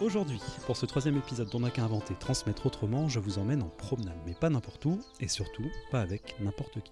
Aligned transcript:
Aujourd'hui, 0.00 0.40
pour 0.66 0.76
ce 0.76 0.86
troisième 0.86 1.16
épisode 1.16 1.48
d'On 1.50 1.60
n'a 1.60 1.70
qu'à 1.70 1.84
inventer, 1.84 2.14
transmettre 2.18 2.66
autrement, 2.66 3.08
je 3.08 3.20
vous 3.20 3.38
emmène 3.38 3.62
en 3.62 3.68
promenade, 3.68 4.18
mais 4.26 4.34
pas 4.34 4.50
n'importe 4.50 4.84
où, 4.86 4.98
et 5.20 5.28
surtout 5.28 5.70
pas 5.92 6.00
avec 6.00 6.34
n'importe 6.40 6.82
qui. 6.82 6.90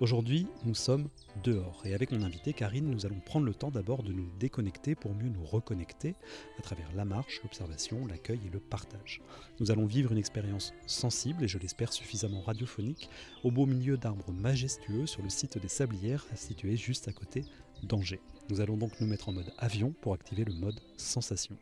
Aujourd'hui, 0.00 0.46
nous 0.66 0.74
sommes 0.74 1.08
dehors, 1.42 1.80
et 1.86 1.94
avec 1.94 2.12
mon 2.12 2.22
invité 2.22 2.52
Karine, 2.52 2.90
nous 2.90 3.06
allons 3.06 3.20
prendre 3.24 3.46
le 3.46 3.54
temps 3.54 3.70
d'abord 3.70 4.02
de 4.02 4.12
nous 4.12 4.28
déconnecter 4.38 4.94
pour 4.94 5.14
mieux 5.14 5.30
nous 5.30 5.44
reconnecter 5.46 6.14
à 6.58 6.62
travers 6.62 6.92
la 6.94 7.06
marche, 7.06 7.40
l'observation, 7.42 8.06
l'accueil 8.06 8.40
et 8.46 8.50
le 8.50 8.60
partage. 8.60 9.22
Nous 9.58 9.70
allons 9.70 9.86
vivre 9.86 10.12
une 10.12 10.18
expérience 10.18 10.74
sensible, 10.86 11.42
et 11.42 11.48
je 11.48 11.56
l'espère 11.56 11.94
suffisamment 11.94 12.42
radiophonique, 12.42 13.08
au 13.44 13.50
beau 13.50 13.64
milieu 13.64 13.96
d'arbres 13.96 14.30
majestueux 14.30 15.06
sur 15.06 15.22
le 15.22 15.30
site 15.30 15.56
des 15.56 15.68
Sablières, 15.68 16.26
situé 16.34 16.76
juste 16.76 17.08
à 17.08 17.12
côté 17.12 17.46
d'Angers. 17.82 18.20
Nous 18.50 18.60
allons 18.60 18.76
donc 18.76 19.00
nous 19.00 19.06
mettre 19.06 19.30
en 19.30 19.32
mode 19.32 19.52
avion 19.56 19.94
pour 20.02 20.12
activer 20.12 20.44
le 20.44 20.52
mode 20.52 20.78
sensation. 20.98 21.56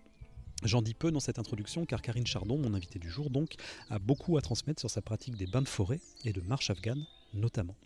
J'en 0.65 0.81
dis 0.81 0.95
peu 0.95 1.11
dans 1.11 1.21
cette 1.21 1.39
introduction 1.39 1.85
car 1.85 2.01
Karine 2.01 2.27
Chardon, 2.27 2.57
mon 2.57 2.73
invité 2.73 2.99
du 2.99 3.11
jour 3.11 3.29
donc, 3.29 3.57
a 3.91 3.99
beaucoup 3.99 4.39
à 4.39 4.41
transmettre 4.41 4.81
sur 4.81 4.89
sa 4.89 5.03
pratique 5.03 5.37
des 5.37 5.47
bains 5.47 5.61
de 5.61 5.69
forêt 5.69 6.01
et 6.25 6.33
de 6.33 6.41
marche 6.41 6.71
afghane 6.71 7.05
notamment. 7.35 7.77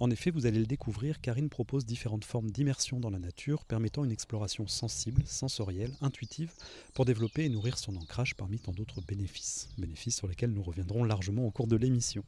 En 0.00 0.10
effet, 0.10 0.30
vous 0.30 0.46
allez 0.46 0.58
le 0.58 0.66
découvrir, 0.66 1.20
Karine 1.20 1.48
propose 1.48 1.84
différentes 1.84 2.24
formes 2.24 2.50
d'immersion 2.50 2.98
dans 2.98 3.10
la 3.10 3.18
nature 3.18 3.64
permettant 3.64 4.04
une 4.04 4.12
exploration 4.12 4.66
sensible, 4.66 5.22
sensorielle, 5.26 5.92
intuitive 6.00 6.52
pour 6.94 7.04
développer 7.04 7.44
et 7.44 7.48
nourrir 7.48 7.78
son 7.78 7.96
ancrage 7.96 8.34
parmi 8.34 8.58
tant 8.58 8.72
d'autres 8.72 9.00
bénéfices, 9.00 9.68
bénéfices 9.78 10.16
sur 10.16 10.26
lesquels 10.26 10.52
nous 10.52 10.62
reviendrons 10.62 11.04
largement 11.04 11.46
au 11.46 11.50
cours 11.50 11.66
de 11.68 11.76
l'émission. 11.76 12.24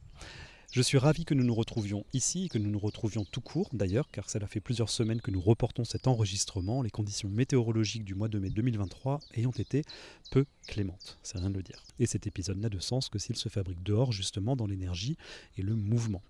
Je 0.71 0.81
suis 0.81 0.97
ravi 0.97 1.25
que 1.25 1.33
nous 1.33 1.43
nous 1.43 1.53
retrouvions 1.53 2.05
ici 2.13 2.45
et 2.45 2.47
que 2.47 2.57
nous 2.57 2.69
nous 2.69 2.79
retrouvions 2.79 3.25
tout 3.25 3.41
court 3.41 3.67
d'ailleurs, 3.73 4.09
car 4.09 4.29
cela 4.29 4.47
fait 4.47 4.61
plusieurs 4.61 4.89
semaines 4.89 5.19
que 5.19 5.29
nous 5.29 5.41
reportons 5.41 5.83
cet 5.83 6.07
enregistrement, 6.07 6.81
les 6.81 6.89
conditions 6.89 7.27
météorologiques 7.27 8.05
du 8.05 8.15
mois 8.15 8.29
de 8.29 8.39
mai 8.39 8.49
2023 8.49 9.19
ayant 9.33 9.51
été 9.51 9.83
peu 10.31 10.45
clémentes, 10.67 11.19
c'est 11.23 11.39
rien 11.39 11.49
de 11.49 11.57
le 11.57 11.61
dire. 11.61 11.83
Et 11.99 12.05
cet 12.05 12.25
épisode 12.25 12.57
n'a 12.57 12.69
de 12.69 12.79
sens 12.79 13.09
que 13.09 13.19
s'il 13.19 13.35
se 13.35 13.49
fabrique 13.49 13.83
dehors, 13.83 14.13
justement 14.13 14.55
dans 14.55 14.65
l'énergie 14.65 15.17
et 15.57 15.61
le 15.61 15.75
mouvement. 15.75 16.21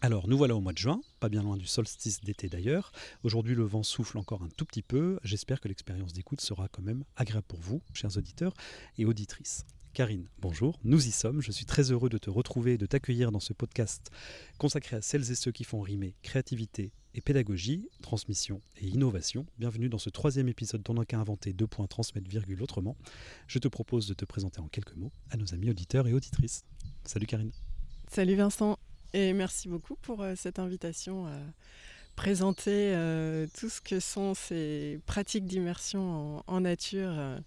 Alors, 0.00 0.28
nous 0.28 0.38
voilà 0.38 0.56
au 0.56 0.62
mois 0.62 0.72
de 0.72 0.78
juin, 0.78 1.02
pas 1.20 1.28
bien 1.28 1.42
loin 1.42 1.58
du 1.58 1.66
solstice 1.66 2.22
d'été 2.22 2.48
d'ailleurs. 2.48 2.90
Aujourd'hui, 3.22 3.54
le 3.54 3.64
vent 3.64 3.82
souffle 3.82 4.16
encore 4.16 4.42
un 4.42 4.48
tout 4.56 4.64
petit 4.64 4.82
peu. 4.82 5.20
J'espère 5.24 5.60
que 5.60 5.68
l'expérience 5.68 6.14
d'écoute 6.14 6.40
sera 6.40 6.68
quand 6.68 6.82
même 6.82 7.04
agréable 7.16 7.46
pour 7.46 7.60
vous, 7.60 7.82
chers 7.92 8.16
auditeurs 8.16 8.54
et 8.96 9.04
auditrices. 9.04 9.66
Karine, 9.94 10.26
bonjour, 10.40 10.78
nous 10.84 11.06
y 11.06 11.10
sommes. 11.10 11.42
Je 11.42 11.52
suis 11.52 11.66
très 11.66 11.92
heureux 11.92 12.08
de 12.08 12.16
te 12.16 12.30
retrouver 12.30 12.72
et 12.72 12.78
de 12.78 12.86
t'accueillir 12.86 13.30
dans 13.30 13.40
ce 13.40 13.52
podcast 13.52 14.10
consacré 14.56 14.96
à 14.96 15.02
celles 15.02 15.30
et 15.30 15.34
ceux 15.34 15.52
qui 15.52 15.64
font 15.64 15.82
rimer 15.82 16.14
créativité 16.22 16.92
et 17.14 17.20
pédagogie, 17.20 17.90
transmission 18.00 18.62
et 18.78 18.86
innovation. 18.86 19.44
Bienvenue 19.58 19.90
dans 19.90 19.98
ce 19.98 20.08
troisième 20.08 20.48
épisode 20.48 20.82
d'On 20.82 20.94
n'a 20.94 21.04
inventer 21.12 21.52
deux 21.52 21.66
points 21.66 21.86
transmettre 21.86 22.26
virgule 22.26 22.62
autrement. 22.62 22.96
Je 23.46 23.58
te 23.58 23.68
propose 23.68 24.06
de 24.06 24.14
te 24.14 24.24
présenter 24.24 24.60
en 24.60 24.68
quelques 24.68 24.96
mots 24.96 25.12
à 25.28 25.36
nos 25.36 25.52
amis 25.52 25.68
auditeurs 25.68 26.08
et 26.08 26.14
auditrices. 26.14 26.64
Salut 27.04 27.26
Karine. 27.26 27.52
Salut 28.10 28.36
Vincent 28.36 28.78
et 29.12 29.34
merci 29.34 29.68
beaucoup 29.68 29.96
pour 29.96 30.22
euh, 30.22 30.32
cette 30.36 30.58
invitation 30.58 31.26
à 31.26 31.36
présenter 32.16 32.94
euh, 32.94 33.46
tout 33.58 33.68
ce 33.68 33.82
que 33.82 34.00
sont 34.00 34.32
ces 34.32 35.00
pratiques 35.04 35.44
d'immersion 35.44 36.42
en, 36.46 36.60
nature. 36.62 37.10
Euh, 37.10 37.38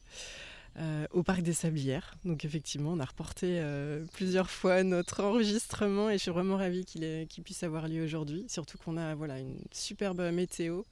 euh, 0.77 1.07
au 1.11 1.23
Parc 1.23 1.41
des 1.41 1.53
Sablières. 1.53 2.15
Donc 2.25 2.43
effectivement, 2.43 2.91
on 2.91 2.99
a 2.99 3.05
reporté 3.05 3.59
euh, 3.59 4.03
plusieurs 4.13 4.49
fois 4.49 4.83
notre 4.83 5.23
enregistrement 5.23 6.09
et 6.09 6.17
je 6.17 6.23
suis 6.23 6.31
vraiment 6.31 6.57
ravie 6.57 6.83
qu'il 6.83 7.43
puisse 7.45 7.63
avoir 7.63 7.87
lieu 7.87 8.03
aujourd'hui. 8.03 8.43
Surtout 8.49 8.77
qu'on 8.77 8.97
a 8.97 9.15
voilà, 9.15 9.39
une 9.39 9.57
superbe 9.71 10.21
météo. 10.33 10.83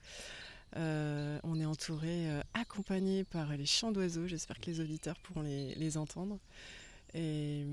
Euh, 0.78 1.38
on 1.44 1.60
est 1.60 1.66
entouré, 1.66 2.28
accompagné 2.54 3.26
par 3.26 3.58
les 3.58 3.66
chants 3.66 3.92
d'oiseaux. 3.92 4.26
J'espère 4.26 4.58
que 4.60 4.68
les 4.68 4.80
auditeurs 4.80 5.20
pourront 5.20 5.42
les, 5.42 5.98
entendre. 5.98 6.40
Et, 7.16 7.64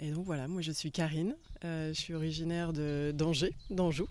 donc 0.00 0.24
voilà, 0.24 0.48
moi 0.48 0.62
je 0.62 0.72
suis 0.72 0.90
Karine, 0.90 1.34
je 1.62 1.92
suis 1.92 2.14
originaire 2.14 2.72
d'Angers, 2.72 3.54
d'Anjou. 3.70 4.08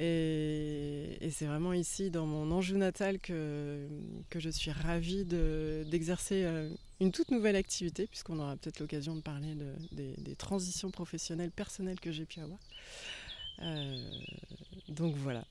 Et, 0.00 1.28
c'est 1.30 1.44
vraiment 1.44 1.74
ici, 1.74 2.10
dans 2.10 2.24
mon 2.26 2.50
Anjou 2.50 2.78
natal, 2.78 3.18
que, 3.18 3.86
que 4.30 4.40
je 4.40 4.48
suis 4.48 4.70
ravie 4.70 5.24
d'exercer 5.24 6.44
euh, 6.44 6.70
une 7.00 7.12
toute 7.12 7.30
nouvelle 7.30 7.56
activité, 7.56 8.06
puisqu'on 8.06 8.38
aura 8.38 8.56
peut-être 8.56 8.80
l'occasion 8.80 9.14
de 9.14 9.20
parler 9.20 9.54
de, 9.54 9.74
des, 9.92 10.34
transitions 10.36 10.90
professionnelles, 10.90 11.50
personnelles 11.50 12.00
que 12.00 12.12
j'ai 12.12 12.24
pu 12.24 12.40
avoir. 12.40 12.58
Euh, 13.60 14.10
donc 14.88 15.16
voilà, 15.16 15.44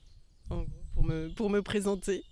pour 0.48 1.04
me, 1.04 1.30
pour 1.30 1.50
me 1.52 1.62
présenter. 1.62 2.24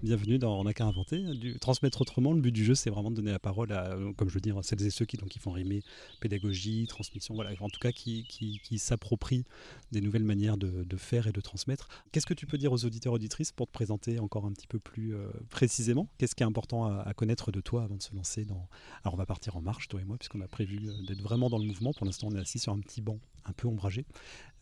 Bienvenue 0.00 0.38
dans 0.38 0.60
On 0.60 0.62
n'a 0.62 0.74
qu'à 0.74 0.84
inventer. 0.84 1.18
Du, 1.34 1.58
transmettre 1.58 2.00
autrement, 2.00 2.32
le 2.32 2.40
but 2.40 2.52
du 2.52 2.64
jeu, 2.64 2.76
c'est 2.76 2.88
vraiment 2.88 3.10
de 3.10 3.16
donner 3.16 3.32
la 3.32 3.40
parole 3.40 3.72
à, 3.72 3.96
comme 4.16 4.28
je 4.28 4.34
veux 4.34 4.40
dire, 4.40 4.56
à 4.56 4.62
celles 4.62 4.86
et 4.86 4.90
ceux 4.90 5.04
qui, 5.04 5.18
font 5.40 5.50
rimer 5.50 5.82
pédagogie, 6.20 6.86
transmission, 6.86 7.34
voilà, 7.34 7.50
en 7.58 7.68
tout 7.68 7.80
cas 7.80 7.90
qui, 7.90 8.24
qui, 8.28 8.78
s'approprient 8.78 9.44
des 9.90 10.00
nouvelles 10.00 10.22
manières 10.22 10.56
de, 10.56 10.96
faire 10.96 11.26
et 11.26 11.32
de 11.32 11.40
transmettre. 11.40 11.88
Qu'est-ce 12.12 12.26
que 12.26 12.34
tu 12.34 12.46
peux 12.46 12.58
dire 12.58 12.72
aux 12.72 12.84
auditeurs 12.84 13.12
auditrices 13.12 13.50
pour 13.50 13.66
te 13.66 13.72
présenter 13.72 14.20
encore 14.20 14.46
un 14.46 14.52
petit 14.52 14.68
peu 14.68 14.78
plus 14.78 15.16
euh, 15.16 15.30
précisément? 15.50 16.08
Qu'est-ce 16.18 16.36
qui 16.36 16.44
est 16.44 16.46
important 16.46 16.84
à, 16.84 17.12
connaître 17.14 17.50
de 17.50 17.60
toi 17.60 17.82
avant 17.82 17.96
de 17.96 18.02
se 18.02 18.14
lancer 18.14 18.44
dans. 18.44 18.68
Alors, 19.02 19.14
on 19.14 19.16
va 19.16 19.26
partir 19.26 19.56
en 19.56 19.60
marche, 19.60 19.88
toi 19.88 20.00
et 20.00 20.04
moi, 20.04 20.16
puisqu'on 20.16 20.40
a 20.42 20.48
prévu 20.48 20.78
euh, 20.88 21.06
d'être 21.08 21.22
vraiment 21.22 21.50
dans 21.50 21.58
le 21.58 21.64
mouvement. 21.64 21.92
Pour 21.92 22.06
l'instant, 22.06 22.28
on 22.30 22.36
est 22.36 22.40
assis 22.40 22.60
sur 22.60 22.72
un 22.72 22.78
petit 22.78 23.00
banc 23.00 23.18
un 23.48 23.52
peu 23.52 23.68
ombragé. 23.68 24.06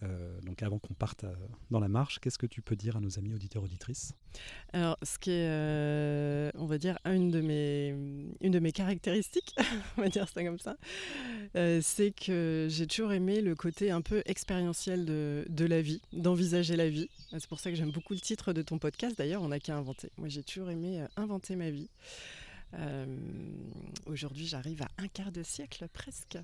Euh, 0.03 0.39
donc 0.43 0.63
avant 0.63 0.79
qu'on 0.79 0.93
parte 0.93 1.25
euh, 1.25 1.35
dans 1.71 1.81
la 1.81 1.89
marche, 1.89 2.19
qu'est-ce 2.21 2.37
que 2.39 2.47
tu 2.47 2.61
peux 2.61 2.77
dire 2.77 2.97
à 2.97 3.01
nos 3.01 3.19
amis 3.19 3.33
auditeurs 3.33 3.63
auditrices? 3.63 4.13
Alors 4.73 4.99
ce 5.03 5.19
qui 5.19 5.31
est, 5.31 5.49
euh, 5.49 6.51
on 6.55 6.67
va 6.67 6.77
dire, 6.77 6.99
une 7.07 7.31
de 7.31 7.41
mes, 7.41 8.73
caractéristiques, 8.73 9.55
on 9.97 10.03
va 10.03 10.09
dire 10.09 10.29
ça 10.29 10.45
comme 10.45 10.59
ça, 10.59 10.77
c'est 11.55 12.13
que 12.13 12.67
j'ai 12.69 12.87
toujours 12.87 13.13
aimé 13.13 13.41
le 13.41 13.55
côté 13.55 13.91
un 13.91 14.03
peu 14.03 14.23
expérientiel 14.27 15.07
de 15.07 15.65
la 15.65 15.81
vie, 15.81 16.03
d'envisager 16.13 16.77
la 16.77 16.89
vie. 16.89 17.09
C'est 17.31 17.49
pour 17.49 17.61
ça 17.61 17.71
que 17.71 17.77
j'aime 17.77 17.93
beaucoup 17.93 18.13
le 18.13 18.21
titre 18.21 18.53
de 18.53 18.63
ton 18.63 18.79
podcast. 18.79 19.17
D'ailleurs, 19.17 19.43
on 19.43 19.49
n'a 19.49 19.61
qu'à 19.61 19.77
inventer. 19.77 20.11
Moi, 20.19 20.29
j'ai 20.29 20.43
toujours 20.43 20.71
aimé 20.71 21.05
inventer 21.17 21.57
ma 21.57 21.71
vie. 21.71 21.89
Aujourd'hui, 24.05 24.47
j'arrive 24.47 24.83
à 24.83 24.89
un 24.99 25.09
quart 25.09 25.33
de 25.33 25.43
siècle 25.43 25.89
presque. 25.93 26.39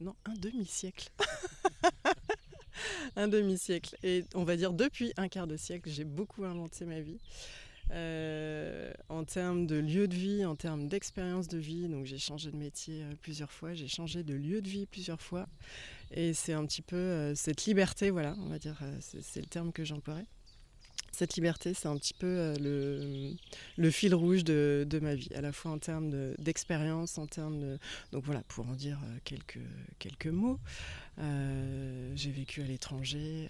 Non, 0.00 0.14
un 0.24 0.34
demi-siècle. 0.34 1.10
un 3.16 3.28
demi-siècle. 3.28 3.96
Et 4.02 4.24
on 4.34 4.44
va 4.44 4.56
dire 4.56 4.72
depuis 4.72 5.12
un 5.16 5.28
quart 5.28 5.46
de 5.46 5.56
siècle, 5.56 5.88
j'ai 5.90 6.04
beaucoup 6.04 6.44
inventé 6.44 6.84
ma 6.84 7.00
vie. 7.00 7.18
Euh, 7.90 8.92
en 9.10 9.24
termes 9.24 9.66
de 9.66 9.76
lieu 9.76 10.08
de 10.08 10.14
vie, 10.14 10.44
en 10.44 10.56
termes 10.56 10.88
d'expérience 10.88 11.48
de 11.48 11.58
vie, 11.58 11.86
donc 11.88 12.06
j'ai 12.06 12.18
changé 12.18 12.50
de 12.50 12.56
métier 12.56 13.02
euh, 13.02 13.12
plusieurs 13.20 13.52
fois, 13.52 13.74
j'ai 13.74 13.88
changé 13.88 14.22
de 14.22 14.34
lieu 14.34 14.62
de 14.62 14.68
vie 14.68 14.86
plusieurs 14.86 15.20
fois, 15.20 15.46
et 16.10 16.32
c'est 16.32 16.54
un 16.54 16.64
petit 16.64 16.80
peu 16.80 16.96
euh, 16.96 17.34
cette 17.34 17.66
liberté, 17.66 18.08
voilà, 18.08 18.34
on 18.38 18.48
va 18.48 18.58
dire, 18.58 18.80
c'est 19.00 19.40
le 19.40 19.46
terme 19.46 19.70
que 19.70 19.84
j'emploierais 19.84 20.26
cette 21.14 21.34
liberté, 21.34 21.72
c'est 21.74 21.88
un 21.88 21.96
petit 21.96 22.14
peu 22.14 22.26
euh, 22.26 23.32
le, 23.76 23.90
fil 23.90 24.14
rouge 24.14 24.44
de, 24.44 24.86
ma 25.00 25.14
vie, 25.14 25.28
à 25.34 25.40
la 25.40 25.52
fois 25.52 25.70
en 25.70 25.78
termes 25.78 26.34
d'expérience, 26.38 27.18
en 27.18 27.26
termes 27.26 27.60
de... 27.60 27.78
Donc 28.12 28.24
voilà, 28.24 28.42
pour 28.48 28.68
en 28.68 28.74
dire 28.74 28.98
euh, 29.04 29.18
quelques, 29.24 29.60
quelques 29.98 30.26
mots, 30.26 30.58
euh, 31.18 32.12
j'ai 32.14 32.30
vécu 32.30 32.62
à 32.62 32.64
l'étranger, 32.64 33.48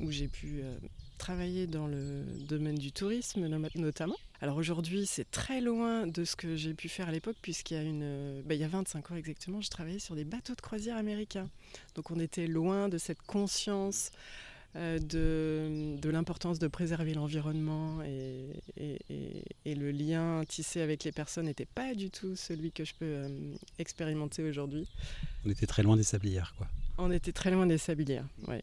où 0.00 0.10
j'ai 0.10 0.28
pu 0.28 0.62
travailler 1.18 1.66
dans 1.66 1.86
le 1.86 2.24
domaine 2.48 2.76
du 2.76 2.90
tourisme 2.90 3.46
notamment. 3.74 4.16
Alors 4.40 4.56
aujourd'hui, 4.56 5.04
c'est 5.04 5.30
très 5.30 5.60
loin 5.60 6.06
de 6.06 6.24
ce 6.24 6.34
que 6.34 6.56
j'ai 6.56 6.72
pu 6.72 6.88
faire 6.88 7.08
à 7.08 7.12
l'époque, 7.12 7.36
puisqu'il 7.42 7.76
y 7.76 8.42
bah, 8.42 8.54
y 8.54 8.64
a 8.64 8.68
25 8.68 9.10
ans 9.10 9.16
exactement, 9.16 9.60
je 9.60 9.68
travaillais 9.68 9.98
sur 9.98 10.14
des 10.14 10.24
bateaux 10.24 10.54
de 10.54 10.60
croisière 10.62 10.96
américains. 10.96 11.48
Donc 11.94 12.10
on 12.10 12.18
était 12.18 12.46
loin 12.46 12.88
de 12.88 12.96
cette 12.96 13.20
conscience 13.22 14.10
euh, 14.76 15.00
de, 15.00 16.10
l'importance 16.10 16.60
de 16.60 16.68
préserver 16.68 17.12
l'environnement 17.12 18.02
et, 18.02 18.94
le 19.66 19.90
lien 19.90 20.44
tissé 20.46 20.80
avec 20.80 21.02
les 21.02 21.10
personnes 21.10 21.46
n'était 21.46 21.66
pas 21.66 21.94
du 21.94 22.10
tout 22.10 22.36
celui 22.36 22.70
que 22.70 22.84
je 22.84 22.94
peux 22.94 23.04
euh, 23.04 23.28
expérimenter 23.78 24.42
aujourd'hui. 24.44 24.86
On 25.44 25.50
était 25.50 25.66
très 25.66 25.82
loin 25.82 25.96
des 25.96 26.04
sablières, 26.04 26.54
quoi. 26.56 26.68
On 26.98 27.10
était 27.10 27.32
très 27.32 27.50
loin 27.50 27.66
des 27.66 27.78
sablières, 27.78 28.26
oui. 28.46 28.56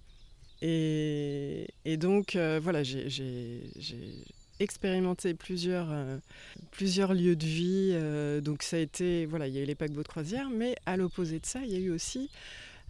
Et, 0.61 1.97
donc, 1.97 2.35
euh, 2.35 2.59
voilà, 2.61 2.83
j'ai 2.83 3.61
expérimenté 4.59 5.33
plusieurs, 5.33 5.89
plusieurs 6.71 7.13
lieux 7.13 7.35
de 7.35 7.45
vie. 7.45 8.41
donc 8.41 8.63
ça 8.63 8.77
a 8.77 8.79
été, 8.79 9.25
voilà, 9.25 9.47
il 9.47 9.55
y 9.55 9.59
a 9.59 9.61
eu 9.61 9.65
les 9.65 9.75
paquebots 9.75 10.03
de 10.03 10.07
croisière, 10.07 10.49
mais 10.49 10.75
à 10.85 10.95
l'opposé 10.95 11.39
de 11.39 11.45
ça, 11.45 11.59
il 11.63 11.71
y 11.71 11.75
a 11.75 11.79
eu 11.79 11.91
aussi 11.91 12.29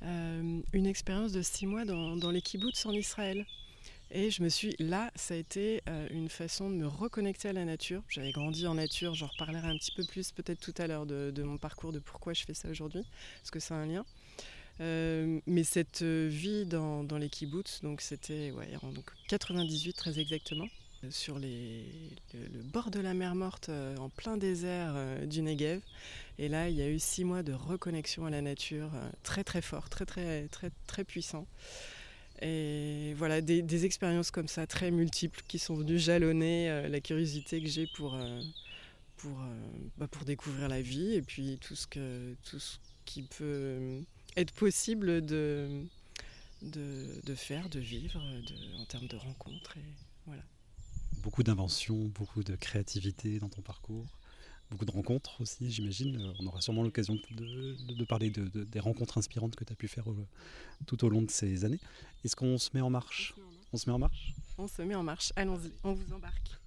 euh, 0.03 0.61
une 0.73 0.85
expérience 0.85 1.31
de 1.31 1.41
six 1.41 1.65
mois 1.65 1.85
dans, 1.85 2.31
les 2.31 2.41
kibbutz 2.41 2.85
en 2.85 2.91
Israël. 2.91 3.45
Et 4.09 4.31
je 4.31 4.41
me 4.41 4.47
suis, 4.47 4.75
là, 4.79 5.11
ça 5.15 5.33
a 5.33 5.37
été 5.37 5.81
euh, 5.89 6.07
une 6.11 6.29
façon 6.29 6.69
de 6.69 6.75
me 6.75 6.87
reconnecter 6.87 7.49
à 7.49 7.53
la 7.53 7.65
nature. 7.65 8.01
J'avais 8.07 8.31
grandi 8.31 8.65
en 8.65 8.75
nature, 8.75 9.15
j'en 9.15 9.27
reparlerai 9.27 9.67
un 9.67 9.77
petit 9.77 9.91
peu 9.91 10.03
plus 10.05 10.31
peut-être 10.31 10.59
tout 10.59 10.73
à 10.77 10.87
l'heure 10.87 11.05
de, 11.05 11.43
mon 11.43 11.57
parcours, 11.57 11.91
de 11.91 11.99
pourquoi 11.99 12.33
je 12.33 12.43
fais 12.45 12.53
ça 12.53 12.69
aujourd'hui, 12.69 13.03
parce 13.41 13.51
que 13.51 13.59
c'est 13.59 13.73
un 13.73 13.85
lien. 13.85 14.05
Euh, 14.79 15.41
mais 15.45 15.63
cette 15.63 16.03
vie 16.03 16.65
dans, 16.65 17.05
les 17.19 17.29
kibbutz, 17.29 17.81
donc 17.81 17.99
c'était 17.99 18.53
en 18.81 18.93
98 19.27 19.93
très 19.93 20.19
exactement, 20.19 20.67
sur 21.09 21.37
le, 21.37 21.81
bord 22.63 22.91
de 22.91 22.99
la 23.01 23.13
mer 23.13 23.35
Morte, 23.35 23.69
en 23.99 24.07
plein 24.09 24.37
désert 24.37 24.95
du 25.27 25.41
Negev. 25.41 25.81
Et 26.39 26.49
là, 26.49 26.69
il 26.69 26.75
y 26.75 26.81
a 26.81 26.89
eu 26.89 26.99
six 26.99 27.23
mois 27.23 27.43
de 27.43 27.53
reconnexion 27.53 28.25
à 28.25 28.29
la 28.29 28.41
nature, 28.41 28.91
très 29.23 29.43
très 29.43 29.61
fort, 29.61 29.89
très 29.89 30.05
très 30.05 30.47
très 30.49 30.71
très 30.85 31.03
puissant. 31.03 31.47
Et 32.41 33.15
voilà, 33.15 33.41
des, 33.41 33.85
expériences 33.85 34.29
comme 34.29 34.47
ça, 34.47 34.67
très 34.67 34.91
multiples, 34.91 35.41
qui 35.47 35.57
sont 35.57 35.73
venues 35.75 35.97
jalonner 35.97 36.87
la 36.87 36.99
curiosité 36.99 37.59
que 37.59 37.67
j'ai 37.67 37.87
pour, 37.87 38.15
pour, 39.17 39.39
bah, 39.97 40.07
pour 40.07 40.23
découvrir 40.23 40.67
la 40.67 40.81
vie 40.81 41.15
et 41.15 41.23
puis 41.23 41.57
tout 41.59 41.75
ce, 41.75 41.87
que, 41.87 42.35
tout 42.43 42.59
ce 42.59 42.77
qui 43.05 43.23
peut 43.23 44.03
être 44.35 44.53
possible 44.53 45.25
de, 45.25 45.83
de, 46.61 47.35
faire, 47.35 47.69
de 47.69 47.79
vivre 47.79 48.21
en 48.79 48.85
termes 48.85 49.07
de 49.07 49.17
rencontres. 49.17 49.75
Beaucoup 51.23 51.43
d'inventions, 51.43 52.05
beaucoup 52.05 52.43
de 52.43 52.55
créativité 52.55 53.39
dans 53.39 53.49
ton 53.49 53.61
parcours, 53.61 54.05
beaucoup 54.69 54.85
de 54.85 54.91
rencontres 54.91 55.41
aussi, 55.41 55.71
j'imagine. 55.71 56.33
On 56.39 56.47
aura 56.47 56.61
sûrement 56.61 56.83
l'occasion 56.83 57.17
de, 57.31 58.05
parler 58.05 58.29
de, 58.29 58.63
des 58.63 58.79
rencontres 58.79 59.17
inspirantes 59.17 59.55
que 59.55 59.63
tu 59.63 59.73
as 59.73 59.75
pu 59.75 59.87
faire 59.87 60.09
euh, 60.09 60.27
tout 60.85 61.03
au 61.05 61.09
long 61.09 61.21
de 61.21 61.31
ces 61.31 61.65
années. 61.65 61.79
Est-ce 62.23 62.35
qu'on 62.35 62.57
se 62.57 62.69
met 62.73 62.81
en 62.81 62.89
marche? 62.89 63.35
On 63.73 63.77
se 63.77 63.89
met 63.89 63.93
en 63.93 63.99
marche 63.99 64.33
On 64.57 64.67
se 64.67 64.81
met 64.81 64.95
en 64.95 65.03
marche, 65.03 65.33
allons-y, 65.35 65.71
on 65.83 65.93
vous 65.93 66.13
embarque. 66.13 66.57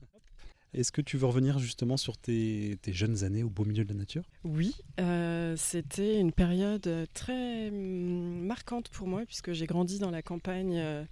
Est-ce 0.72 0.92
que 0.92 1.00
tu 1.00 1.16
veux 1.16 1.26
revenir 1.26 1.58
justement 1.58 1.96
sur 1.96 2.16
tes, 2.16 2.78
jeunes 2.86 3.24
années 3.24 3.42
au 3.42 3.50
beau 3.50 3.64
milieu 3.64 3.84
de 3.84 3.88
la 3.88 3.98
nature? 3.98 4.22
Oui, 4.44 4.76
euh, 5.00 5.56
c'était 5.56 6.20
une 6.20 6.30
période 6.30 6.88
très 7.12 7.68
hum, 7.68 8.46
marquante 8.46 8.88
pour 8.90 9.08
moi 9.08 9.22
puisque 9.26 9.52
j'ai 9.52 9.66
grandi 9.66 9.98
dans 9.98 10.12
la 10.12 10.22
campagne 10.22 10.78
euh, 10.78 11.04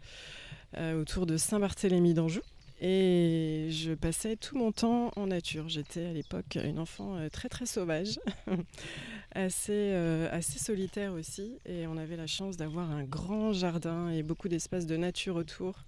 euh, 0.77 1.01
autour 1.01 1.27
de 1.27 1.37
Saint-Barthélemy 1.37 2.15
d'Anjou. 2.15 2.41
Et 2.81 3.69
je 3.71 3.93
passais 3.95 4.37
tout 4.37 4.57
mon 4.57 4.71
temps 4.71 5.11
en 5.17 5.27
nature. 5.27 5.69
J'étais 5.69 6.07
à 6.07 6.13
l'époque 6.13 6.57
une 6.63 6.79
enfant 6.79 7.19
très 7.33 7.49
très 7.49 7.67
sauvage, 7.67 8.21
assez, 9.33 9.93
assez 10.31 10.59
solitaire 10.59 11.13
aussi. 11.13 11.59
Et 11.67 11.87
on 11.89 11.97
avait 11.97 12.17
la 12.17 12.29
chance 12.29 12.57
d'avoir 12.57 12.91
un 12.91 13.03
grand 13.03 13.53
jardin 13.53 14.11
et 14.11 14.23
beaucoup 14.23 14.49
d'espace 14.49 14.87
de 14.87 14.97
nature 14.97 15.37
autour. 15.37 15.85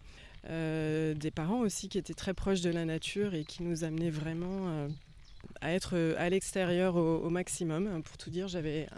Euh, 0.48 1.12
des 1.14 1.31
parents 1.31 1.60
aussi 1.60 1.88
qui 1.88 1.98
étaient 1.98 2.14
très 2.14 2.32
proches 2.32 2.62
de 2.62 2.70
la 2.70 2.87
nature 2.87 3.34
et 3.34 3.44
qui 3.44 3.62
nous 3.62 3.84
amenaient 3.84 4.10
vraiment 4.10 4.69
euh, 4.69 4.88
à 5.60 5.72
être 5.72 5.94
euh, 5.94 6.14
à 6.16 6.31
l'extérieur 6.31 6.96
au, 6.96 7.28
maximum. 7.28 8.02
Pour 8.02 8.16
tout 8.16 8.31
dire, 8.31 8.48
j'avais 8.48 8.88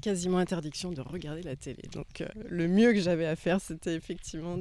quasiment 0.00 0.38
interdiction 0.38 0.90
de 0.92 1.00
regarder 1.00 1.42
la 1.42 1.56
télé. 1.56 1.82
Donc 1.92 2.24
le 2.48 2.68
mieux 2.68 2.92
que 2.92 3.00
j'avais 3.00 3.26
à 3.26 3.36
faire, 3.36 3.60
c'était 3.60 3.94
effectivement 3.94 4.58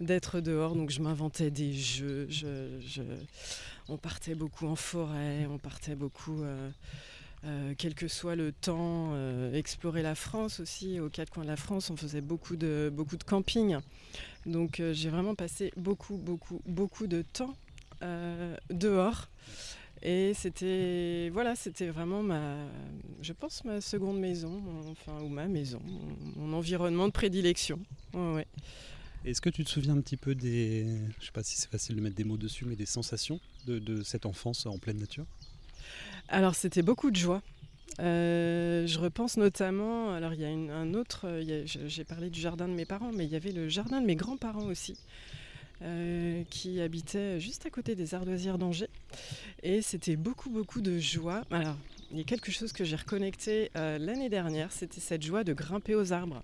d'être 0.00 0.40
dehors. 0.40 0.74
Donc 0.74 0.90
je 0.90 1.00
m'inventais 1.00 1.50
des 1.50 1.72
jeux. 1.72 2.28
on 3.88 3.96
partait 3.96 4.34
beaucoup 4.34 4.66
en 4.66 4.76
forêt, 4.76 5.46
on 5.50 5.58
partait 5.58 5.94
beaucoup... 5.94 6.44
quel 7.78 7.94
que 7.94 8.08
soit 8.08 8.34
le 8.34 8.52
temps, 8.52 9.14
explorer 9.52 10.02
la 10.02 10.14
France 10.14 10.60
aussi, 10.60 10.98
aux 11.00 11.08
quatre 11.08 11.30
coins 11.30 11.44
de 11.44 11.48
la 11.48 11.56
France, 11.56 11.90
on 11.90 11.96
faisait 11.96 12.20
beaucoup 12.20 12.56
de, 12.56 12.90
beaucoup 12.92 13.16
de 13.16 13.24
camping. 13.24 13.78
Donc 14.46 14.78
euh, 14.78 14.94
j'ai 14.94 15.10
vraiment 15.10 15.34
passé 15.34 15.72
beaucoup, 15.76 16.16
beaucoup, 16.16 16.62
beaucoup 16.66 17.06
de 17.06 17.22
temps 17.22 17.54
euh, 18.02 18.56
dehors. 18.70 19.28
Et 20.06 20.34
c'était 20.34 21.30
voilà, 21.32 21.56
c'était 21.56 21.88
vraiment 21.88 22.22
ma, 22.22 22.54
je 23.22 23.32
pense 23.32 23.64
ma 23.64 23.80
seconde 23.80 24.20
maison, 24.20 24.62
enfin 24.88 25.20
ou 25.20 25.28
ma 25.28 25.48
maison, 25.48 25.82
mon, 26.36 26.52
environnement 26.52 27.08
de 27.08 27.12
prédilection. 27.12 27.80
Est-ce 29.24 29.40
que 29.40 29.50
tu 29.50 29.64
te 29.64 29.68
souviens 29.68 29.96
un 29.96 30.00
petit 30.00 30.16
peu 30.16 30.36
des, 30.36 30.86
je 31.18 31.26
sais 31.26 31.32
pas 31.32 31.42
si 31.42 31.56
c'est 31.56 31.68
facile 31.68 31.96
de 31.96 32.00
mettre 32.00 32.14
des 32.14 32.22
mots 32.22 32.36
dessus, 32.36 32.66
mais 32.66 32.76
des 32.76 32.86
sensations 32.86 33.40
de, 33.66 34.00
cette 34.04 34.26
enfance 34.26 34.64
en 34.66 34.78
pleine 34.78 34.98
nature? 34.98 35.26
Alors 36.28 36.54
c'était 36.54 36.82
beaucoup 36.82 37.10
de 37.10 37.16
joie. 37.16 37.42
Euh, 37.98 38.86
je 38.86 39.00
repense 39.00 39.36
notamment, 39.36 40.12
alors 40.12 40.34
il 40.34 40.40
y 40.40 40.44
a 40.44 40.50
un 40.50 40.94
autre, 40.94 41.40
j'ai 41.64 42.04
parlé 42.04 42.30
du 42.30 42.40
jardin 42.40 42.68
de 42.68 42.74
mes 42.74 42.84
parents, 42.84 43.10
mais 43.12 43.24
il 43.24 43.32
y 43.32 43.36
avait 43.36 43.50
le 43.50 43.68
jardin 43.68 44.00
de 44.00 44.06
mes 44.06 44.14
grands-parents 44.14 44.66
aussi. 44.66 44.96
Euh, 45.82 46.42
qui 46.48 46.80
habitaient 46.80 47.38
juste 47.38 47.66
à 47.66 47.70
côté 47.70 47.94
des 47.94 48.14
ardoisières 48.14 48.56
d'Angers. 48.56 48.88
Et 49.62 49.82
c'était 49.82 50.16
beaucoup, 50.16 50.48
beaucoup 50.48 50.80
de 50.80 50.98
joie. 50.98 51.42
Alors, 51.50 51.76
il 52.10 52.16
y 52.16 52.20
a 52.22 52.24
quelque 52.24 52.50
chose 52.50 52.72
que 52.72 52.82
j'ai 52.82 52.96
reconnecté 52.96 53.70
euh, 53.76 53.98
l'année 53.98 54.30
dernière, 54.30 54.72
c'était 54.72 55.02
cette 55.02 55.22
joie 55.22 55.44
de 55.44 55.52
grimper 55.52 55.94
aux 55.94 56.14
arbres. 56.14 56.42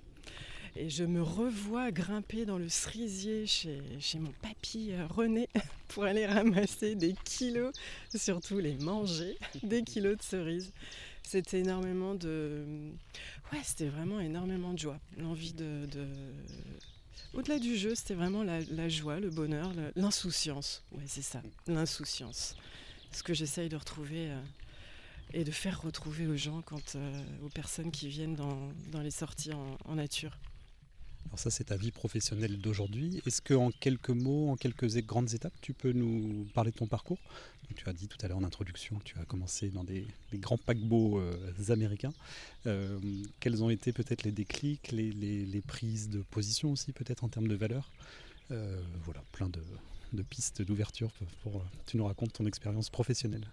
Et 0.76 0.90
je 0.90 1.04
me 1.04 1.22
revois 1.22 1.90
grimper 1.92 2.44
dans 2.44 2.58
le 2.58 2.68
cerisier 2.68 3.46
chez, 3.46 3.80
chez 4.00 4.18
mon 4.18 4.32
papy 4.42 4.92
René 5.08 5.48
pour 5.88 6.04
aller 6.04 6.26
ramasser 6.26 6.94
des 6.94 7.14
kilos, 7.24 7.72
surtout 8.14 8.58
les 8.58 8.76
manger, 8.76 9.38
des 9.62 9.82
kilos 9.82 10.18
de 10.18 10.22
cerises 10.22 10.72
c'était 11.24 11.60
énormément 11.60 12.14
de. 12.14 12.64
Ouais, 13.52 13.60
c'était 13.62 13.86
vraiment 13.86 14.20
énormément 14.20 14.72
de 14.72 14.78
joie. 14.78 14.98
L'envie 15.16 15.52
de. 15.54 15.86
Au-delà 17.34 17.58
du 17.58 17.76
jeu, 17.76 17.94
c'était 17.94 18.14
vraiment 18.14 18.42
la, 18.42 18.88
joie, 18.88 19.20
le 19.20 19.30
bonheur, 19.30 19.72
l'insouciance. 19.96 20.84
Ouais, 20.92 21.04
c'est 21.06 21.22
ça, 21.22 21.42
l'insouciance. 21.66 22.56
Ce 23.10 23.22
que 23.22 23.34
j'essaye 23.34 23.68
de 23.68 23.76
retrouver 23.76 24.30
euh, 24.30 24.40
et 25.32 25.44
de 25.44 25.50
faire 25.50 25.80
retrouver 25.82 26.26
aux 26.26 26.36
gens, 26.36 26.62
euh, 26.96 27.22
aux 27.42 27.48
personnes 27.48 27.90
qui 27.90 28.08
viennent 28.08 28.36
dans, 28.36 28.72
les 29.02 29.10
sorties 29.10 29.52
en 29.52 29.94
nature. 29.94 30.36
Alors 31.26 31.38
ça, 31.38 31.50
c'est 31.50 31.64
ta 31.64 31.76
vie 31.76 31.92
professionnelle 31.92 32.58
d'aujourd'hui. 32.58 33.22
Est-ce 33.26 33.40
qu'en 33.40 33.70
quelques 33.70 34.10
mots, 34.10 34.50
en 34.50 34.56
quelques 34.56 34.86
grandes 35.06 35.32
étapes, 35.32 35.54
tu 35.60 35.72
peux 35.72 35.92
nous 35.92 36.46
parler 36.54 36.70
de 36.70 36.76
ton 36.76 36.86
parcours? 36.86 37.18
Tu 37.74 37.88
as 37.88 37.94
dit 37.94 38.06
tout 38.06 38.18
à 38.22 38.28
l'heure 38.28 38.36
en 38.36 38.44
introduction 38.44 38.98
que 38.98 39.04
tu 39.04 39.18
as 39.18 39.24
commencé 39.24 39.70
dans 39.70 39.82
des, 39.82 40.06
grands 40.34 40.58
paquebots 40.58 41.20
euh, 41.20 41.32
américains. 41.70 42.12
Euh, 42.66 42.98
quels 43.40 43.64
ont 43.64 43.70
été 43.70 43.92
peut-être 43.92 44.24
les 44.24 44.32
déclics, 44.32 44.92
les, 44.92 45.62
prises 45.66 46.10
de 46.10 46.20
position 46.20 46.72
aussi 46.72 46.92
peut-être 46.92 47.24
en 47.24 47.28
termes 47.28 47.48
de 47.48 47.54
valeur? 47.54 47.90
Euh, 48.50 48.82
Voilà, 49.04 49.22
plein 49.32 49.48
de, 49.48 49.62
de 50.12 50.22
pistes 50.22 50.60
d'ouverture 50.60 51.10
pour 51.42 51.52
que 51.52 51.90
tu 51.90 51.96
nous 51.96 52.04
racontes 52.04 52.34
ton 52.34 52.44
expérience 52.44 52.90
professionnelle. 52.90 53.46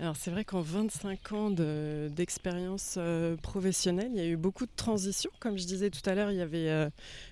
Alors 0.00 0.14
c'est 0.16 0.30
vrai 0.30 0.44
qu'en 0.44 0.60
25 0.60 1.32
ans 1.32 1.50
d'expérience 1.50 2.94
euh, 2.98 3.36
professionnelle, 3.36 4.10
il 4.12 4.16
y 4.16 4.20
a 4.20 4.26
eu 4.26 4.36
beaucoup 4.36 4.64
de 4.64 4.70
transitions. 4.76 5.30
Comme 5.40 5.58
je 5.58 5.64
disais 5.64 5.90
tout 5.90 6.08
à 6.08 6.14
l'heure, 6.14 6.30
il 6.30 6.36
y 6.36 6.40
avait 6.40 6.68
euh, 6.68 6.88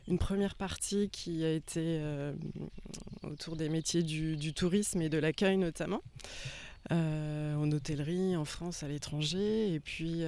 une 0.08 0.18
première 0.18 0.56
partie 0.56 1.08
qui 1.08 1.44
a 1.44 1.52
été 1.52 1.80
euh, 2.00 2.32
autour 3.22 3.54
des 3.54 3.68
métiers 3.68 4.02
du, 4.02 4.52
tourisme 4.52 5.00
et 5.00 5.08
de 5.08 5.18
l'accueil 5.18 5.58
notamment, 5.58 6.02
en 6.90 7.70
hôtellerie, 7.70 8.36
en 8.36 8.44
France, 8.44 8.82
à 8.82 8.88
l'étranger, 8.88 9.72
et 9.72 9.80
puis 9.80 10.22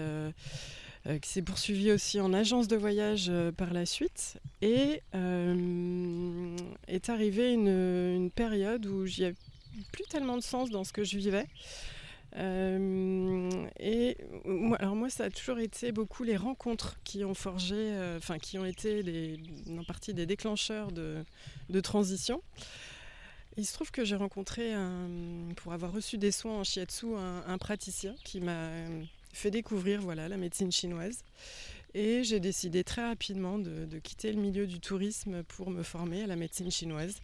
qui 1.22 1.28
s'est 1.28 1.42
poursuivie 1.42 1.90
aussi 1.92 2.20
en 2.20 2.32
agence 2.32 2.68
de 2.68 2.76
voyage 2.76 3.32
par 3.56 3.72
la 3.72 3.86
suite. 3.86 4.38
Et 4.60 5.02
est 6.88 7.08
arrivée 7.08 7.52
une, 7.52 8.30
période 8.34 8.86
où 8.86 9.06
j'y 9.06 9.24
a 9.24 9.30
plus 9.92 10.04
tellement 10.04 10.36
de 10.36 10.42
sens 10.42 10.70
dans 10.70 10.84
ce 10.84 10.92
que 10.92 11.04
je 11.04 11.16
vivais. 11.16 11.46
Euh, 12.36 13.66
et 13.80 14.16
alors 14.78 14.94
moi, 14.94 15.10
ça 15.10 15.24
a 15.24 15.30
toujours 15.30 15.58
été 15.58 15.92
beaucoup 15.92 16.24
les 16.24 16.36
rencontres 16.36 16.98
qui 17.04 17.24
ont 17.24 17.34
forgé, 17.34 17.76
euh, 17.76 18.18
enfin 18.18 18.38
qui 18.38 18.58
ont 18.58 18.64
été 18.64 19.40
en 19.70 19.84
partie 19.84 20.14
des 20.14 20.26
déclencheurs 20.26 20.92
de, 20.92 21.24
transition. 21.80 22.42
Il 23.56 23.66
se 23.66 23.72
trouve 23.72 23.90
que 23.90 24.04
j'ai 24.04 24.16
rencontré, 24.16 24.72
un, 24.72 25.08
pour 25.56 25.72
avoir 25.72 25.92
reçu 25.92 26.18
des 26.18 26.30
soins 26.30 26.58
en 26.58 26.64
shiatsu, 26.64 27.06
un, 27.16 27.58
praticien 27.58 28.14
qui 28.24 28.40
m'a 28.40 28.70
fait 29.32 29.50
découvrir 29.50 30.00
voilà, 30.00 30.28
la 30.28 30.36
médecine 30.36 30.70
chinoise. 30.70 31.24
Et 31.94 32.22
j'ai 32.22 32.38
décidé 32.38 32.84
très 32.84 33.02
rapidement 33.02 33.58
de, 33.58 33.86
de, 33.86 33.98
quitter 33.98 34.32
le 34.32 34.40
milieu 34.40 34.66
du 34.66 34.78
tourisme 34.78 35.42
pour 35.44 35.70
me 35.70 35.82
former 35.82 36.22
à 36.22 36.26
la 36.26 36.36
médecine 36.36 36.70
chinoise. 36.70 37.16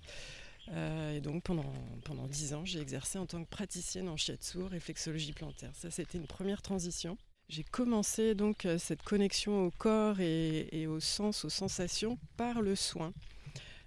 Euh, 0.73 1.17
et 1.17 1.21
donc 1.21 1.43
pendant, 1.43 1.73
pendant 2.05 2.27
10 2.27 2.55
ans, 2.55 2.65
j'ai 2.65 2.81
exercé 2.81 3.19
en 3.19 3.27
tant 3.27 3.43
que 3.43 3.49
praticienne 3.49 4.09
en 4.09 4.17
shiatsu, 4.17 4.63
réflexologie 4.63 5.33
plantaire. 5.33 5.71
Ça, 5.75 5.91
c'était 5.91 6.19
une 6.19 6.27
première 6.27 6.63
transition. 6.63 7.19
J'ai 7.49 7.65
commencé 7.65 8.35
donc 8.35 8.65
euh, 8.65 8.79
cette 8.79 9.03
connexion 9.03 9.67
au 9.67 9.71
corps 9.71 10.21
et, 10.21 10.87
au 10.87 11.01
sens, 11.01 11.45
aux 11.45 11.51
sensations 11.51 12.19
par 12.37 12.63
le 12.63 12.75
soin, 12.75 13.13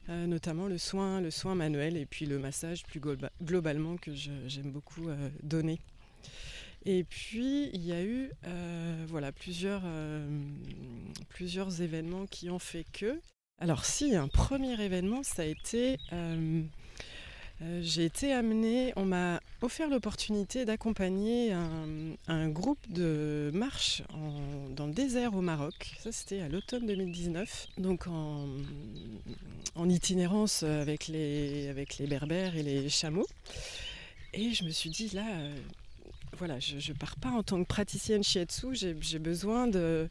euh, 0.10 0.28
notamment 0.28 0.68
le 0.68 0.78
soin, 0.78 1.22
le 1.22 1.32
soin 1.32 1.56
manuel 1.56 1.98
et 1.98 2.06
puis 2.06 2.28
le 2.28 2.38
massage 2.38 2.84
plus 2.84 3.02
globalement 3.42 3.98
que 3.98 4.14
j'aime 4.14 4.72
beaucoup 4.72 5.10
donner. 5.42 5.80
Et 6.86 7.04
puis 7.04 7.70
il 7.74 7.84
y 7.84 7.92
a 7.92 8.04
eu 8.04 8.30
voilà 9.08 9.32
plusieurs, 9.32 9.82
plusieurs 11.30 11.82
événements 11.82 12.28
qui 12.28 12.50
ont 12.52 12.60
fait 12.60 12.86
que 12.94 13.20
alors 13.60 13.86
si, 13.86 14.16
un 14.16 14.28
premier 14.28 14.80
événement, 14.82 15.24
ça 15.24 15.42
a 15.42 15.46
été... 15.46 15.98
Euh, 16.14 16.62
euh, 17.64 17.82
j'ai 17.82 18.06
été 18.06 18.34
amenée, 18.34 18.94
on 18.96 19.06
m'a 19.06 19.40
offert 19.62 19.90
l'opportunité 19.90 20.64
d'accompagner 20.64 21.54
un, 21.54 22.50
groupe 22.50 22.78
de 22.88 23.50
marche 23.52 24.04
dans 24.76 24.86
le 24.86 24.94
désert 24.94 25.34
au 25.34 25.42
Maroc. 25.42 25.96
Ça, 26.04 26.12
c'était 26.12 26.42
à 26.42 26.50
l'automne 26.50 26.86
2019. 26.86 27.70
Donc 27.80 28.06
en, 28.06 28.46
itinérance 29.90 30.62
avec 30.62 31.08
les, 31.08 31.68
avec 31.70 31.98
les 31.98 32.06
berbères 32.06 32.56
et 32.56 32.62
les 32.62 32.90
chameaux. 32.90 33.28
Et 34.34 34.54
je 34.54 34.64
me 34.64 34.70
suis 34.70 34.92
dit, 34.92 35.10
là, 35.16 35.26
voilà, 36.38 36.60
je 36.60 36.76
ne 36.76 36.98
pars 36.98 37.16
pas 37.16 37.32
en 37.32 37.42
tant 37.42 37.60
que 37.64 37.68
praticienne 37.68 38.24
shiatsu, 38.24 38.76
j'ai 38.76 39.20
besoin 39.20 39.66
de, 39.66 40.08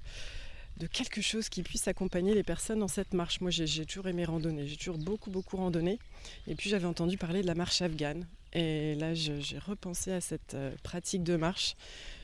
de 0.77 0.87
quelque 0.87 1.21
chose 1.21 1.49
qui 1.49 1.63
puisse 1.63 1.89
accompagner 1.89 2.35
les 2.35 2.43
personnes 2.43 2.81
dans 2.81 2.89
cette 2.89 3.15
marche. 3.15 3.41
Moi, 3.41 3.51
j'ai 3.51 3.87
toujours 3.87 4.09
aimé 4.09 4.25
randonner, 4.25 4.67
j'ai 4.67 4.77
toujours 4.77 4.99
beaucoup, 4.99 5.31
beaucoup 5.31 5.57
randonné. 5.57 5.99
Et 6.47 6.55
puis, 6.55 6.71
j'avais 6.71 6.87
entendu 6.87 7.17
parler 7.17 7.43
de 7.43 7.47
la 7.47 7.55
marche 7.55 7.83
afghane. 7.83 8.27
Et 8.53 8.95
là, 8.95 9.15
j'ai 9.15 9.59
repensé 9.59 10.13
à 10.13 10.21
cette 10.21 10.55
euh, 10.55 10.75
pratique 10.83 11.23
de 11.23 11.37
marche. 11.37 11.77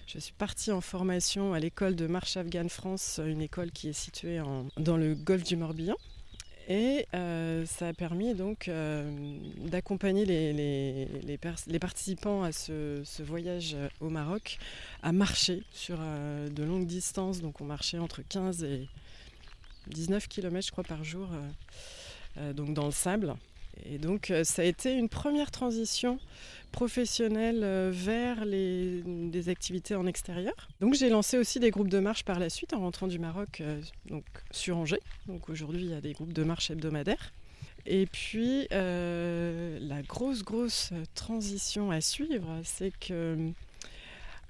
Je 0.06 0.18
suis 0.18 0.32
partie 0.32 0.72
en 0.72 0.80
formation 0.80 1.54
à 1.54 1.60
l'école 1.60 1.96
de 1.96 2.06
marche 2.06 2.36
afghane 2.36 2.68
France, 2.68 3.20
une 3.24 3.40
école 3.40 3.70
qui 3.70 3.88
est 3.88 3.94
située 3.94 4.40
dans 4.76 4.96
le 4.96 5.14
golfe 5.14 5.44
du 5.44 5.56
Morbihan. 5.56 5.96
Et 6.68 7.06
euh, 7.14 7.66
ça 7.66 7.88
a 7.88 7.92
permis 7.92 8.34
donc 8.34 8.68
euh, 8.68 9.10
d'accompagner 9.58 10.24
les, 10.24 11.78
participants 11.78 12.44
à 12.44 12.52
ce, 12.52 13.02
voyage 13.22 13.76
au 14.00 14.08
Maroc 14.08 14.58
à 15.02 15.12
marcher 15.12 15.62
sur 15.72 15.96
euh, 16.00 16.48
de 16.48 16.62
longues 16.62 16.86
distances. 16.86 17.40
Donc 17.40 17.60
on 17.60 17.64
marchait 17.64 17.98
entre 17.98 18.22
15 18.22 18.64
et 18.64 18.88
19 19.88 20.28
km 20.28 20.64
je 20.64 20.70
crois 20.70 20.84
par 20.84 21.02
jour 21.02 21.28
donc 22.54 22.72
dans 22.74 22.86
le 22.86 22.92
sable. 22.92 23.34
Et 23.84 23.98
donc 23.98 24.32
ça 24.44 24.62
a 24.62 24.64
été 24.64 24.92
une 24.92 25.08
première 25.08 25.50
transition 25.50 26.18
professionnelle 26.72 27.60
euh, 27.62 27.90
vers 27.92 28.44
des 28.46 29.48
activités 29.48 29.94
en 29.94 30.06
extérieur. 30.06 30.68
Donc 30.80 30.94
j'ai 30.94 31.10
lancé 31.10 31.38
aussi 31.38 31.60
des 31.60 31.70
groupes 31.70 31.88
de 31.88 32.00
marche 32.00 32.24
par 32.24 32.40
la 32.40 32.50
suite 32.50 32.72
en 32.72 32.80
rentrant 32.80 33.06
du 33.06 33.18
Maroc 33.18 33.60
euh, 33.60 33.80
donc 34.06 34.24
sur 34.50 34.78
Angers. 34.78 35.02
Donc 35.26 35.48
aujourd'hui 35.48 35.82
il 35.82 35.90
y 35.90 35.94
a 35.94 36.00
des 36.00 36.14
groupes 36.14 36.32
de 36.32 36.42
marche 36.42 36.70
hebdomadaires. 36.70 37.32
Et 37.84 38.06
puis 38.06 38.66
euh, 38.72 39.78
la 39.80 40.02
grosse 40.02 40.42
grosse 40.42 40.90
transition 41.14 41.90
à 41.90 42.00
suivre, 42.00 42.60
c'est 42.64 42.92
que 42.98 43.52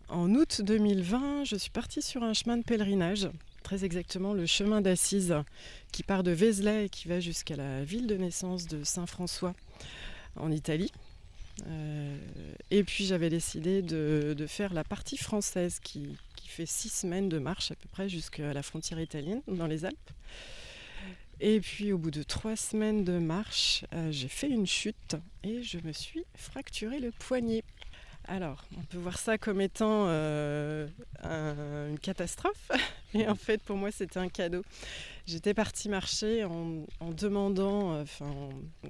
en 0.08 0.34
août 0.34 0.60
2020, 0.62 1.44
je 1.44 1.56
suis 1.56 1.70
partie 1.70 2.02
sur 2.02 2.22
un 2.22 2.34
chemin 2.34 2.58
de 2.58 2.62
pèlerinage, 2.62 3.28
très 3.62 3.84
exactement 3.84 4.34
le 4.34 4.46
chemin 4.46 4.80
d'Assise, 4.80 5.34
qui 5.92 6.02
part 6.02 6.22
de 6.22 6.30
Vézelay 6.30 6.86
et 6.86 6.88
qui 6.88 7.08
va 7.08 7.20
jusqu'à 7.20 7.56
la 7.56 7.84
ville 7.84 8.06
de 8.06 8.16
naissance 8.16 8.66
de 8.66 8.84
Saint-François 8.84 9.54
en 10.36 10.50
Italie. 10.50 10.92
Euh, 11.66 12.16
et 12.70 12.82
puis 12.82 13.04
j'avais 13.04 13.28
décidé 13.28 13.82
de, 13.82 14.46
faire 14.46 14.74
la 14.74 14.84
partie 14.84 15.16
française 15.16 15.78
qui, 15.82 16.16
fait 16.46 16.66
six 16.66 16.90
semaines 16.90 17.30
de 17.30 17.38
marche 17.38 17.70
à 17.70 17.74
peu 17.74 17.88
près 17.90 18.10
jusqu'à 18.10 18.52
la 18.52 18.62
frontière 18.62 19.00
italienne 19.00 19.40
dans 19.48 19.66
les 19.66 19.86
Alpes. 19.86 20.10
Et 21.40 21.60
puis 21.60 21.94
au 21.94 21.98
bout 21.98 22.10
de 22.10 22.22
trois 22.22 22.56
semaines 22.56 23.04
de 23.04 23.18
marche, 23.18 23.86
euh, 23.94 24.12
j'ai 24.12 24.28
fait 24.28 24.50
une 24.50 24.66
chute 24.66 25.16
et 25.44 25.62
je 25.62 25.78
me 25.82 25.92
suis 25.92 26.26
fracturé 26.34 27.00
le 27.00 27.10
poignet. 27.10 27.64
Alors, 28.28 28.66
on 28.76 28.82
peut 28.82 28.98
voir 28.98 29.18
ça 29.18 29.38
comme 29.38 29.62
étant 29.62 30.04
euh, 30.08 30.86
une 31.24 31.98
catastrophe, 31.98 32.70
mais 33.18 33.28
en 33.28 33.34
fait, 33.34 33.62
pour 33.62 33.76
moi, 33.76 33.90
c'était 33.90 34.18
un 34.18 34.28
cadeau. 34.28 34.62
J'étais 35.26 35.54
partie 35.54 35.88
marcher 35.88 36.44
en, 36.44 36.84
demandant, 37.12 38.00
enfin, 38.00 38.30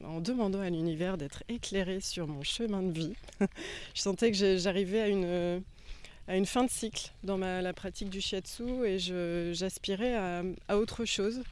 en, 0.04 0.20
demandant 0.20 0.60
à 0.60 0.70
l'univers 0.70 1.18
d'être 1.18 1.42
éclairé 1.48 2.00
sur 2.00 2.26
mon 2.26 2.42
chemin 2.42 2.82
de 2.82 2.92
vie. 2.92 3.12
je 3.94 4.00
sentais 4.00 4.32
que 4.32 4.56
j'arrivais 4.56 5.00
à 5.00 5.08
une, 5.08 5.62
à 6.28 6.36
une 6.36 6.46
fin 6.46 6.64
de 6.64 6.70
cycle 6.70 7.10
dans 7.24 7.36
ma, 7.36 7.62
la 7.62 7.72
pratique 7.72 8.08
du 8.08 8.20
shiatsu 8.20 8.84
et 8.84 8.98
j'aspirais 9.52 10.14
à, 10.68 10.76
autre 10.76 11.04
chose. 11.04 11.42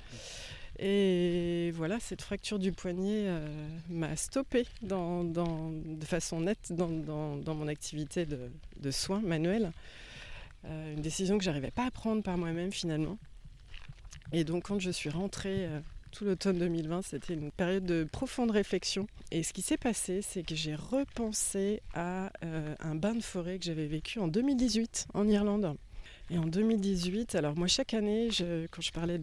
Et 0.79 1.73
voilà, 1.75 2.01
cette 2.01 2.23
fracture 2.23 2.59
du 2.59 2.73
poignet 2.73 3.25
euh, 3.27 3.49
m'a 3.91 4.17
stoppé 4.17 4.67
dans, 4.81 5.25
de 5.25 6.05
façon 6.07 6.41
nette 6.41 6.73
dans, 6.73 7.55
mon 7.55 7.69
activité 7.69 8.25
de, 8.25 8.91
soins 8.91 9.21
manuels. 9.21 9.73
Euh, 10.67 10.95
une 10.95 11.03
décision 11.03 11.39
que 11.39 11.45
j'arrivais 11.45 11.71
pas 11.71 11.87
à 11.87 11.91
prendre 11.91 12.23
par 12.23 12.37
moi-même 12.37 12.73
finalement. 12.73 13.19
Et 14.33 14.45
donc 14.45 14.65
quand 14.65 14.79
je 14.79 14.91
suis 14.91 15.11
rentrée 15.11 15.67
euh, 15.67 15.81
tout 16.13 16.25
l'automne 16.25 16.59
2020, 16.59 17.03
c'était 17.03 17.35
une 17.35 17.51
période 17.51 17.85
de 17.85 18.05
profonde 18.05 18.51
réflexion. 18.51 19.07
Et 19.31 19.43
ce 19.43 19.53
qui 19.53 19.63
s'est 19.63 19.77
passé, 19.77 20.23
c'est 20.23 20.43
que 20.43 20.55
j'ai 20.55 20.75
repensé 20.75 21.83
à 21.95 22.33
un 22.43 22.95
bain 22.97 23.15
de 23.15 23.23
forêt 23.23 23.59
que 23.59 23.65
j'avais 23.65 23.87
vécu 23.87 24.19
en 24.19 24.29
2018 24.29 25.09
en 25.15 25.29
Irlande. 25.29 25.77
Et 26.33 26.39
en 26.39 26.47
2018, 26.47 27.35
alors 27.35 27.57
moi 27.57 27.67
chaque 27.67 27.93
année, 27.93 28.29
quand 28.71 28.81
je 28.81 28.93
parlais 28.93 29.19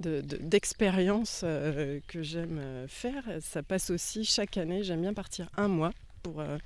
d'expérience 0.00 1.44
de, 1.44 1.48
euh, 1.48 2.00
que 2.08 2.20
j'aime 2.24 2.58
euh, 2.60 2.88
faire, 2.88 3.22
ça 3.40 3.62
passe 3.62 3.90
aussi 3.90 4.24
chaque 4.24 4.56
année, 4.56 4.82
j'aime 4.82 5.02
bien 5.02 5.14
partir 5.14 5.48
un 5.56 5.68
mois 5.68 5.92
pour 6.24 6.40
euh, 6.40 6.58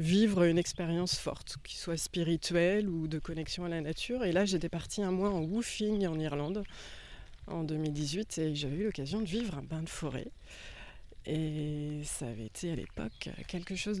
vivre 0.00 0.44
une 0.44 0.58
expérience 0.58 1.18
forte, 1.18 1.56
qui 1.62 1.76
soit 1.76 1.96
spirituelle 1.96 2.88
ou 2.88 3.06
de 3.06 3.18
connexion 3.18 3.64
à 3.64 3.68
la 3.68 3.80
nature. 3.80 4.24
Et 4.24 4.32
là, 4.32 4.44
j'étais 4.44 4.68
partie 4.68 5.02
un 5.02 5.10
mois 5.10 5.30
en 5.30 5.42
woofing 5.42 6.06
en 6.06 6.18
Irlande 6.18 6.64
en 7.46 7.64
2018 7.64 8.38
et 8.38 8.54
j'avais 8.54 8.76
eu 8.76 8.84
l'occasion 8.84 9.20
de 9.20 9.26
vivre 9.26 9.56
un 9.56 9.62
bain 9.62 9.82
de 9.82 9.88
forêt. 9.88 10.28
Et 11.26 12.00
ça 12.04 12.28
avait 12.28 12.46
été 12.46 12.72
à 12.72 12.76
l'époque 12.76 13.28
quelque 13.46 13.76
chose 13.76 14.00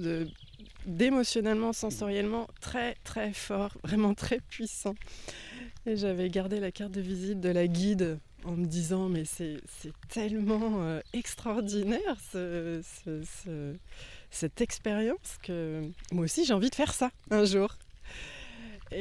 d'émotionnellement, 0.86 1.74
sensoriellement 1.74 2.48
très 2.60 2.94
très 3.04 3.34
fort, 3.34 3.76
vraiment 3.84 4.14
très 4.14 4.40
puissant. 4.40 4.94
Et 5.84 5.96
j'avais 5.96 6.30
gardé 6.30 6.60
la 6.60 6.72
carte 6.72 6.92
de 6.92 7.02
visite 7.02 7.40
de 7.40 7.50
la 7.50 7.66
guide 7.66 8.18
en 8.44 8.52
me 8.52 8.64
disant 8.64 9.10
mais 9.10 9.24
c'est 9.26 9.60
tellement 10.08 10.82
euh, 10.82 11.00
extraordinaire 11.12 12.16
cette 14.30 14.60
expérience 14.60 15.38
que 15.42 15.82
moi 16.12 16.24
aussi 16.24 16.44
j'ai 16.44 16.54
envie 16.54 16.70
de 16.70 16.74
faire 16.74 16.92
ça 16.92 17.10
un 17.30 17.44
jour. 17.44 17.76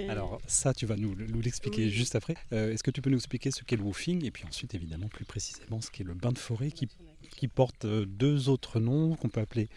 Alors 0.07 0.39
ça, 0.45 0.71
tu 0.75 0.85
vas 0.85 0.95
nous, 0.95 1.15
l'expliquer 1.41 1.89
juste 1.89 2.13
après. 2.15 2.35
Euh, 2.53 2.71
est-ce 2.71 2.83
que 2.83 2.91
tu 2.91 3.01
peux 3.01 3.09
nous 3.09 3.17
expliquer 3.17 3.49
ce 3.49 3.63
qu'est 3.63 3.75
le 3.75 3.81
woofing 3.81 4.23
et 4.23 4.29
puis 4.29 4.43
ensuite 4.45 4.75
évidemment 4.75 5.07
plus 5.07 5.25
précisément 5.25 5.81
ce 5.81 5.89
qu'est 5.89 6.03
le 6.03 6.13
bain 6.13 6.31
de 6.31 6.37
forêt 6.37 6.69
qui 6.69 6.87
qui 7.35 7.47
porte 7.47 7.85
euh, 7.85 8.05
deux 8.05 8.49
autres 8.49 8.79
noms 8.79 9.15
qu'on 9.15 9.29
peut 9.29 9.39
appeler 9.39 9.69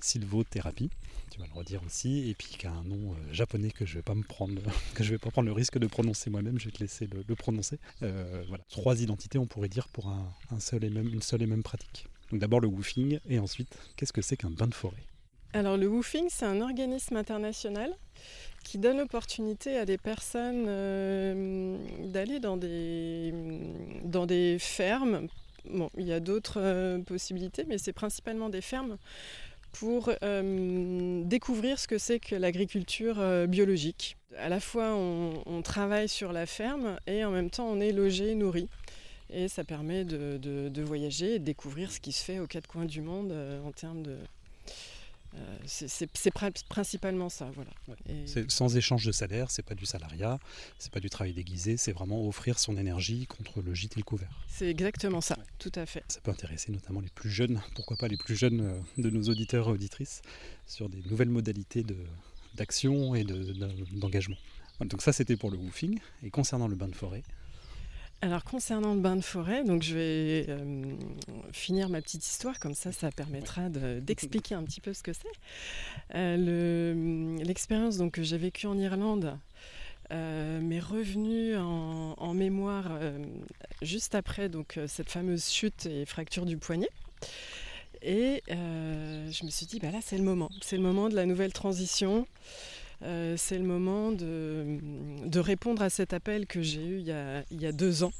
sylvothérapie, 0.00 0.90
tu 1.30 1.38
vas 1.38 1.46
le 1.46 1.52
redire 1.52 1.82
aussi, 1.84 2.28
et 2.28 2.34
puis 2.34 2.48
qui 2.58 2.66
a 2.66 2.72
un 2.72 2.84
nom 2.84 3.12
euh, 3.12 3.32
japonais 3.32 3.70
que 3.70 3.86
je 3.86 3.94
vais 3.94 4.02
pas 4.02 4.14
me 4.14 4.22
prendre, 4.22 4.60
que 4.94 5.02
je 5.02 5.10
vais 5.10 5.18
pas 5.18 5.30
prendre 5.30 5.46
le 5.46 5.52
risque 5.52 5.78
de 5.78 5.86
prononcer 5.86 6.30
moi-même, 6.30 6.58
je 6.58 6.66
vais 6.66 6.72
te 6.72 6.80
laisser 6.80 7.06
le, 7.06 7.34
prononcer. 7.34 7.78
Euh, 8.02 8.44
voilà, 8.48 8.64
trois 8.68 9.00
identités, 9.00 9.38
on 9.38 9.46
pourrait 9.46 9.68
dire 9.68 9.88
pour 9.88 10.08
un, 10.08 10.60
seul 10.60 10.84
et 10.84 10.90
même, 10.90 11.08
une 11.08 11.22
seule 11.22 11.42
et 11.42 11.46
même 11.46 11.62
pratique. 11.62 12.06
D'abord 12.32 12.60
le 12.60 12.68
woofing, 12.68 13.20
et 13.28 13.38
ensuite, 13.38 13.76
qu'est-ce 13.96 14.12
que 14.12 14.22
c'est 14.22 14.36
qu'un 14.36 14.50
bain 14.50 14.66
de 14.66 14.74
forêt? 14.74 15.04
Alors 15.52 15.76
le 15.76 15.86
woofing, 15.86 16.26
c'est 16.28 16.44
un 16.44 16.60
organisme 16.60 17.16
international 17.16 17.94
qui 18.64 18.78
donne 18.78 18.98
l'opportunité 18.98 19.78
à 19.78 19.84
des 19.84 19.96
personnes 19.96 20.64
d'aller 22.12 22.40
dans 22.40 22.56
des, 22.56 24.56
fermes 24.58 25.28
Bon, 25.70 25.90
il 25.96 26.06
y 26.06 26.12
a 26.12 26.20
d'autres 26.20 26.60
euh, 26.60 26.98
possibilités, 27.00 27.64
mais 27.66 27.78
c'est 27.78 27.92
principalement 27.92 28.48
des 28.48 28.60
fermes 28.60 28.98
pour 29.72 30.10
euh, 30.22 31.22
découvrir 31.24 31.78
ce 31.78 31.88
que 31.88 31.98
c'est 31.98 32.18
que 32.18 32.34
l'agriculture 32.34 33.16
euh, 33.18 33.46
biologique. 33.46 34.16
À 34.38 34.48
la 34.48 34.60
fois, 34.60 34.94
on, 34.94 35.62
travaille 35.62 36.08
sur 36.08 36.32
la 36.32 36.46
ferme 36.46 36.98
et 37.06 37.24
en 37.24 37.30
même 37.30 37.50
temps, 37.50 37.66
on 37.66 37.80
est 37.80 37.92
logé, 37.92 38.34
nourri. 38.34 38.68
Et 39.30 39.48
ça 39.48 39.64
permet 39.64 40.04
de, 40.04 40.38
de 40.38 40.82
voyager 40.82 41.34
et 41.34 41.38
de 41.38 41.44
découvrir 41.44 41.90
ce 41.90 42.00
qui 42.00 42.12
se 42.12 42.22
fait 42.22 42.38
aux 42.38 42.46
quatre 42.46 42.68
coins 42.68 42.84
du 42.84 43.00
monde 43.00 43.32
en 43.64 43.72
termes 43.72 44.02
de, 44.02 44.16
euh, 45.34 45.56
c'est 45.66 46.32
principalement 46.68 47.28
ça, 47.28 47.50
voilà. 47.54 47.70
sans 48.48 48.76
échange 48.76 49.04
de 49.04 49.12
salaire, 49.12 49.50
c'est 49.50 49.64
pas 49.64 49.74
du 49.74 49.84
salariat, 49.84 50.38
c'est 50.78 50.92
pas 50.92 51.00
du 51.00 51.10
travail 51.10 51.34
déguisé, 51.34 51.76
c'est 51.76 51.92
vraiment 51.92 52.26
offrir 52.26 52.58
son 52.58 52.76
énergie 52.76 53.26
contre 53.26 53.60
le 53.60 53.74
gîte 53.74 53.96
et 53.96 54.00
le 54.00 54.04
couvert. 54.04 54.30
C'est 54.48 54.68
exactement 54.68 55.20
ça, 55.20 55.36
tout 55.58 55.72
à 55.74 55.84
fait. 55.84 56.04
Ça 56.08 56.20
peut 56.20 56.30
intéresser 56.30 56.72
notamment 56.72 57.00
les 57.00 57.10
plus 57.10 57.30
jeunes, 57.30 57.60
pourquoi 57.74 57.96
pas 57.96 58.08
les 58.08 58.16
plus 58.16 58.36
jeunes 58.36 58.60
euh, 58.60 59.02
de 59.02 59.10
nos 59.10 59.24
auditeurs 59.24 59.68
et 59.68 59.72
auditrices, 59.72 60.22
sur 60.66 60.88
des 60.88 61.02
nouvelles 61.10 61.28
modalités 61.28 61.84
d'action 62.54 63.14
et 63.14 63.24
d'engagement. 63.24 64.36
donc 64.80 65.02
ça 65.02 65.12
c'était 65.12 65.36
pour 65.36 65.50
le 65.50 65.58
woofing. 65.58 65.98
Et 66.22 66.30
concernant 66.30 66.68
le 66.68 66.76
bain 66.76 66.88
de 66.88 66.94
forêt, 66.94 67.22
alors 68.22 68.44
concernant 68.44 68.94
le 68.94 69.00
bain 69.00 69.16
de 69.16 69.20
forêt, 69.20 69.62
donc 69.62 69.82
je 69.82 69.94
vais 69.94 70.46
euh, 70.48 70.94
finir 71.52 71.88
ma 71.90 72.00
petite 72.00 72.26
histoire, 72.26 72.58
comme 72.58 72.74
ça 72.74 72.90
ça 72.90 73.10
permettra 73.10 73.68
d'expliquer 73.68 74.54
un 74.54 74.64
petit 74.64 74.80
peu 74.80 74.94
ce 74.94 75.02
que 75.02 75.12
c'est. 75.12 76.14
Euh, 76.14 77.38
l'expérience 77.44 77.98
que 78.12 78.22
j'ai 78.22 78.38
vécue 78.38 78.66
en 78.66 78.78
Irlande 78.78 79.38
euh, 80.12 80.60
m'est 80.60 80.80
revenue 80.80 81.56
en, 81.56 82.34
mémoire 82.34 82.98
juste 83.82 84.14
après 84.14 84.48
donc, 84.48 84.78
cette 84.86 85.10
fameuse 85.10 85.48
chute 85.48 85.86
et 85.86 86.06
fracture 86.06 86.46
du 86.46 86.56
poignet. 86.56 86.90
Et 88.02 88.42
je 88.48 89.44
me 89.44 89.50
suis 89.50 89.66
dit, 89.66 89.78
bah 89.78 89.90
là 89.90 89.98
c'est 90.00 90.16
le 90.16 90.24
moment, 90.24 90.50
c'est 90.62 90.76
le 90.76 90.82
moment 90.82 91.10
de 91.10 91.14
la 91.14 91.26
nouvelle 91.26 91.52
transition. 91.52 92.26
Euh, 93.02 93.34
c'est 93.36 93.58
le 93.58 93.64
moment 93.64 94.10
de, 94.12 95.38
répondre 95.38 95.82
à 95.82 95.90
cet 95.90 96.12
appel 96.12 96.46
que 96.46 96.62
j'ai 96.62 96.84
eu 96.84 96.98
il 97.00 97.06
y, 97.60 97.66
a, 97.66 97.72
deux 97.72 98.02
ans 98.04 98.12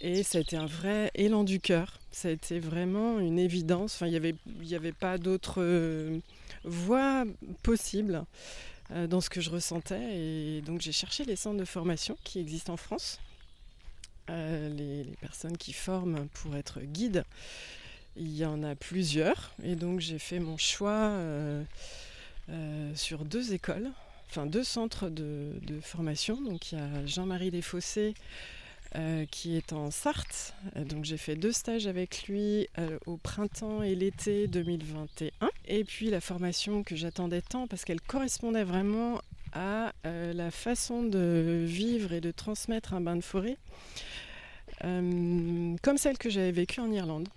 Et 0.00 0.22
ça 0.22 0.38
a 0.38 0.40
été 0.40 0.56
un 0.56 0.66
vrai 0.66 1.10
élan 1.14 1.44
du 1.44 1.60
cœur. 1.60 1.98
Ça 2.10 2.28
a 2.28 2.30
été 2.30 2.58
vraiment 2.58 3.18
une 3.20 3.38
évidence. 3.38 3.94
Enfin, 3.94 4.06
il 4.06 4.34
n'y 4.62 4.74
avait, 4.74 4.92
pas 4.92 5.18
d'autre 5.18 5.56
euh, 5.58 6.18
voie 6.64 7.24
possible 7.62 8.24
euh, 8.92 9.06
dans 9.06 9.20
ce 9.20 9.28
que 9.28 9.40
je 9.40 9.50
ressentais. 9.50 10.16
Et 10.16 10.62
donc 10.62 10.80
j'ai 10.80 10.92
cherché 10.92 11.24
les 11.24 11.36
centres 11.36 11.58
de 11.58 11.64
formation 11.64 12.16
qui 12.24 12.38
existent 12.38 12.72
en 12.72 12.78
France. 12.78 13.20
Les, 14.28 15.02
les, 15.02 15.16
personnes 15.20 15.56
qui 15.56 15.72
forment 15.72 16.28
pour 16.34 16.54
être 16.54 16.80
guide. 16.80 17.24
Il 18.16 18.32
y 18.36 18.44
en 18.44 18.62
a 18.62 18.76
plusieurs. 18.76 19.52
Et 19.64 19.74
donc 19.74 20.00
j'ai 20.00 20.20
fait 20.20 20.38
mon 20.38 20.56
choix 20.56 21.18
sur 22.94 23.24
deux 23.24 23.52
écoles, 23.52 23.90
enfin 24.30 24.46
deux 24.46 24.64
centres 24.64 25.08
de, 25.08 25.80
formation. 25.82 26.40
Donc 26.40 26.72
il 26.72 26.78
y 26.78 26.80
a 26.80 27.06
Jean-Marie 27.06 27.50
Desfossés 27.50 28.14
euh, 28.96 29.24
qui 29.30 29.56
est 29.56 29.72
en 29.72 29.92
Sarthe. 29.92 30.52
Euh, 30.76 30.84
donc 30.84 31.04
j'ai 31.04 31.16
fait 31.16 31.36
deux 31.36 31.52
stages 31.52 31.86
avec 31.86 32.24
lui 32.26 32.66
euh, 32.78 32.98
au 33.06 33.16
printemps 33.16 33.84
et 33.84 33.94
l'été 33.94 34.48
2021. 34.48 35.30
Et 35.68 35.84
puis 35.84 36.10
la 36.10 36.20
formation 36.20 36.82
que 36.82 36.96
j'attendais 36.96 37.40
tant 37.40 37.68
parce 37.68 37.84
qu'elle 37.84 38.00
correspondait 38.00 38.64
vraiment 38.64 39.20
à 39.52 39.92
la 40.04 40.52
façon 40.52 41.02
de 41.02 41.64
vivre 41.66 42.12
et 42.12 42.20
de 42.20 42.30
transmettre 42.30 42.94
un 42.94 43.00
bain 43.00 43.16
de 43.16 43.20
forêt, 43.20 43.56
comme 44.80 45.96
celle 45.96 46.18
que 46.18 46.30
j'avais 46.30 46.52
vécue 46.52 46.78
en 46.78 46.88
Irlande. 46.92 47.28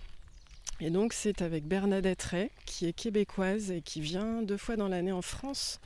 Et 0.80 0.90
donc 0.90 1.12
c'est 1.12 1.40
avec 1.40 1.64
Bernadette 1.64 2.22
Ray, 2.22 2.50
qui 2.66 2.86
est 2.86 2.92
québécoise 2.92 3.70
et 3.70 3.80
qui 3.80 4.00
vient 4.00 4.42
deux 4.42 4.56
fois 4.56 4.76
dans 4.76 4.88
l'année 4.88 5.12
en 5.12 5.22
France 5.22 5.80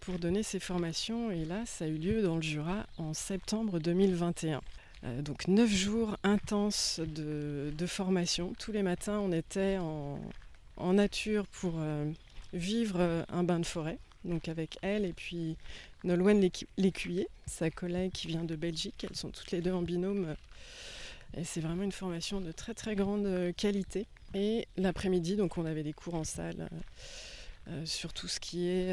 pour 0.00 0.18
donner 0.18 0.42
ses 0.42 0.60
formations. 0.60 1.30
Et 1.30 1.44
là, 1.44 1.64
ça 1.66 1.84
a 1.84 1.88
eu 1.88 1.96
lieu 1.96 2.22
dans 2.22 2.36
le 2.36 2.42
Jura 2.42 2.86
en 2.98 3.14
septembre 3.14 3.78
2021. 3.78 4.60
Euh, 5.04 5.22
donc 5.22 5.48
neuf 5.48 5.70
jours 5.70 6.16
intenses 6.22 7.00
de, 7.00 7.86
formation. 7.86 8.52
Tous 8.58 8.72
les 8.72 8.82
matins, 8.82 9.18
on 9.18 9.32
était 9.32 9.78
en, 9.78 10.92
nature 10.92 11.46
pour 11.46 11.74
euh, 11.78 12.10
vivre 12.52 13.24
un 13.30 13.42
bain 13.42 13.58
de 13.58 13.66
forêt. 13.66 13.98
Donc 14.24 14.48
avec 14.48 14.78
elle 14.82 15.06
et 15.06 15.14
puis 15.14 15.56
Nolwenn 16.04 16.46
Lécuyer, 16.76 17.28
sa 17.46 17.70
collègue 17.70 18.12
qui 18.12 18.28
vient 18.28 18.44
de 18.44 18.56
Belgique. 18.56 19.06
Elles 19.08 19.16
sont 19.16 19.30
toutes 19.30 19.50
les 19.50 19.62
deux 19.62 19.72
en 19.72 19.82
binôme. 19.82 20.36
Et 21.36 21.44
c'est 21.44 21.60
vraiment 21.60 21.82
une 21.82 21.92
formation 21.92 22.40
de 22.40 22.52
très 22.52 22.74
très 22.74 22.96
grande 22.96 23.52
qualité. 23.56 24.06
Et 24.34 24.66
l'après-midi, 24.76 25.36
donc 25.36 25.58
on 25.58 25.64
avait 25.64 25.82
des 25.82 25.92
cours 25.92 26.14
en 26.14 26.24
salle 26.24 26.68
euh, 27.68 27.84
sur 27.84 28.12
tout 28.12 28.28
ce 28.28 28.40
qui 28.40 28.68
est 28.68 28.92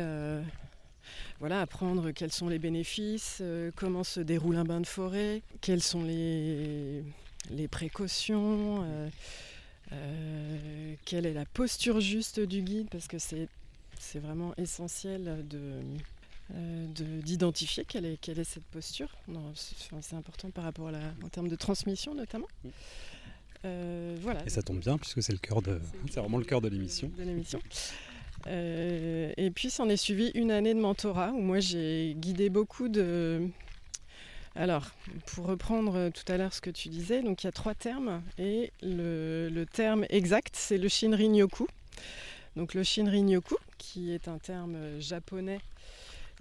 voilà, 1.39 1.61
apprendre 1.61 2.11
quels 2.11 2.31
sont 2.31 2.49
les 2.49 2.59
bénéfices, 2.59 3.39
euh, 3.41 3.71
comment 3.75 4.03
se 4.03 4.19
déroule 4.19 4.55
un 4.55 4.63
bain 4.63 4.81
de 4.81 4.87
forêt, 4.87 5.41
quelles 5.61 5.83
sont 5.83 6.03
les, 6.03 7.03
les 7.51 7.67
précautions, 7.67 8.83
euh, 8.83 9.09
euh, 9.93 10.93
quelle 11.05 11.25
est 11.25 11.33
la 11.33 11.45
posture 11.45 11.99
juste 11.99 12.39
du 12.39 12.61
guide, 12.61 12.89
parce 12.89 13.07
que 13.07 13.17
c'est 13.19 13.49
vraiment 14.19 14.53
essentiel 14.57 15.45
de, 15.47 15.79
d'identifier 16.49 17.83
quelle 17.85 18.05
est, 18.05 18.17
quelle 18.17 18.39
est 18.39 18.43
cette 18.43 18.65
posture. 18.65 19.09
c'est, 19.55 20.15
important 20.15 20.49
par 20.49 20.63
rapport 20.63 20.87
à 20.87 20.91
la, 20.91 21.13
en 21.23 21.29
termes 21.29 21.49
de 21.49 21.55
transmission 21.55 22.13
notamment. 22.15 22.47
voilà. 23.63 24.45
Et 24.45 24.49
ça 24.49 24.61
tombe 24.61 24.79
bien 24.79 24.97
puisque 24.97 25.21
c'est 25.21 25.33
le 25.33 25.39
cœur 25.39 25.61
de, 25.61 25.79
c'est 26.09 26.19
vraiment 26.19 26.37
le 26.37 26.45
cœur 26.45 26.61
de 26.61 26.69
l'émission. 26.69 27.11
De 27.17 27.23
l'émission. 27.23 27.59
Euh, 28.45 29.33
et 29.35 29.51
puis 29.51 29.69
s'en 29.69 29.89
est 29.89 29.97
suivi 29.97 30.31
une 30.35 30.51
année 30.51 30.73
de 30.73 30.79
mentorat 30.79 31.31
où 31.31 31.41
moi 31.41 31.59
j'ai 31.59 32.15
guidé 32.17 32.49
beaucoup 32.49 32.87
de... 32.87 33.47
Alors, 34.55 34.89
pour 35.27 35.45
reprendre 35.45 36.09
tout 36.09 36.31
à 36.31 36.37
l'heure 36.37 36.53
ce 36.53 36.61
que 36.61 36.71
tu 36.71 36.89
disais, 36.89 37.21
donc 37.21 37.43
il 37.43 37.47
y 37.47 37.49
a 37.49 37.51
trois 37.51 37.75
termes 37.75 38.23
et 38.39 38.71
le, 38.81 39.49
le 39.49 39.65
terme 39.67 40.05
exact 40.09 40.55
c'est 40.55 40.77
le 40.77 40.87
Shinrin-yoku. 40.87 41.67
Donc 42.55 42.73
le 42.73 42.83
Shinrin-yoku, 42.83 43.55
qui 43.77 44.11
est 44.11 44.27
un 44.27 44.39
terme 44.39 44.99
japonais 44.99 45.59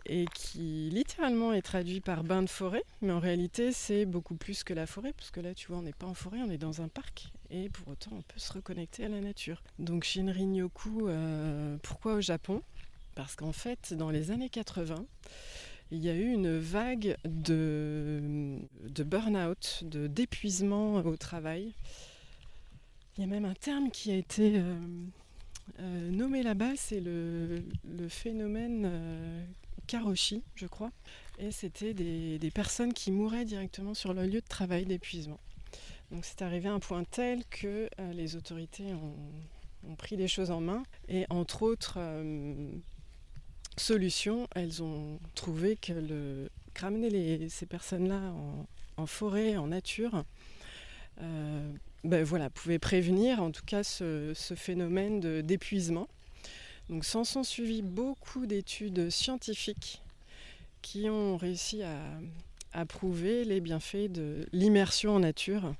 et 0.05 0.27
qui 0.35 0.91
littéralement 0.91 1.53
est 1.53 1.63
traduit 1.63 2.01
par 2.01 2.25
bain 2.25 2.43
de 2.43 2.49
forêt, 2.49 2.83
mais 3.03 3.13
en 3.13 3.19
réalité 3.19 3.73
c'est 3.73 4.05
beaucoup 4.05 4.35
plus 4.35 4.65
que 4.65 4.75
la 4.75 4.87
forêt, 4.87 5.13
parce 5.13 5.31
que 5.31 5.41
là 5.41 5.55
tu 5.55 5.69
vois 5.69 5.79
on 5.79 5.83
n'est 5.83 5.93
pas 5.93 6.07
en 6.07 6.15
forêt, 6.15 6.39
on 6.43 6.51
est 6.51 6.59
dans 6.59 6.83
un 6.83 6.89
parc, 6.89 7.29
et 7.51 7.69
pour 7.71 7.89
autant 7.89 8.11
on 8.13 8.23
peut 8.23 8.39
se 8.39 8.53
reconnecter 8.53 9.05
à 9.05 9.09
la 9.09 9.21
nature. 9.21 9.63
Donc 9.79 10.05
Shinrin-yoku, 10.05 11.09
euh, 11.09 11.77
pourquoi 11.83 12.15
au 12.15 12.21
Japon? 12.21 12.63
Parce 13.15 13.35
qu'en 13.35 13.53
fait 13.53 13.95
dans 13.95 14.11
les 14.11 14.31
années 14.31 14.51
80, 14.51 15.07
il 15.91 16.05
y 16.05 16.09
a 16.09 16.15
eu 16.15 16.33
une 16.33 16.59
vague 16.59 17.17
de, 17.25 18.59
burn-out, 19.05 19.83
de 19.85 20.09
d'épuisement 20.09 20.97
au 20.97 21.17
travail. 21.17 21.73
Il 23.17 23.21
y 23.21 23.25
a 23.25 23.27
même 23.29 23.45
un 23.45 23.55
terme 23.55 23.91
qui 23.91 24.11
a 24.11 24.17
été 24.17 24.59
euh, 24.59 24.75
euh, 25.81 26.11
nommé 26.11 26.43
là-bas, 26.43 26.73
c'est 26.77 27.01
le, 27.01 27.63
phénomène 28.09 28.91
Karoshi, 29.87 30.42
je 30.55 30.66
crois. 30.66 30.90
Et 31.38 31.51
c'était 31.51 31.94
des, 31.94 32.51
personnes 32.51 32.92
qui 32.92 33.11
mouraient 33.11 33.44
directement 33.44 33.94
sur 33.94 34.14
le 34.14 34.27
lieu 34.27 34.40
de 34.40 34.46
travail 34.49 34.85
d'épuisement. 34.87 35.40
Donc 36.11 36.25
c'est 36.25 36.42
arrivé 36.42 36.68
à 36.68 36.72
un 36.72 36.79
point 36.79 37.05
tel 37.05 37.44
que 37.46 37.88
euh, 38.01 38.12
les 38.12 38.37
autorités 38.37 38.94
ont, 38.94 39.96
pris 39.99 40.16
des 40.16 40.27
choses 40.27 40.51
en 40.51 40.61
main 40.61 40.83
et 41.09 41.27
entre 41.31 41.62
autres 41.62 41.94
euh, 41.99 42.72
solutions, 43.77 44.49
elles 44.57 44.83
ont 44.83 45.20
trouvé 45.35 45.77
que 45.77 45.92
le, 45.92 46.51
ramener 46.81 47.49
ces 47.49 47.66
personnes-là 47.66 48.33
en, 48.96 49.07
forêt, 49.07 49.57
en 49.57 49.68
nature, 49.68 50.25
euh, 51.20 51.72
ben 52.03 52.27
pouvait 52.51 52.79
prévenir 52.79 53.42
en 53.42 53.53
tout 53.53 53.64
cas 53.64 53.85
ce 53.85 54.35
phénomène 54.57 55.20
d'épuisement. 55.42 56.09
Donc 56.88 57.05
s'en 57.05 57.25
sont 57.25 57.42
suivis 57.42 57.83
beaucoup 57.83 58.46
d'études 58.46 59.11
scientifiques 59.11 60.03
qui 60.83 61.11
ont 61.11 61.37
réussi 61.37 61.83
à, 61.83 62.85
prouver 62.87 63.44
les 63.44 63.62
bienfaits 63.62 64.12
de 64.12 64.46
l'immersion 64.53 65.16
en 65.16 65.20
nature 65.20 65.75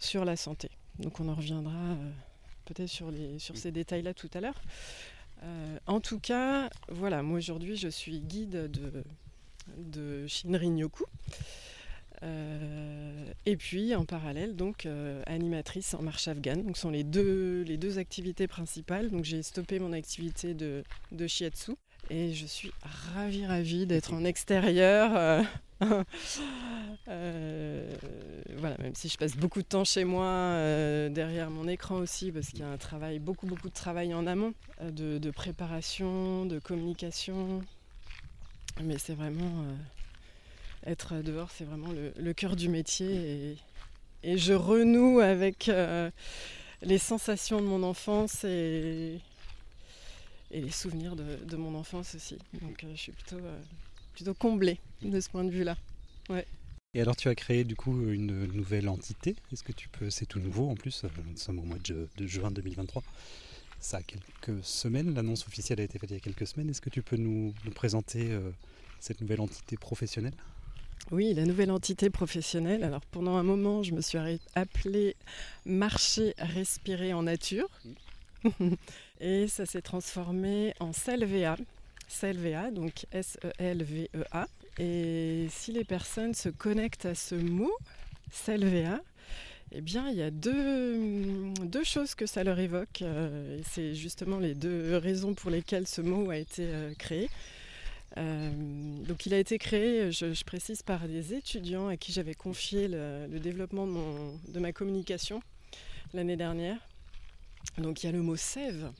sur 0.00 0.24
la 0.24 0.36
santé. 0.36 0.68
Donc 0.98 1.20
on 1.20 1.28
en 1.28 1.34
reviendra 1.34 1.72
euh, 1.72 2.10
peut-être 2.64 2.88
sur, 2.88 3.12
sur 3.38 3.56
ces 3.56 3.70
détails-là 3.70 4.14
tout 4.14 4.28
à 4.34 4.40
l'heure. 4.40 4.60
Euh, 5.44 5.78
en 5.86 6.00
tout 6.00 6.18
cas, 6.18 6.70
voilà, 6.88 7.22
moi 7.22 7.38
aujourd'hui 7.38 7.76
je 7.76 7.86
suis 7.86 8.18
guide 8.18 8.68
de, 8.70 9.04
de 9.78 10.26
Shinrin-yoku. 10.26 11.04
Euh, 12.24 13.24
et 13.46 13.56
puis 13.56 13.94
en 13.94 14.04
parallèle, 14.04 14.56
donc 14.56 14.86
euh, 14.86 15.22
animatrice 15.26 15.94
en 15.94 16.02
marche 16.02 16.28
afghane. 16.28 16.62
Donc 16.62 16.76
ce 16.76 16.82
sont 16.82 16.90
les 16.90 17.04
deux, 17.04 17.62
les 17.62 17.76
deux 17.76 17.98
activités 17.98 18.46
principales. 18.46 19.10
Donc 19.10 19.24
j'ai 19.24 19.42
stoppé 19.42 19.78
mon 19.78 19.92
activité 19.92 20.54
de, 20.54 20.82
de 21.12 21.26
shiatsu 21.26 21.72
et 22.10 22.32
je 22.32 22.46
suis 22.46 22.70
ravie, 23.14 23.46
ravie 23.46 23.86
d'être 23.86 24.14
en 24.14 24.24
extérieur. 24.24 25.12
Euh, 25.14 25.42
voilà, 28.56 28.78
même 28.78 28.94
si 28.94 29.08
je 29.08 29.18
passe 29.18 29.36
beaucoup 29.36 29.60
de 29.60 29.66
temps 29.66 29.84
chez 29.84 30.04
moi, 30.04 30.56
derrière 31.10 31.50
mon 31.50 31.68
écran 31.68 31.96
aussi, 31.96 32.32
parce 32.32 32.48
qu'il 32.48 32.60
y 32.60 32.62
a 32.62 32.70
un 32.70 32.78
travail, 32.78 33.18
beaucoup, 33.18 33.46
beaucoup 33.46 33.68
de 33.68 33.74
travail 33.74 34.14
en 34.14 34.26
amont, 34.26 34.54
de, 34.82 35.18
de 35.18 35.30
préparation, 35.30 36.46
de 36.46 36.58
communication. 36.58 37.62
Mais 38.82 38.96
c'est 38.98 39.14
vraiment 39.14 39.66
être 40.86 41.16
dehors, 41.16 41.50
c'est 41.50 41.64
vraiment 41.64 41.88
le, 42.16 42.32
cœur 42.32 42.56
du 42.56 42.68
métier. 42.68 43.56
Et, 44.22 44.38
je 44.38 44.54
renoue 44.54 45.20
avec 45.20 45.68
euh, 45.68 46.10
les 46.82 46.98
sensations 46.98 47.60
de 47.60 47.66
mon 47.66 47.82
enfance 47.82 48.44
et, 48.44 49.20
les 50.50 50.70
souvenirs 50.70 51.16
de, 51.16 51.56
mon 51.56 51.74
enfance 51.74 52.14
aussi. 52.14 52.38
Donc 52.62 52.84
euh, 52.84 52.92
je 52.94 53.00
suis 53.00 53.12
plutôt, 53.12 53.36
euh, 53.36 53.60
plutôt 54.14 54.34
comblée 54.34 54.78
de 55.02 55.20
ce 55.20 55.28
point 55.28 55.44
de 55.44 55.50
vue-là. 55.50 55.76
Ouais. 56.28 56.46
Et 56.94 57.00
alors 57.00 57.16
tu 57.16 57.28
as 57.28 57.34
créé 57.34 57.64
du 57.64 57.74
coup 57.74 58.08
une 58.08 58.46
nouvelle 58.46 58.88
entité. 58.88 59.34
Est-ce 59.52 59.64
que 59.64 59.72
tu 59.72 59.88
peux, 59.88 60.10
c'est 60.10 60.26
tout 60.26 60.38
nouveau 60.38 60.70
en 60.70 60.76
plus, 60.76 61.04
nous 61.26 61.36
sommes 61.36 61.58
au 61.58 61.64
mois 61.64 61.78
de, 61.78 62.08
juin 62.26 62.50
2023. 62.50 63.02
Ça 63.80 63.98
a 63.98 64.02
quelques 64.02 64.64
semaines, 64.64 65.12
l'annonce 65.12 65.46
officielle 65.46 65.80
a 65.80 65.82
été 65.82 65.98
faite 65.98 66.10
il 66.10 66.14
y 66.14 66.16
a 66.16 66.20
quelques 66.20 66.46
semaines. 66.46 66.70
Est-ce 66.70 66.80
que 66.80 66.88
tu 66.88 67.02
peux 67.02 67.16
nous, 67.16 67.52
présenter 67.74 68.30
cette 69.00 69.20
nouvelle 69.20 69.40
entité 69.40 69.76
professionnelle? 69.76 70.32
Oui, 71.10 71.34
la 71.34 71.44
nouvelle 71.44 71.70
entité 71.70 72.10
professionnelle. 72.10 72.82
Alors 72.82 73.02
pendant 73.10 73.36
un 73.36 73.42
moment, 73.42 73.82
je 73.82 73.92
me 73.92 74.00
suis 74.00 74.18
appelée 74.54 75.16
Marcher, 75.64 76.34
respirer 76.38 77.12
en 77.12 77.24
nature. 77.24 77.68
Et 79.20 79.48
ça 79.48 79.66
s'est 79.66 79.82
transformé 79.82 80.74
en 80.80 80.92
Selvea. 80.92 81.56
Selvea, 82.08 82.70
donc 82.70 83.06
S-E-L-V-E-A. 83.12 84.48
Et 84.78 85.46
si 85.50 85.72
les 85.72 85.84
personnes 85.84 86.34
se 86.34 86.48
connectent 86.48 87.06
à 87.06 87.14
ce 87.14 87.34
mot, 87.34 87.72
Selvea, 88.30 89.00
eh 89.72 89.80
bien, 89.80 90.08
il 90.08 90.16
y 90.16 90.22
a 90.22 90.30
deux, 90.30 91.52
deux 91.62 91.84
choses 91.84 92.14
que 92.14 92.26
ça 92.26 92.44
leur 92.44 92.58
évoque. 92.58 93.02
Euh, 93.02 93.58
et 93.58 93.62
c'est 93.64 93.94
justement 93.94 94.38
les 94.38 94.54
deux 94.54 94.96
raisons 94.96 95.34
pour 95.34 95.50
lesquelles 95.50 95.86
ce 95.86 96.00
mot 96.00 96.30
a 96.30 96.36
été 96.36 96.62
euh, 96.66 96.94
créé. 96.98 97.28
Donc 98.16 99.26
il 99.26 99.34
a 99.34 99.38
été 99.38 99.58
créé, 99.58 100.12
je, 100.12 100.44
précise, 100.44 100.82
par 100.82 101.08
des 101.08 101.34
étudiants 101.34 101.88
à 101.88 101.96
qui 101.96 102.12
j'avais 102.12 102.34
confié 102.34 102.88
le, 102.88 103.26
développement 103.40 103.86
de, 103.86 104.60
ma 104.60 104.72
communication 104.72 105.42
l'année 106.12 106.36
dernière. 106.36 106.78
Donc 107.78 108.02
il 108.02 108.06
y 108.06 108.08
a 108.08 108.12
le 108.12 108.22
mot 108.22 108.36
sève. 108.36 108.90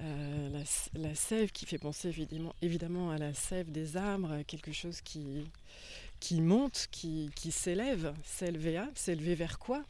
la, 0.00 1.14
sève 1.14 1.50
qui 1.52 1.66
fait 1.66 1.78
penser 1.78 2.14
évidemment, 2.62 3.10
à 3.10 3.18
la 3.18 3.34
sève 3.34 3.70
des 3.70 3.96
arbres, 3.96 4.42
quelque 4.46 4.72
chose 4.72 5.00
qui, 5.02 6.40
monte, 6.40 6.88
qui, 6.90 7.30
s'élève, 7.50 8.14
s'élever 8.24 8.80
s'élever 8.94 9.34
vers 9.34 9.58
quoi? 9.58 9.84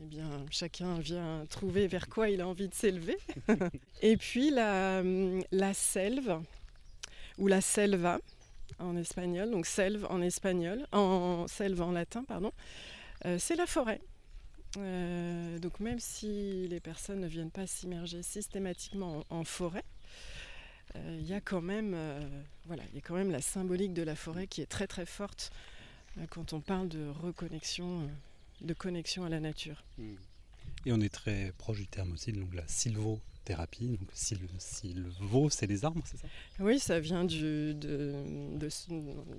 Eh 0.00 0.06
bien, 0.06 0.46
chacun 0.52 1.00
vient 1.00 1.44
trouver 1.50 1.88
vers 1.88 2.08
quoi 2.08 2.30
il 2.30 2.40
a 2.40 2.46
envie 2.46 2.68
de 2.68 2.74
s'élever. 2.74 3.18
Et 4.02 4.16
puis 4.16 4.50
la, 4.50 5.02
la 5.50 5.74
selve, 5.74 6.40
ou 7.38 7.46
la 7.46 7.60
selva 7.60 8.20
en 8.78 8.96
espagnol, 8.96 9.50
donc 9.50 9.66
selve 9.66 10.06
en 10.10 10.20
espagnol, 10.20 10.86
en 10.92 11.46
selve 11.48 11.80
en 11.80 11.92
latin, 11.92 12.24
pardon, 12.24 12.52
euh, 13.24 13.38
c'est 13.38 13.56
la 13.56 13.66
forêt. 13.66 14.00
Euh, 14.76 15.58
donc 15.58 15.80
même 15.80 15.98
si 15.98 16.68
les 16.68 16.80
personnes 16.80 17.20
ne 17.20 17.26
viennent 17.26 17.50
pas 17.50 17.66
s'immerger 17.66 18.22
systématiquement 18.22 19.24
en, 19.30 19.44
forêt, 19.44 19.84
euh, 20.94 21.18
il 21.20 21.26
y 21.26 21.32
a 21.32 21.40
quand 21.40 21.62
même, 21.62 21.96
voilà, 22.66 22.82
il 22.90 22.96
y 22.96 22.98
a 22.98 23.00
quand 23.00 23.14
même 23.14 23.30
la 23.30 23.40
symbolique 23.40 23.94
de 23.94 24.02
la 24.02 24.14
forêt 24.14 24.46
qui 24.46 24.60
est 24.60 24.66
très 24.66 24.86
très 24.86 25.06
forte 25.06 25.50
quand 26.30 26.52
on 26.52 26.60
parle 26.60 26.88
de 26.88 27.08
reconnexion, 27.08 28.08
de 28.60 28.74
connexion 28.74 29.24
à 29.24 29.28
la 29.28 29.40
nature. 29.40 29.84
Hmm. 29.96 30.16
Et 30.86 30.92
on 30.92 31.00
est 31.00 31.12
très 31.12 31.52
proche 31.58 31.78
du 31.78 31.86
terme 31.86 32.12
aussi, 32.12 32.32
donc 32.32 32.54
la 32.54 32.66
sylvothérapie. 33.48 33.98
Donc 33.98 34.08
sylvo, 34.12 35.50
c'est 35.50 35.66
les 35.66 35.84
arbres, 35.84 36.02
c'est 36.04 36.18
ça? 36.18 36.28
Oui, 36.60 36.78
ça 36.78 37.00
vient 37.00 37.24
du, 37.24 37.74
de, 37.74 38.14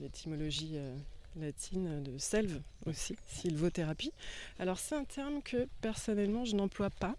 l'étymologie 0.02 0.74
euh, 0.76 0.96
latine 1.36 2.04
de 2.04 2.18
selve 2.18 2.62
aussi, 2.86 3.16
sylvothérapie. 3.28 4.12
Alors 4.60 4.80
c'est 4.80 4.96
un 4.96 5.04
terme 5.04 5.42
que 5.42 5.68
personnellement 5.82 6.46
je 6.46 6.56
n'emploie 6.56 6.90
pas. 6.90 7.16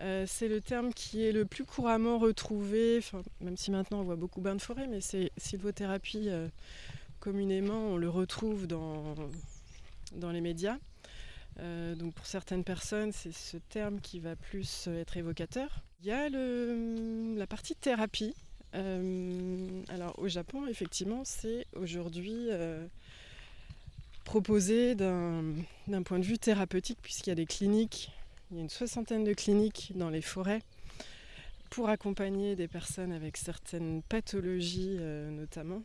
Euh, 0.00 0.24
c'est 0.26 0.48
le 0.48 0.60
terme 0.60 0.92
qui 0.92 1.24
est 1.24 1.32
le 1.32 1.44
plus 1.44 1.64
couramment 1.64 2.18
retrouvé, 2.18 3.00
même 3.40 3.56
si 3.56 3.70
maintenant 3.70 4.00
on 4.00 4.04
voit 4.04 4.16
beaucoup 4.16 4.40
bains 4.40 4.56
de 4.56 4.62
forêt, 4.62 4.86
mais 4.86 5.00
c'est 5.00 5.30
sylvothérapie. 5.36 6.28
Euh, 6.28 6.48
communément, 7.20 7.88
on 7.88 7.96
le 7.96 8.08
retrouve 8.10 8.66
dans, 8.66 9.14
dans 10.12 10.30
les 10.30 10.42
médias. 10.42 10.76
Euh, 11.60 11.94
donc 11.94 12.14
pour 12.14 12.26
certaines 12.26 12.64
personnes, 12.64 13.12
c'est 13.12 13.32
ce 13.32 13.56
terme 13.56 14.00
qui 14.00 14.18
va 14.18 14.36
plus 14.36 14.88
être 14.88 15.16
évocateur. 15.16 15.84
Il 16.04 16.08
y 16.08 16.12
a 16.12 16.28
le, 16.28 17.34
la 17.34 17.46
partie 17.46 17.74
thérapie. 17.74 18.34
Euh, 18.74 19.82
alors 19.88 20.18
au 20.18 20.28
Japon, 20.28 20.66
effectivement, 20.66 21.22
c'est 21.24 21.66
aujourd'hui 21.74 22.48
euh, 22.50 22.86
proposé 24.24 24.94
d'un 24.94 26.02
point 26.04 26.18
de 26.18 26.24
vue 26.24 26.36
thérapeutique, 26.36 26.98
puisqu'il 27.00 27.30
y 27.30 27.32
a 27.32 27.36
des 27.36 27.46
cliniques, 27.46 28.10
il 28.50 28.58
y 28.58 28.60
a 28.60 28.62
une 28.62 28.68
soixantaine 28.68 29.24
de 29.24 29.32
cliniques 29.32 29.92
dans 29.94 30.10
les 30.10 30.20
forêts 30.20 30.60
pour 31.70 31.88
accompagner 31.88 32.54
des 32.54 32.68
personnes 32.68 33.12
avec 33.12 33.38
certaines 33.38 34.02
pathologies 34.02 34.98
notamment, 34.98 35.82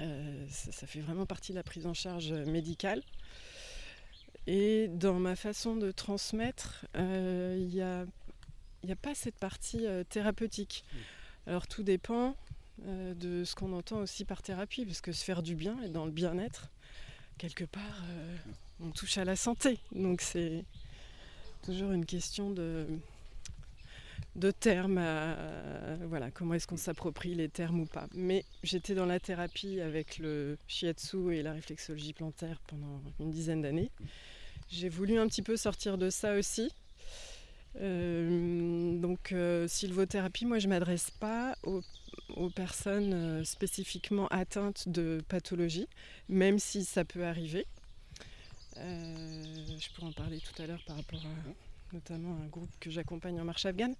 euh, 0.00 0.46
ça, 0.48 0.86
fait 0.86 1.00
vraiment 1.00 1.26
partie 1.26 1.50
de 1.50 1.56
la 1.56 1.64
prise 1.64 1.86
en 1.86 1.94
charge 1.94 2.32
médicale. 2.32 3.02
Et 4.46 4.86
dans 4.88 5.18
ma 5.18 5.34
façon 5.34 5.74
de 5.76 5.90
transmettre, 5.90 6.86
euh, 6.96 8.04
il 8.82 8.86
n'y 8.86 8.92
a, 8.92 8.96
pas 8.96 9.14
cette 9.14 9.36
partie 9.36 9.86
euh, 9.86 10.04
thérapeutique. 10.04 10.84
Alors 11.46 11.66
tout 11.66 11.82
dépend 11.82 12.36
de 12.86 13.42
ce 13.42 13.56
qu'on 13.56 13.72
entend 13.72 13.98
aussi 13.98 14.24
par 14.24 14.40
thérapie, 14.40 14.84
parce 14.84 15.00
que 15.00 15.10
se 15.10 15.24
faire 15.24 15.42
du 15.42 15.56
bien 15.56 15.76
et 15.82 15.88
dans 15.88 16.04
le 16.04 16.12
bien-être, 16.12 16.68
quelque 17.36 17.64
part, 17.64 18.04
on 18.80 18.90
touche 18.90 19.18
à 19.18 19.24
la 19.24 19.34
santé. 19.34 19.80
Donc 19.90 20.20
c'est 20.20 20.64
toujours 21.64 21.90
une 21.90 22.06
question 22.06 22.52
de, 22.52 22.86
de 24.36 24.52
termes, 24.52 25.02
voilà, 26.06 26.30
comment 26.30 26.54
est-ce 26.54 26.68
qu'on 26.68 26.76
s'approprie 26.76 27.34
les 27.34 27.48
termes 27.48 27.80
ou 27.80 27.86
pas. 27.86 28.06
Mais 28.14 28.44
j'étais 28.62 28.94
dans 28.94 29.06
la 29.06 29.18
thérapie 29.18 29.80
avec 29.80 30.18
le 30.18 30.56
shiatsu 30.68 31.34
et 31.34 31.42
la 31.42 31.54
réflexologie 31.54 32.12
plantaire 32.12 32.60
pendant 32.68 33.02
une 33.18 33.32
dizaine 33.32 33.62
d'années. 33.62 33.90
J'ai 34.70 34.88
voulu 34.88 35.18
un 35.18 35.26
petit 35.26 35.42
peu 35.42 35.56
sortir 35.56 35.98
de 35.98 36.10
ça 36.10 36.34
aussi. 36.34 36.70
Euh, 37.80 38.98
donc 38.98 39.32
euh, 39.32 39.68
sylvothérapie, 39.68 40.44
moi 40.44 40.58
je 40.58 40.68
m'adresse 40.68 41.10
pas 41.10 41.56
aux, 41.62 41.82
personnes 42.50 43.12
euh, 43.12 43.44
spécifiquement 43.44 44.26
atteintes 44.28 44.88
de 44.88 45.22
pathologie, 45.28 45.88
même 46.28 46.58
si 46.58 46.84
ça 46.84 47.04
peut 47.04 47.24
arriver. 47.24 47.66
je 48.76 49.92
pourrais 49.94 50.08
en 50.08 50.12
parler 50.12 50.40
tout 50.40 50.62
à 50.62 50.66
l'heure 50.66 50.82
par 50.86 50.96
rapport 50.96 51.20
à, 51.20 51.52
notamment 51.92 52.36
un 52.42 52.46
groupe 52.46 52.70
que 52.80 52.90
j'accompagne 52.90 53.40
en 53.40 53.44
marche 53.44 53.66
afghane. 53.66 53.94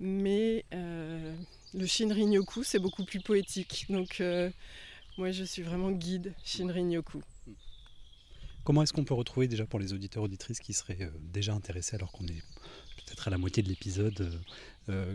Mais 0.00 0.64
euh, 0.72 1.34
le 1.72 1.86
Shinrin-yoku, 1.86 2.64
c'est 2.64 2.78
beaucoup 2.78 3.04
plus 3.04 3.20
poétique. 3.20 3.86
Donc 3.88 4.20
euh, 4.20 4.50
moi, 5.18 5.30
je 5.30 5.44
suis 5.44 5.62
vraiment 5.62 5.90
guide 5.90 6.34
Shinrin-yoku. 6.44 7.22
Comment 8.64 8.82
est-ce 8.82 8.92
qu'on 8.92 9.04
peut 9.04 9.14
retrouver 9.14 9.46
déjà 9.46 9.66
pour 9.66 9.78
les 9.78 9.92
auditeurs 9.92 10.22
auditrices 10.22 10.60
qui 10.60 10.72
seraient 10.72 11.02
euh, 11.02 11.10
déjà 11.20 11.52
intéressés 11.52 11.96
alors 11.96 12.12
qu'on 12.12 12.26
est 12.26 12.42
peut-être 12.96 13.28
à 13.28 13.30
la 13.30 13.38
moitié 13.38 13.62
de 13.62 13.68
l'épisode 13.68 14.40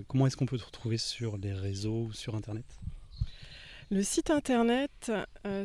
Comment 0.07 0.25
est-ce 0.25 0.35
qu'on 0.35 0.47
peut 0.47 0.57
te 0.57 0.65
retrouver 0.65 0.97
sur 0.97 1.37
les 1.37 1.53
réseaux, 1.53 2.09
sur 2.11 2.33
Internet? 2.33 2.65
Le 3.91 4.01
site 4.01 4.31
Internet, 4.31 5.11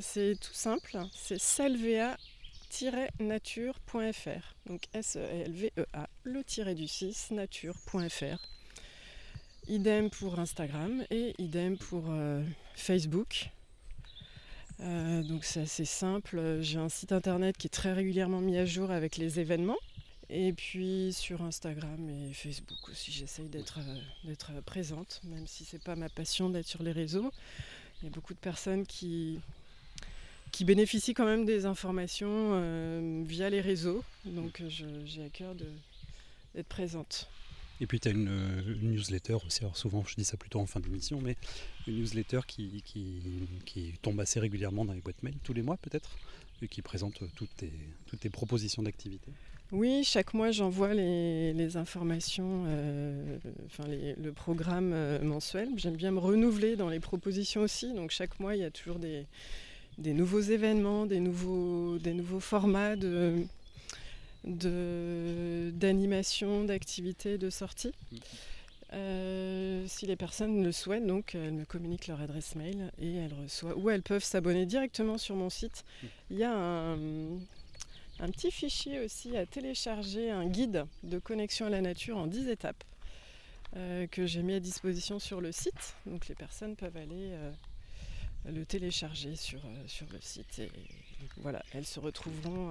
c'est 0.02 0.38
tout 0.38 0.52
simple, 0.52 0.98
c'est 1.14 1.40
Salvea 1.40 2.18
nature.fr. 3.20 4.54
Donc 4.66 4.82
S-E-L-V-E-A, 4.92 6.08
le 6.24 6.44
tiré 6.44 6.74
du 6.74 6.88
6, 6.88 7.30
nature.fr. 7.32 8.38
Idem 9.68 10.10
pour 10.10 10.38
Instagram 10.38 11.04
et 11.10 11.34
idem 11.38 11.78
pour 11.78 12.04
euh, 12.08 12.42
Facebook. 12.74 13.50
Euh, 14.80 15.22
donc 15.22 15.44
c'est 15.44 15.62
assez 15.62 15.84
simple. 15.84 16.58
J'ai 16.60 16.78
un 16.78 16.88
site 16.88 17.12
internet 17.12 17.56
qui 17.56 17.68
est 17.68 17.70
très 17.70 17.92
régulièrement 17.92 18.40
mis 18.40 18.58
à 18.58 18.66
jour 18.66 18.90
avec 18.90 19.16
les 19.16 19.40
événements. 19.40 19.78
Et 20.36 20.52
puis 20.52 21.12
sur 21.12 21.42
Instagram 21.42 22.10
et 22.10 22.34
Facebook 22.34 22.88
aussi, 22.90 23.12
j'essaye 23.12 23.48
d'être 23.48 23.78
euh, 23.78 24.60
présente, 24.62 25.20
même 25.22 25.46
si 25.46 25.64
c'est 25.64 25.80
pas 25.80 25.94
ma 25.94 26.08
passion 26.08 26.50
d'être 26.50 26.66
sur 26.66 26.82
les 26.82 26.90
réseaux. 26.90 27.32
Il 28.02 28.06
y 28.06 28.08
a 28.08 28.10
beaucoup 28.10 28.34
de 28.34 28.40
personnes 28.40 28.84
qui, 28.84 29.38
qui 30.50 30.64
bénéficie 30.64 31.14
quand 31.14 31.24
même 31.24 31.44
des 31.44 31.66
informations 31.66 32.50
euh, 32.54 33.22
via 33.24 33.48
les 33.48 33.60
réseaux. 33.60 34.02
Donc 34.24 34.60
euh, 34.60 34.68
j'ai 35.06 35.22
à 35.22 35.28
cœur 35.28 35.54
d'être 35.54 36.66
présente. 36.66 37.28
Et 37.80 37.86
puis 37.86 38.00
tu 38.00 38.08
as 38.08 38.10
une, 38.10 38.80
newsletter 38.82 39.36
aussi, 39.46 39.60
alors 39.60 39.76
souvent 39.76 40.02
je 40.04 40.16
dis 40.16 40.24
ça 40.24 40.36
plutôt 40.36 40.58
en 40.58 40.66
fin 40.66 40.80
d'émission, 40.80 41.20
mais 41.20 41.36
une 41.86 42.00
newsletter 42.00 42.40
qui, 42.48 42.82
qui, 42.84 43.94
tombe 44.02 44.18
assez 44.18 44.40
régulièrement 44.40 44.84
dans 44.84 44.94
les 44.94 45.00
boîtes 45.00 45.22
mail, 45.22 45.36
tous 45.44 45.52
les 45.52 45.62
mois 45.62 45.76
peut-être, 45.76 46.16
et 46.60 46.66
qui 46.66 46.82
présente 46.82 47.22
toutes 47.36 47.54
tes, 47.56 47.72
toutes 48.06 48.18
tes 48.18 48.30
propositions 48.30 48.82
d'activité. 48.82 49.30
Oui, 49.74 50.04
chaque 50.04 50.34
mois 50.34 50.52
j'envoie 50.52 50.94
les, 50.94 51.76
informations, 51.76 52.64
euh, 52.68 53.38
enfin 53.66 53.84
le 53.88 54.32
programme 54.32 54.94
mensuel. 55.22 55.68
J'aime 55.76 55.96
bien 55.96 56.12
me 56.12 56.20
renouveler 56.20 56.76
dans 56.76 56.88
les 56.88 57.00
propositions 57.00 57.62
aussi, 57.62 57.92
donc 57.92 58.10
chaque 58.12 58.38
mois 58.38 58.54
il 58.54 58.62
y 58.62 58.64
a 58.64 58.70
toujours 58.70 59.00
des, 59.00 59.26
des 59.98 60.12
nouveaux 60.12 60.40
événements, 60.40 61.06
des 61.06 61.20
nouveaux, 61.20 61.98
des 61.98 62.14
nouveaux 62.14 62.40
formats 62.40 62.96
de, 62.96 63.44
d'animation, 65.70 66.64
d'activités, 66.64 67.38
de 67.38 67.50
sorties. 67.50 67.92
Mm. 68.10 68.16
Euh, 68.92 69.84
si 69.88 70.06
les 70.06 70.14
personnes 70.14 70.62
le 70.62 70.70
souhaitent, 70.70 71.06
donc 71.06 71.34
elles 71.34 71.52
me 71.52 71.64
communiquent 71.64 72.06
leur 72.06 72.20
adresse 72.20 72.54
mail 72.54 72.92
et 73.00 73.14
elles 73.14 73.34
reçoivent, 73.42 73.76
ou 73.76 73.90
elles 73.90 74.02
peuvent 74.02 74.22
s'abonner 74.22 74.66
directement 74.66 75.18
sur 75.18 75.34
mon 75.34 75.50
site. 75.50 75.84
Mm. 75.84 76.06
Il 76.30 76.38
y 76.38 76.44
a 76.44 76.52
un, 76.54 76.96
un, 78.20 78.30
petit 78.30 78.50
fichier 78.50 79.00
aussi 79.00 79.36
à 79.36 79.46
télécharger, 79.46 80.30
un 80.30 80.46
guide 80.46 80.86
de 81.02 81.18
connexion 81.18 81.66
à 81.66 81.70
la 81.70 81.80
nature 81.80 82.16
en 82.16 82.26
10 82.26 82.48
étapes 82.48 82.84
euh, 83.76 84.06
que 84.06 84.24
j'ai 84.24 84.42
mis 84.42 84.54
à 84.54 84.60
disposition 84.60 85.18
sur 85.18 85.40
le 85.40 85.50
site. 85.50 85.96
Donc 86.06 86.28
les 86.28 86.36
personnes 86.36 86.76
peuvent 86.76 86.96
aller 86.96 87.30
euh, 87.32 87.50
le 88.46 88.64
télécharger 88.64 89.34
sur, 89.34 89.58
euh, 89.66 89.84
sur 89.88 90.06
le 90.12 90.20
site. 90.20 90.60
Et, 90.60 90.70
voilà, 91.38 91.62
elles 91.72 91.86
se 91.86 91.98
retrouveront 91.98 92.70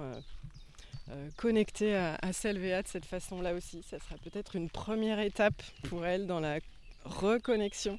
connectées 1.36 1.94
à, 1.96 2.14
à 2.22 2.32
Selvéa 2.32 2.82
de 2.82 2.88
cette 2.88 3.04
façon-là 3.04 3.52
aussi. 3.52 3.82
Ça 3.82 3.98
sera 3.98 4.16
peut-être 4.18 4.56
une 4.56 4.70
première 4.70 5.18
étape 5.18 5.60
pour 5.82 6.06
elles 6.06 6.26
dans 6.26 6.40
la 6.40 6.60
reconnexion 7.04 7.98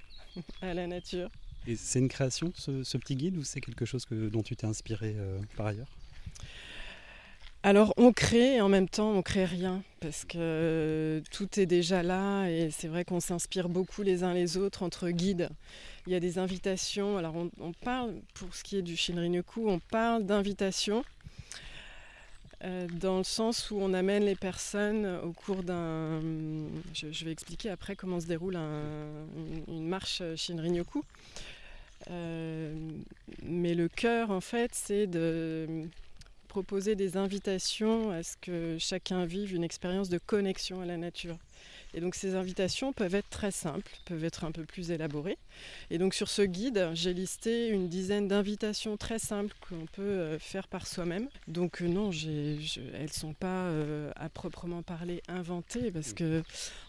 à 0.62 0.74
la 0.74 0.88
nature. 0.88 1.30
Et 1.68 1.76
c'est 1.76 2.00
une 2.00 2.08
création, 2.08 2.54
ce, 2.56 2.98
petit 2.98 3.16
guide, 3.16 3.38
ou 3.38 3.44
c'est 3.44 3.62
quelque 3.62 3.86
chose 3.86 4.08
dont 4.10 4.44
tu 4.44 4.56
t'es 4.56 4.66
inspiré 4.66 5.16
par 5.58 5.68
ailleurs? 5.68 5.90
Alors 7.66 7.96
on 7.98 8.14
crée 8.14 8.58
et 8.58 8.62
en 8.62 8.70
même 8.70 8.88
temps 8.88 9.10
on 9.10 9.24
crée 9.24 9.44
rien 9.44 9.82
parce 10.00 10.24
que 10.24 11.24
tout 11.32 11.60
est 11.60 11.66
déjà 11.66 12.04
là 12.04 12.46
et 12.46 12.70
c'est 12.70 12.88
vrai 12.88 13.04
qu'on 13.06 13.20
s'inspire 13.20 13.70
beaucoup 13.70 14.04
les 14.04 14.22
uns 14.22 14.36
les 14.36 14.56
autres 14.56 14.84
entre 14.84 15.10
guides. 15.10 15.50
Il 16.06 16.14
y 16.14 16.16
a 16.16 16.20
des 16.20 16.38
invitations. 16.38 17.18
Alors 17.18 17.34
on, 17.36 17.72
parle 17.72 18.14
pour 18.36 18.54
ce 18.54 18.64
qui 18.64 18.78
est 18.78 18.84
du 18.84 18.96
Shinrin-yoku, 18.96 19.68
on 19.68 19.80
parle 19.80 20.28
d'invitations 20.28 21.04
euh, 22.64 22.88
dans 23.00 23.18
le 23.18 23.24
sens 23.24 23.72
où 23.72 23.78
on 23.82 23.96
amène 23.96 24.26
les 24.26 24.36
personnes 24.36 25.20
au 25.24 25.32
cours 25.32 25.64
d'un. 25.64 26.22
Je, 26.94 27.26
vais 27.26 27.32
expliquer 27.32 27.72
après 27.72 27.96
comment 27.96 28.20
se 28.20 28.28
déroule 28.28 28.58
une, 28.58 29.88
marche 29.88 30.22
Shinrin-yoku. 30.36 31.04
Euh, 32.12 32.76
mais 33.42 33.74
le 33.74 33.88
cœur, 33.88 34.30
en 34.30 34.42
fait, 34.42 34.70
c'est 34.76 35.08
de 35.08 35.88
proposer 36.56 36.96
des 36.96 37.18
invitations 37.18 38.12
à 38.12 38.24
ce 38.24 38.38
que 38.38 38.78
chacun 38.80 39.26
vive 39.26 39.54
une 39.54 39.66
expérience 39.66 40.08
de 40.08 40.18
connexion 40.18 40.80
à 40.80 40.86
la 40.86 40.96
nature. 40.96 41.38
Et 41.94 42.00
donc 42.00 42.16
ces 42.16 42.34
invitations 42.34 42.94
peuvent 42.94 43.14
être 43.14 43.30
très 43.30 43.52
simples, 43.52 43.92
peuvent 44.06 44.24
être 44.24 44.46
un 44.46 44.54
peu 44.54 44.64
plus 44.64 44.90
élaborées. 44.90 45.38
Et 45.90 45.98
donc 45.98 46.14
sur 46.14 46.30
ce 46.30 46.44
guide, 46.44 46.92
j'ai 46.94 47.14
listé 47.14 47.68
une 47.68 47.90
dizaine 47.90 48.30
d'invitations 48.30 48.96
très 48.96 49.20
simples 49.20 49.54
qu'on 49.68 49.86
peut 49.86 50.02
euh, 50.02 50.40
faire 50.40 50.70
par 50.70 50.88
soi-même. 50.88 51.28
Donc 51.50 51.82
euh, 51.82 51.90
non, 51.90 52.12
elles 52.12 53.02
ne 53.02 53.08
sont 53.08 53.34
pas 53.34 53.66
euh, 53.66 54.10
à 54.16 54.30
proprement 54.30 54.82
parler 54.82 55.22
inventées 55.28 55.92
parce 55.92 56.14
que 56.14 56.42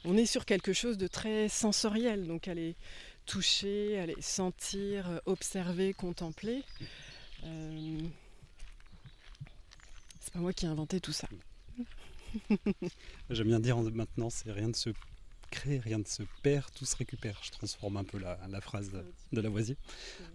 on 0.05 0.17
est 0.17 0.27
sur 0.27 0.45
quelque 0.45 0.75
chose 0.75 0.97
de 0.97 1.09
très 1.09 1.49
sensoriel. 1.49 2.29
Donc 2.29 2.47
aller 2.47 2.77
toucher, 3.27 3.99
aller 3.99 4.17
sentir, 4.21 5.21
observer, 5.27 5.93
contempler. 5.93 6.63
Moi 10.37 10.53
qui 10.53 10.67
ai 10.67 10.69
inventé 10.69 11.01
tout 11.01 11.13
ça. 11.13 11.29
J'aime 13.31 13.49
bien 13.49 13.61
dire 13.61 13.79
maintenant, 13.79 14.31
c'est 14.31 14.53
rien 14.53 14.69
ne 14.69 14.75
se 14.75 14.91
crée, 15.51 15.79
rien 15.79 15.99
ne 15.99 16.05
se 16.05 16.23
perd, 16.43 16.67
tout 16.75 16.85
se 16.85 16.97
récupère. 16.97 17.41
Je 17.43 17.51
transforme 17.51 17.97
un 17.97 18.05
peu 18.05 18.19
la, 18.19 18.61
phrase 18.61 18.91
de, 19.33 19.41
Lavoisier, 19.41 19.77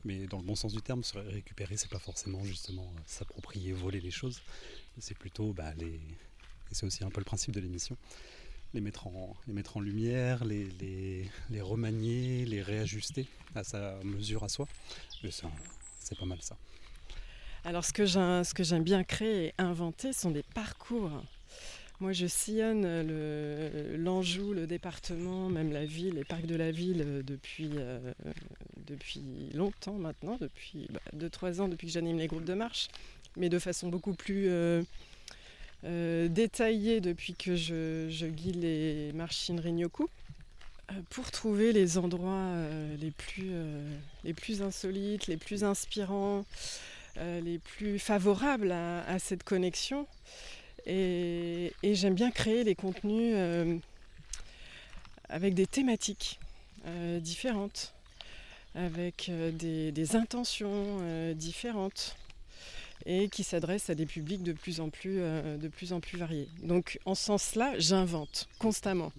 mais 0.05 0.27
dans 0.27 0.37
le 0.37 0.43
bon 0.43 0.55
sens 0.55 0.73
du 0.73 0.81
terme, 0.81 1.03
se 1.03 1.17
récupérer, 1.17 1.77
c'est 1.77 1.89
pas 1.89 1.99
forcément 1.99 2.43
justement 2.43 2.83
euh, 2.83 3.01
s'approprier, 3.05 3.73
voler 3.73 4.01
les 4.01 4.11
choses, 4.11 4.41
c'est 4.99 5.17
plutôt 5.17 5.53
bah, 5.53 5.73
les. 5.77 5.99
Et 6.71 6.73
c'est 6.73 6.85
aussi 6.85 7.03
un 7.03 7.09
peu 7.09 7.19
le 7.19 7.25
principe 7.25 7.53
de 7.53 7.59
l'émission 7.59 7.97
les 8.73 8.81
mettre 8.81 9.07
en, 9.07 9.35
les 9.47 9.53
mettre 9.53 9.77
en 9.77 9.81
lumière, 9.81 10.45
les, 10.45 10.65
les, 11.49 11.61
remanier, 11.61 12.45
les 12.45 12.61
réajuster 12.61 13.27
à 13.55 13.63
sa 13.63 13.95
mesure 14.03 14.43
à 14.43 14.49
soi. 14.49 14.67
C'est 15.99 16.17
pas 16.17 16.25
mal 16.25 16.41
ça. 16.41 16.57
Alors 17.63 17.86
ce 17.86 17.93
que 17.93 18.63
j'aime 18.63 18.84
bien 18.84 19.04
créer 19.04 19.47
et 19.47 19.54
inventer 19.60 20.13
sont 20.13 20.32
des 20.32 20.43
parcours. 20.43 21.12
Moi, 22.00 22.13
je 22.13 22.26
sillonne 22.26 23.06
l'Anjou, 23.97 24.54
le, 24.54 24.65
département, 24.65 25.50
même 25.50 25.71
la 25.71 25.86
ville, 25.86 26.15
les 26.15 26.24
parcs 26.24 26.47
de 26.47 26.56
la 26.56 26.71
ville 26.71 27.04
euh, 27.06 27.21
depuis, 27.21 27.69
euh, 27.76 28.00
depuis 28.88 29.52
longtemps 29.54 29.93
maintenant, 29.93 30.38
depuis 30.41 30.88
2-3 31.15 31.30
bah, 31.58 31.63
ans, 31.63 31.67
depuis 31.67 31.86
que 31.86 31.93
j'anime 31.93 32.17
les 32.17 32.26
groupes 32.26 32.43
de 32.43 32.56
marche, 32.56 32.88
mais 33.38 33.50
de 33.50 33.60
façon 33.60 33.89
beaucoup 33.89 34.15
plus 34.15 34.47
euh, 34.50 34.82
détaillée 36.28 37.02
depuis 37.02 37.36
que 37.36 37.56
je, 37.56 38.26
guide 38.26 38.63
les 38.63 39.12
marches 39.13 39.38
Shinrin-yoku 39.38 40.10
pour 41.12 41.30
trouver 41.30 41.71
les 41.71 42.00
endroits 42.00 42.56
les 43.00 44.34
plus 44.34 44.62
insolites, 44.63 45.28
les 45.28 45.38
plus 45.38 45.63
inspirants, 45.63 46.45
les 47.17 47.60
plus 47.60 48.00
favorables 48.00 48.71
à 48.71 49.19
cette 49.19 49.43
connexion. 49.43 50.08
Et, 50.86 51.74
j'aime 51.84 52.15
bien 52.15 52.32
créer 52.32 52.63
les 52.63 52.76
contenus 52.76 53.34
euh, 53.36 53.78
avec 55.30 55.54
des 55.54 55.67
thématiques 55.67 56.39
euh, 56.88 57.19
différentes, 57.19 57.93
avec 58.74 59.30
euh, 59.30 59.52
des, 59.52 60.15
intentions 60.15 61.34
différentes 61.36 62.15
et 63.06 63.30
qui 63.30 63.43
s'adressent 63.43 63.89
à 63.89 63.95
des 63.95 64.06
publics 64.06 64.43
de 64.43 64.54
plus 64.54 64.80
en 64.80 64.89
plus, 64.89 65.17
de 65.17 65.67
plus, 65.67 65.91
en 65.91 66.00
plus 66.00 66.17
variés. 66.17 66.47
Donc 66.62 67.00
en 67.06 67.15
ce 67.15 67.26
sens-là, 67.26 67.74
j'invente 67.80 68.47
constamment. 68.60 69.12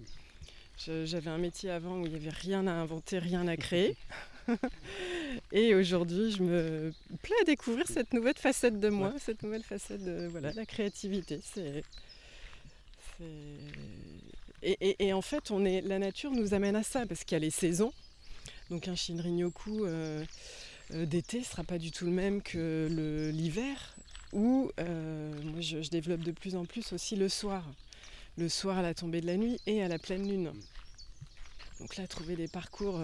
J'avais 0.77 1.29
un 1.29 1.37
métier 1.37 1.69
avant 1.69 1.99
où 1.99 2.05
il 2.05 2.11
n'y 2.11 2.15
avait 2.15 2.29
rien 2.29 2.65
à 2.67 2.71
inventer, 2.71 3.19
rien 3.19 3.47
à 3.47 3.57
créer. 3.57 3.95
et 5.51 5.75
aujourd'hui, 5.75 6.31
je 6.31 6.43
me 6.43 6.93
plais 7.21 7.35
à 7.41 7.45
découvrir 7.45 7.87
cette 7.87 8.13
nouvelle 8.13 8.37
facette 8.37 8.79
de 8.79 8.89
moi, 8.89 9.13
cette 9.19 9.43
nouvelle 9.43 9.63
facette 9.63 10.03
de 10.03 10.27
voilà, 10.27 10.53
la 10.53 10.65
créativité. 10.65 11.39
C'est, 11.43 11.83
et, 14.63 15.13
en 15.13 15.21
fait, 15.21 15.51
on 15.51 15.65
est, 15.65 15.81
la 15.81 15.99
nature 15.99 16.31
nous 16.31 16.53
amène 16.53 16.75
à 16.75 16.83
ça, 16.83 17.05
parce 17.05 17.23
qu'il 17.23 17.35
y 17.35 17.37
a 17.37 17.39
les 17.39 17.49
saisons. 17.49 17.93
Donc 18.69 18.87
un 18.87 18.95
Shinrin-yoku 18.95 19.85
euh, 19.85 20.23
euh, 20.93 21.05
d'été 21.05 21.39
ne 21.39 21.43
sera 21.43 21.63
pas 21.63 21.77
du 21.77 21.91
tout 21.91 22.05
le 22.05 22.11
même 22.11 22.41
que 22.41 22.87
l'hiver, 23.33 23.95
où 24.31 24.71
euh, 24.79 25.33
moi 25.43 25.59
je, 25.59 25.81
je, 25.81 25.89
développe 25.89 26.21
de 26.21 26.31
plus 26.31 26.55
en 26.55 26.65
plus 26.65 26.93
aussi 26.93 27.15
le 27.15 27.27
soir. 27.27 27.65
Le 28.37 28.47
soir 28.49 28.77
à 28.77 28.81
la 28.81 28.93
tombée 28.93 29.21
de 29.21 29.27
la 29.27 29.35
nuit 29.35 29.59
et 29.67 29.83
à 29.83 29.87
la 29.87 29.99
pleine 29.99 30.27
lune. 30.27 30.53
Donc 31.79 31.97
là, 31.97 32.07
trouver 32.07 32.35
des 32.35 32.47
parcours 32.47 32.99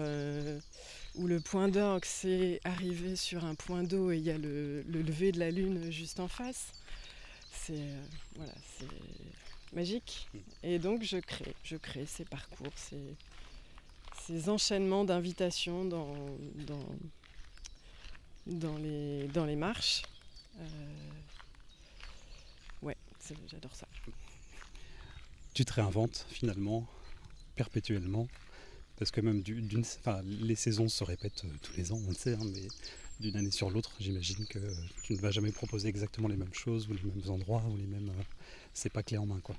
où 1.16 1.26
le 1.26 1.40
point 1.40 1.68
d'orgue, 1.68 2.04
c'est 2.04 2.60
arriver 2.64 3.16
sur 3.16 3.44
un 3.44 3.54
point 3.54 3.82
d'eau 3.82 4.10
et 4.10 4.16
il 4.18 4.22
y 4.22 4.30
a 4.30 4.38
le, 4.38 4.82
lever 4.82 5.32
de 5.32 5.38
la 5.38 5.50
lune 5.50 5.90
juste 5.90 6.20
en 6.20 6.28
face. 6.28 6.72
C'est 7.52 7.74
euh, 7.78 8.02
voilà, 8.36 8.52
magique. 9.72 10.28
Et 10.62 10.78
donc 10.78 11.02
je 11.02 11.18
crée, 11.18 11.54
je 11.62 11.76
crée 11.76 12.06
ces 12.06 12.24
parcours, 12.24 12.72
ces, 12.76 13.16
ces 14.22 14.48
enchaînements 14.48 15.04
d'invitations 15.04 15.84
dans, 15.84 16.14
dans, 16.66 16.86
dans, 18.46 18.76
les, 18.78 19.28
dans 19.28 19.44
les 19.44 19.56
marches. 19.56 20.02
Euh, 20.58 20.64
ouais, 22.82 22.96
j'adore 23.48 23.74
ça. 23.74 23.86
Tu 25.54 25.64
te 25.64 25.72
réinventes 25.72 26.26
finalement 26.30 26.86
perpétuellement 27.56 28.28
parce 29.00 29.10
que 29.10 29.22
même 29.22 29.40
d'une, 29.40 29.82
les 30.24 30.54
saisons 30.54 30.90
se 30.90 31.02
répètent 31.02 31.44
euh, 31.46 31.56
tous 31.62 31.74
les 31.78 31.90
ans, 31.90 31.98
on 32.06 32.10
le 32.10 32.14
sait, 32.14 32.34
hein, 32.34 32.44
mais 32.54 32.68
d'une 33.18 33.34
année 33.34 33.50
sur 33.50 33.70
l'autre, 33.70 33.92
j'imagine 33.98 34.46
que 34.46 34.58
tu 35.02 35.14
ne 35.14 35.18
vas 35.20 35.30
jamais 35.30 35.52
proposer 35.52 35.88
exactement 35.88 36.28
les 36.28 36.36
mêmes 36.36 36.52
choses 36.52 36.86
ou 36.86 36.92
les 36.92 37.00
mêmes 37.02 37.30
endroits 37.30 37.62
ou 37.70 37.78
les 37.78 37.86
mêmes. 37.86 38.10
Euh, 38.10 38.22
c'est 38.74 38.92
pas 38.92 39.02
clé 39.02 39.16
en 39.16 39.24
main, 39.24 39.40
quoi. 39.42 39.56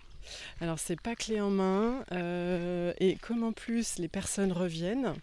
Alors 0.62 0.78
c'est 0.78 1.02
pas 1.02 1.16
clé 1.16 1.42
en 1.42 1.50
main, 1.50 2.06
euh, 2.12 2.94
et 3.00 3.16
comme 3.16 3.44
en 3.44 3.52
plus 3.52 3.98
les 3.98 4.08
personnes 4.08 4.52
reviennent, 4.52 5.16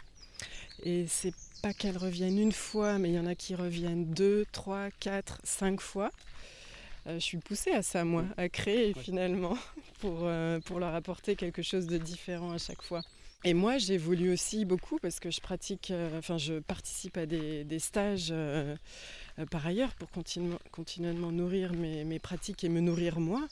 et 0.83 1.07
c'est 1.07 1.35
pas 1.63 1.73
qu'elles 1.73 1.97
reviennent 1.97 2.41
une 2.41 2.53
fois, 2.53 2.99
mais 2.99 3.11
il 3.11 3.15
y 3.15 3.21
en 3.21 3.27
a 3.27 3.37
qui 3.37 3.55
reviennent 3.55 4.13
deux, 4.13 4.47
trois, 4.51 4.91
quatre, 4.99 5.39
cinq 5.45 5.81
fois. 5.81 6.11
je 7.07 7.21
suis 7.21 7.39
poussée 7.39 7.71
à 7.71 7.83
ça, 7.83 8.05
moi, 8.05 8.25
à 8.37 8.49
créer 8.49 8.95
finalement, 8.95 9.57
pour, 10.01 10.29
pour 10.65 10.81
leur 10.81 10.95
apporter 10.97 11.37
quelque 11.37 11.63
chose 11.63 11.87
de 11.87 11.99
différent 11.99 12.51
à 12.51 12.59
chaque 12.59 12.83
fois. 12.83 13.03
Et 13.45 13.55
moi, 13.55 13.79
j'évolue 13.79 14.33
aussi 14.33 14.65
beaucoup 14.65 14.99
parce 14.99 15.21
que 15.21 15.31
je 15.31 15.41
pratique, 15.41 15.93
euh, 15.93 16.19
enfin, 16.19 16.39
je 16.39 16.59
participe 16.59 17.17
à 17.17 17.25
des, 17.25 17.79
stages 17.79 18.31
euh, 18.33 18.75
euh, 19.39 19.47
par 19.47 19.65
ailleurs 19.65 19.95
pour 19.95 20.09
continuellement 20.73 21.31
nourrir 21.31 21.73
mes, 21.73 22.19
pratiques 22.19 22.65
et 22.65 22.69
me 22.69 22.81
nourrir 22.81 23.21
moi. 23.21 23.47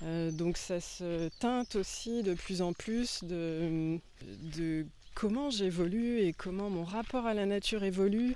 donc 0.00 0.56
ça 0.56 0.80
se 0.80 1.28
teinte 1.38 1.76
aussi 1.76 2.22
de 2.22 2.32
plus 2.32 2.62
en 2.62 2.72
plus 2.72 3.22
de, 3.24 3.98
de 4.56 4.86
comment 5.14 5.50
j'évolue 5.50 6.20
et 6.20 6.32
comment 6.32 6.70
mon 6.70 6.84
rapport 6.84 7.26
à 7.26 7.34
la 7.34 7.44
nature 7.44 7.84
évolue, 7.84 8.34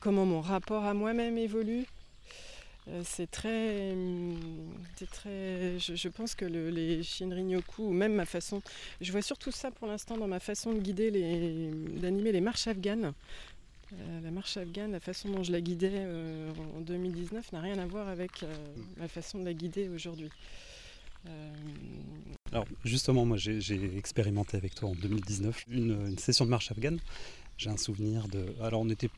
comment 0.00 0.26
mon 0.26 0.40
rapport 0.40 0.84
à 0.84 0.94
moi-même 0.94 1.38
évolue. 1.38 1.86
Euh, 2.88 3.02
c'est 3.04 3.30
très, 3.30 3.94
très. 5.10 5.78
Je, 5.78 6.08
pense 6.08 6.34
que 6.34 6.44
les 6.44 7.02
Shinrin-yoku, 7.02 7.84
ou 7.84 7.92
même 7.92 8.14
ma 8.14 8.26
façon. 8.26 8.60
Je 9.00 9.12
vois 9.12 9.22
surtout 9.22 9.52
ça 9.52 9.70
pour 9.70 9.86
l'instant 9.86 10.16
dans 10.16 10.26
ma 10.26 10.40
façon 10.40 10.72
de 10.72 10.80
guider, 10.80 11.10
les, 11.10 11.70
d'animer 12.00 12.32
les 12.32 12.40
marches 12.40 12.66
afghanes. 12.66 13.12
Euh, 13.92 14.20
la 14.22 14.30
marche 14.30 14.56
afghane, 14.56 14.92
la 14.92 15.00
façon 15.00 15.28
dont 15.28 15.42
je 15.42 15.52
la 15.52 15.60
guidais 15.60 15.90
euh, 15.92 16.50
en 16.76 16.80
2019 16.80 17.52
n'a 17.52 17.60
rien 17.60 17.78
à 17.78 17.84
voir 17.84 18.08
avec 18.08 18.42
la 18.96 19.06
façon 19.06 19.38
de 19.38 19.44
la 19.44 19.52
guider 19.52 19.88
aujourd'hui. 19.88 20.30
Alors 22.50 22.66
justement, 22.84 23.24
moi 23.24 23.36
j'ai 23.36 23.96
expérimenté 23.96 24.56
avec 24.56 24.74
toi 24.74 24.88
en 24.88 24.94
2019 24.94 25.66
une, 25.68 26.06
une 26.08 26.18
session 26.18 26.46
de 26.46 26.50
marche 26.50 26.72
afghane. 26.72 26.98
J'ai 27.58 27.70
un 27.70 27.76
souvenir 27.76 28.28
de. 28.28 28.46
Alors 28.60 28.80
on 28.80 28.88
était 28.88 29.10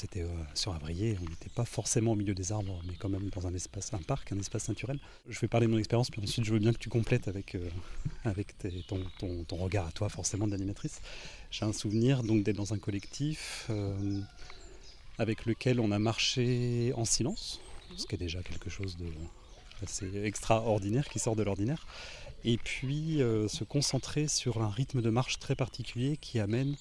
c'était 0.00 0.22
euh, 0.22 0.28
sur 0.54 0.72
Avrier, 0.72 1.18
on 1.20 1.28
n'était 1.28 1.50
pas 1.50 1.66
forcément 1.66 2.12
au 2.12 2.14
milieu 2.14 2.34
des 2.34 2.52
arbres, 2.52 2.80
mais 2.86 2.94
quand 2.94 3.10
même 3.10 3.28
dans 3.28 3.46
un 3.46 3.54
espace, 3.54 3.92
un 3.92 3.98
parc, 3.98 4.32
un 4.32 4.38
espace 4.38 4.68
naturel. 4.68 4.98
Je 5.28 5.38
vais 5.38 5.48
parler 5.48 5.66
de 5.66 5.72
mon 5.72 5.78
expérience, 5.78 6.10
puis 6.10 6.22
ensuite 6.22 6.44
je 6.44 6.52
veux 6.52 6.58
bien 6.58 6.72
que 6.72 6.78
tu 6.78 6.88
complètes 6.88 7.28
avec, 7.28 7.54
euh, 7.54 7.68
avec 8.24 8.54
ton, 8.88 9.56
regard 9.58 9.86
à 9.86 9.92
toi, 9.92 10.08
forcément, 10.08 10.48
d'animatrice. 10.48 11.02
J'ai 11.50 11.66
un 11.66 11.74
souvenir 11.74 12.22
donc 12.22 12.42
d'être 12.42 12.56
dans 12.56 12.72
un 12.72 12.78
collectif 12.78 13.66
euh, 13.68 14.20
avec 15.18 15.44
lequel 15.44 15.80
on 15.80 15.92
a 15.92 15.98
marché 15.98 16.94
en 16.96 17.04
silence, 17.04 17.60
ce 17.96 18.06
qui 18.06 18.14
est 18.14 18.18
déjà 18.18 18.42
quelque 18.42 18.70
chose 18.70 18.96
de 18.96 19.06
assez 19.82 20.24
extraordinaire, 20.24 21.08
qui 21.08 21.18
sort 21.18 21.36
de 21.36 21.42
l'ordinaire. 21.42 21.86
Et 22.44 22.58
puis 22.58 23.18
se 23.48 23.64
concentrer 23.64 24.28
sur 24.28 24.62
un 24.62 24.68
rythme 24.68 25.00
de 25.00 25.10
marche 25.10 25.38
très 25.38 25.54
particulier 25.54 26.18
qui 26.18 26.38
amène 26.38 26.76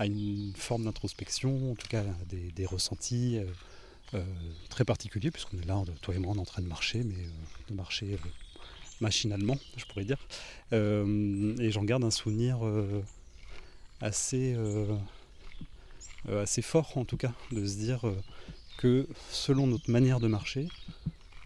à 0.00 0.06
une 0.06 0.54
forme 0.56 0.84
d'introspection, 0.84 1.72
en 1.72 1.74
tout 1.74 1.86
cas 1.86 2.02
des, 2.26 2.64
ressentis 2.64 3.38
très 4.70 4.86
particuliers, 4.86 5.30
puisqu'on 5.30 5.58
est 5.58 5.66
là, 5.66 5.84
toi 6.00 6.14
et 6.14 6.18
moi, 6.18 6.32
on 6.32 6.36
est 6.36 6.40
en 6.40 6.44
train 6.46 6.62
de 6.62 6.66
marcher, 6.66 7.04
mais 7.04 7.26
de 7.68 7.74
marcher 7.74 8.18
machinalement, 9.02 9.58
je 9.76 9.84
pourrais 9.84 10.06
dire. 10.06 10.26
et 10.72 11.70
j'en 11.70 11.84
garde 11.84 12.02
un 12.02 12.10
souvenir 12.10 12.60
assez, 14.00 14.56
assez 16.26 16.62
fort, 16.62 16.96
en 16.96 17.04
tout 17.04 17.18
cas, 17.18 17.34
de 17.52 17.66
se 17.66 17.76
dire 17.76 18.00
que 18.78 19.06
selon 19.30 19.66
notre 19.66 19.90
manière 19.90 20.18
de 20.18 20.28
marcher, 20.28 20.68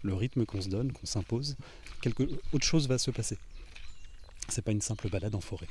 le 0.01 0.13
rythme 0.13 0.45
qu'on 0.45 0.61
se 0.61 0.69
donne, 0.69 0.93
qu'on 0.93 1.05
s'impose, 1.05 1.57
quelque 2.01 2.23
autre 2.53 2.65
chose 2.65 2.87
va 2.87 2.97
se 2.97 3.11
passer. 3.11 3.37
C'est 4.47 4.63
pas 4.63 4.71
une 4.71 4.81
simple 4.81 5.09
balade 5.09 5.35
en 5.35 5.41
forêt. 5.41 5.67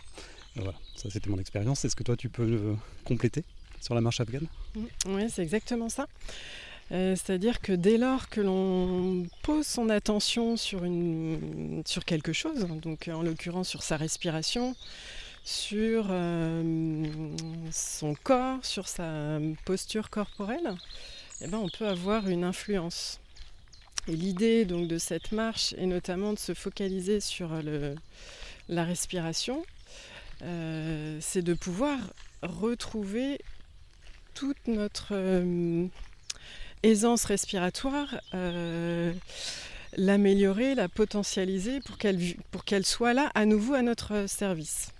Voilà, 0.56 0.74
ça 0.94 1.10
c'était 1.10 1.30
mon 1.30 1.38
expérience. 1.38 1.84
Est-ce 1.84 1.96
que 1.96 2.02
toi 2.04 2.16
tu 2.16 2.28
peux 2.28 2.42
euh, 2.42 2.74
compléter 3.04 3.44
sur 3.80 3.94
la 3.94 4.00
marche 4.00 4.20
afghane? 4.20 4.46
Mmh, 4.74 4.80
Oui, 5.06 5.22
c'est 5.28 5.42
exactement 5.42 5.88
ça. 5.88 6.06
Euh, 6.92 7.16
c'est-à-dire 7.16 7.60
que 7.60 7.72
dès 7.72 7.96
lors 7.96 8.28
que 8.28 8.40
l'on 8.40 9.26
pose 9.42 9.66
son 9.66 9.88
attention 9.88 10.56
sur, 10.56 10.84
une, 10.84 11.82
sur 11.86 12.04
quelque 12.04 12.32
chose, 12.32 12.66
donc 12.82 13.08
en 13.08 13.22
l'occurrence 13.22 13.68
sur 13.68 13.82
sa 13.82 13.96
respiration, 13.96 14.76
sur 15.44 16.06
euh, 16.10 17.02
son 17.72 18.14
corps, 18.14 18.64
sur 18.64 18.86
sa 18.86 19.38
posture 19.64 20.10
corporelle, 20.10 20.74
eh 21.40 21.48
ben, 21.48 21.58
on 21.58 21.68
peut 21.68 21.88
avoir 21.88 22.28
une 22.28 22.44
influence. 22.44 23.18
Et 24.06 24.14
l'idée 24.14 24.66
de 24.66 24.98
cette 24.98 25.32
marche 25.32 25.72
est 25.78 25.86
notamment 25.86 26.34
de 26.34 26.38
se 26.38 26.52
focaliser 26.52 27.20
sur 27.20 27.50
la 28.68 28.84
respiration, 28.84 29.64
euh, 30.44 31.18
c'est 31.20 31.42
de 31.42 31.54
pouvoir 31.54 31.98
retrouver 32.42 33.40
toute 34.34 34.66
notre 34.66 35.12
euh, 35.12 35.86
aisance 36.82 37.24
respiratoire, 37.24 38.20
euh, 38.34 39.12
l'améliorer, 39.96 40.74
la 40.74 40.88
potentialiser 40.88 41.80
pour 41.80 42.64
qu'elle 42.64 42.84
soit 42.84 43.14
là 43.14 43.30
à 43.34 43.46
nouveau 43.46 43.74
à 43.74 43.82
notre 43.82 44.28
service. 44.28 44.90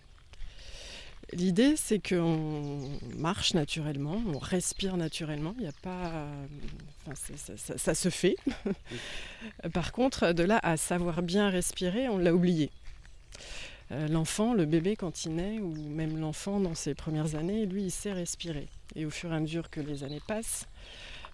L'idée, 1.33 1.75
c'est 1.77 2.07
qu'on 2.07 2.91
marche 3.17 3.55
naturellement, 3.55 4.23
on 4.33 4.39
respire 4.39 4.97
naturellement. 4.97 5.55
Il 5.59 5.63
n'y 5.63 5.69
a 5.69 5.73
pas, 5.83 6.27
ça, 7.77 7.95
se 7.95 8.09
fait. 8.09 8.37
Par 9.75 9.93
contre, 9.93 10.33
de 10.33 10.45
là 10.45 10.61
à 10.63 10.77
savoir 10.77 11.23
bien 11.23 11.51
respirer, 11.51 12.09
on 12.09 12.19
l'a 12.19 12.33
oublié. 12.33 12.71
Euh, 13.93 14.09
l'enfant, 14.09 14.55
le 14.55 14.65
bébé 14.65 14.97
quand 14.97 15.25
il 15.25 15.35
naît, 15.35 15.59
ou 15.59 15.75
même 15.75 16.19
l'enfant 16.19 16.59
dans 16.61 16.75
ses 16.75 16.95
premières 16.95 17.35
années, 17.35 17.67
lui, 17.67 17.85
il 17.85 17.91
sait 17.91 18.13
respirer. 18.13 18.69
Et 18.97 19.05
au 19.05 19.11
fur 19.11 19.33
et 19.33 19.37
à 19.37 19.41
mesure 19.41 19.71
que 19.71 19.81
les 19.81 20.05
années 20.05 20.23
passent, 20.27 20.67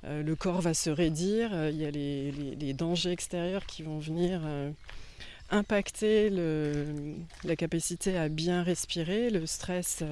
euh, 0.04 0.22
le 0.22 0.34
corps 0.34 0.60
va 0.60 0.74
se 0.74 0.90
raidir. 0.90 1.50
Euh, 1.52 1.70
il 1.70 1.76
y 1.76 1.86
a 1.86 1.90
les, 1.90 2.72
dangers 2.72 3.12
extérieurs 3.12 3.66
qui 3.66 3.82
vont 3.82 3.98
venir 3.98 4.40
impacter 5.50 6.30
la 6.30 7.56
capacité 7.56 8.16
à 8.16 8.28
bien 8.28 8.62
respirer, 8.62 9.30
le 9.30 9.44
stress 9.46 10.04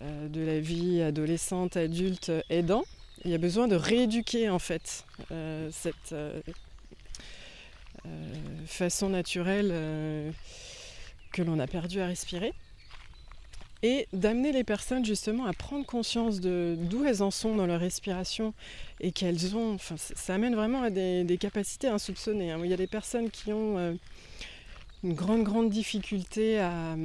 de 0.00 0.40
la 0.40 0.60
vie 0.60 1.02
adolescente, 1.02 1.76
adulte 1.76 2.30
aidant. 2.48 2.84
Il 3.24 3.32
y 3.32 3.34
a 3.34 3.38
besoin 3.38 3.66
de 3.66 3.74
rééduquer 3.74 4.48
en 4.48 4.60
fait 4.60 5.04
cette 5.72 6.14
façon 8.66 9.08
naturelle 9.08 10.32
que 11.32 11.42
l'on 11.42 11.58
a 11.58 11.66
perdu 11.66 12.00
à 12.00 12.06
respirer 12.06 12.52
et 13.82 14.06
d'amener 14.12 14.52
les 14.52 14.64
personnes 14.64 15.04
justement 15.04 15.46
à 15.46 15.52
prendre 15.52 15.86
conscience 15.86 16.40
de 16.40 16.76
d'où 16.78 17.04
elles 17.04 17.22
en 17.22 17.30
sont 17.30 17.54
dans 17.54 17.66
leur 17.66 17.80
respiration 17.80 18.52
et 19.00 19.10
qu'elles 19.10 19.56
ont, 19.56 19.74
enfin, 19.74 19.96
ça 19.96 20.34
amène 20.34 20.54
vraiment 20.54 20.82
à 20.82 20.90
des, 20.90 21.38
capacités 21.40 21.88
insoupçonnées. 21.88 22.52
Hein. 22.52 22.60
Il 22.62 22.70
y 22.70 22.74
a 22.74 22.76
des 22.76 22.86
personnes 22.86 23.30
qui 23.30 23.52
ont 23.52 23.78
euh, 23.78 23.94
une 25.02 25.14
grande, 25.14 25.44
grande 25.44 25.70
difficulté 25.70 26.58
à, 26.58 26.96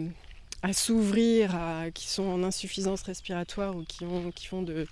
s'ouvrir, 0.74 1.56
qui 1.94 2.08
sont 2.08 2.24
en 2.24 2.44
insuffisance 2.44 3.04
respiratoire 3.04 3.76
ou 3.76 3.84
qui, 3.84 4.04
ont, 4.04 4.32
qui 4.32 4.48
font 4.48 4.64
de, 4.64 4.88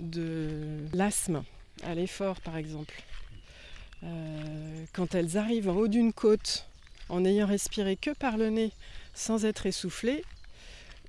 de 0.00 0.78
l'asthme 0.94 1.44
à 1.84 1.94
l'effort 1.94 2.40
par 2.40 2.56
exemple. 2.56 3.02
Euh, 4.04 4.84
quand 4.92 5.14
elles 5.14 5.36
arrivent 5.36 5.68
en 5.68 5.76
haut 5.76 5.88
d'une 5.88 6.12
côte 6.12 6.66
en 7.08 7.24
ayant 7.24 7.46
respiré 7.46 7.96
que 7.96 8.10
par 8.10 8.36
le 8.36 8.50
nez 8.50 8.72
sans 9.14 9.44
être 9.44 9.66
essoufflées, 9.66 10.24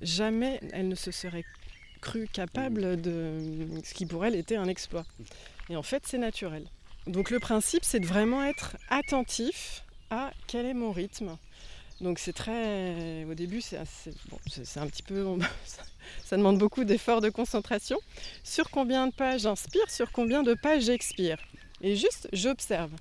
jamais 0.00 0.60
elle 0.72 0.88
ne 0.88 0.94
se 0.94 1.10
serait 1.10 1.44
crue 2.00 2.28
capable 2.32 3.00
de 3.00 3.68
ce 3.84 3.92
qui 3.94 4.06
pour 4.06 4.24
elle 4.24 4.34
était 4.34 4.56
un 4.56 4.68
exploit. 4.68 5.04
Et 5.68 5.76
en 5.76 5.82
fait, 5.82 6.04
c'est 6.06 6.18
naturel. 6.18 6.64
Donc 7.06 7.30
le 7.30 7.40
principe, 7.40 7.84
c'est 7.84 8.00
de 8.00 8.06
vraiment 8.06 8.44
être 8.44 8.76
attentif 8.90 9.84
à 10.10 10.30
quel 10.46 10.66
est 10.66 10.74
mon 10.74 10.92
rythme. 10.92 11.36
Donc 12.00 12.18
c'est 12.18 12.32
très... 12.32 13.24
Au 13.24 13.34
début, 13.34 13.60
c'est 13.60 13.78
bon, 14.28 14.38
un 14.76 14.86
petit 14.86 15.02
peu... 15.02 15.26
ça 16.24 16.36
demande 16.36 16.58
beaucoup 16.58 16.84
d'efforts 16.84 17.20
de 17.20 17.30
concentration. 17.30 17.98
Sur 18.44 18.70
combien 18.70 19.08
de 19.08 19.12
pages 19.12 19.42
j'inspire, 19.42 19.90
sur 19.90 20.12
combien 20.12 20.42
de 20.42 20.54
pages 20.54 20.84
j'expire. 20.84 21.38
Et 21.80 21.96
juste, 21.96 22.28
j'observe. 22.32 22.92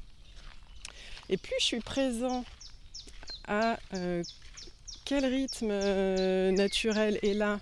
Et 1.29 1.37
plus 1.37 1.55
je 1.59 1.65
suis 1.65 1.79
présent 1.79 2.45
à 3.47 3.79
euh, 3.93 4.23
quel 5.05 5.25
rythme 5.25 5.69
euh, 5.71 6.51
naturel 6.51 7.19
est 7.23 7.33
là? 7.33 7.59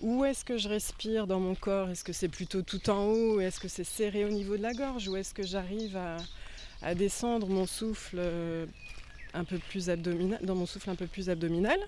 Où 0.00 0.24
est-ce 0.24 0.44
que 0.44 0.56
je 0.56 0.68
respire 0.68 1.26
dans 1.26 1.40
mon 1.40 1.54
corps? 1.54 1.90
Est-ce 1.90 2.04
que 2.04 2.12
c'est 2.12 2.28
plutôt 2.28 2.62
tout 2.62 2.88
en 2.88 3.04
haut? 3.04 3.40
Est-ce 3.40 3.60
que 3.60 3.68
c'est 3.68 3.84
serré 3.84 4.24
au 4.24 4.30
niveau 4.30 4.56
de 4.56 4.62
la 4.62 4.72
gorge? 4.72 5.08
Ou 5.08 5.16
est-ce 5.16 5.34
que 5.34 5.42
j'arrive 5.42 5.98
à, 6.82 6.94
descendre 6.94 7.46
mon 7.48 7.66
souffle 7.66 8.16
euh, 8.18 8.64
un 9.34 9.44
peu 9.44 9.58
plus 9.58 9.90
abdominal, 9.90 10.38
dans 10.42 10.54
mon 10.54 10.64
souffle 10.64 10.88
un 10.88 10.94
peu 10.94 11.06
plus 11.06 11.28
abdominal? 11.28 11.78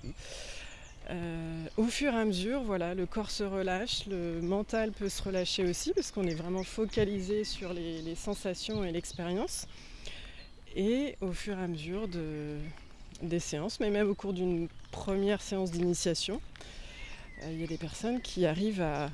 Au 1.77 1.85
fur 1.89 2.15
et 2.15 2.17
à 2.17 2.25
mesure, 2.25 2.63
voilà, 2.63 2.95
le 2.95 3.05
corps 3.05 3.31
se 3.31 3.43
relâche, 3.43 4.07
le 4.07 4.41
mental 4.41 4.93
peut 4.93 5.11
se 5.11 5.23
relâcher 5.23 5.63
aussi 5.69 5.93
parce 5.93 6.11
qu'on 6.11 6.25
est 6.25 6.35
vraiment 6.35 6.63
focalisé 6.63 7.45
sur 7.45 7.75
les 7.75 8.15
sensations 8.15 8.83
et 8.83 8.93
l'expérience. 8.93 9.67
Et 10.75 11.17
au 11.21 11.33
fur 11.33 11.59
et 11.59 11.63
à 11.63 11.69
mesure 11.69 12.09
de, 12.09 12.57
des 13.23 13.41
séances, 13.41 13.81
mais 13.81 13.91
même 13.91 14.09
au 14.09 14.15
cours 14.15 14.33
d'une 14.33 14.69
première 14.91 15.41
séance 15.41 15.71
d'initiation, 15.71 16.41
euh, 17.43 17.53
il 17.53 17.61
y 17.61 17.65
a 17.65 17.67
des 17.67 17.79
personnes 17.79 18.21
qui 18.21 18.47
arrivent 18.47 18.83
à 18.83 19.11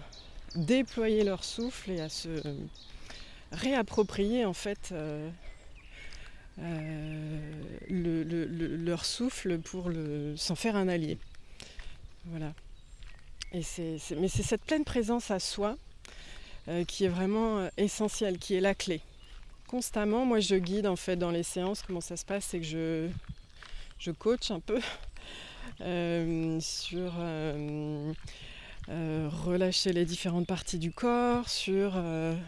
déployer 0.54 1.24
leur 1.24 1.44
souffle 1.44 1.90
et 1.90 2.00
à 2.00 2.08
se 2.08 2.42
réapproprier 3.52 4.44
en 4.44 4.54
fait 4.54 4.90
euh, 4.92 5.30
euh, 6.60 7.76
leur 7.88 9.04
souffle 9.04 9.58
pour 9.58 9.90
s'en 10.36 10.54
faire 10.54 10.76
un 10.76 10.88
allié. 10.88 11.18
Voilà. 12.26 12.52
Et 13.52 13.62
mais 14.18 14.28
c'est 14.28 14.42
cette 14.42 14.64
pleine 14.64 14.84
présence 14.84 15.30
à 15.30 15.38
soi 15.38 15.76
qui 16.86 17.04
est 17.04 17.08
vraiment 17.08 17.66
essentielle, 17.78 18.36
qui 18.36 18.54
est 18.54 18.60
la 18.60 18.74
clé. 18.74 19.00
Constamment, 19.68 20.26
moi 20.26 20.40
je 20.40 20.56
guide 20.56 20.86
en 20.86 20.96
fait 20.96 21.16
dans 21.16 21.30
les 21.30 21.42
séances, 21.42 21.80
comment 21.80 22.02
ça 22.02 22.18
se 22.18 22.26
passe, 22.26 22.44
c'est 22.44 22.58
que 22.58 22.66
je, 22.66 23.08
je 23.98 24.10
coach 24.10 24.50
un 24.50 24.60
peu 24.60 24.80
euh, 25.80 26.60
sur 26.60 27.12
euh, 27.18 28.12
euh, 28.88 29.28
relâcher 29.30 29.92
les 29.92 30.04
différentes 30.04 30.46
parties 30.46 30.78
du 30.78 30.92
corps, 30.92 31.48
sur 31.48 32.00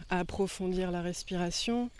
approfondir 0.09 0.91
la 0.91 1.03
respiration. 1.03 1.91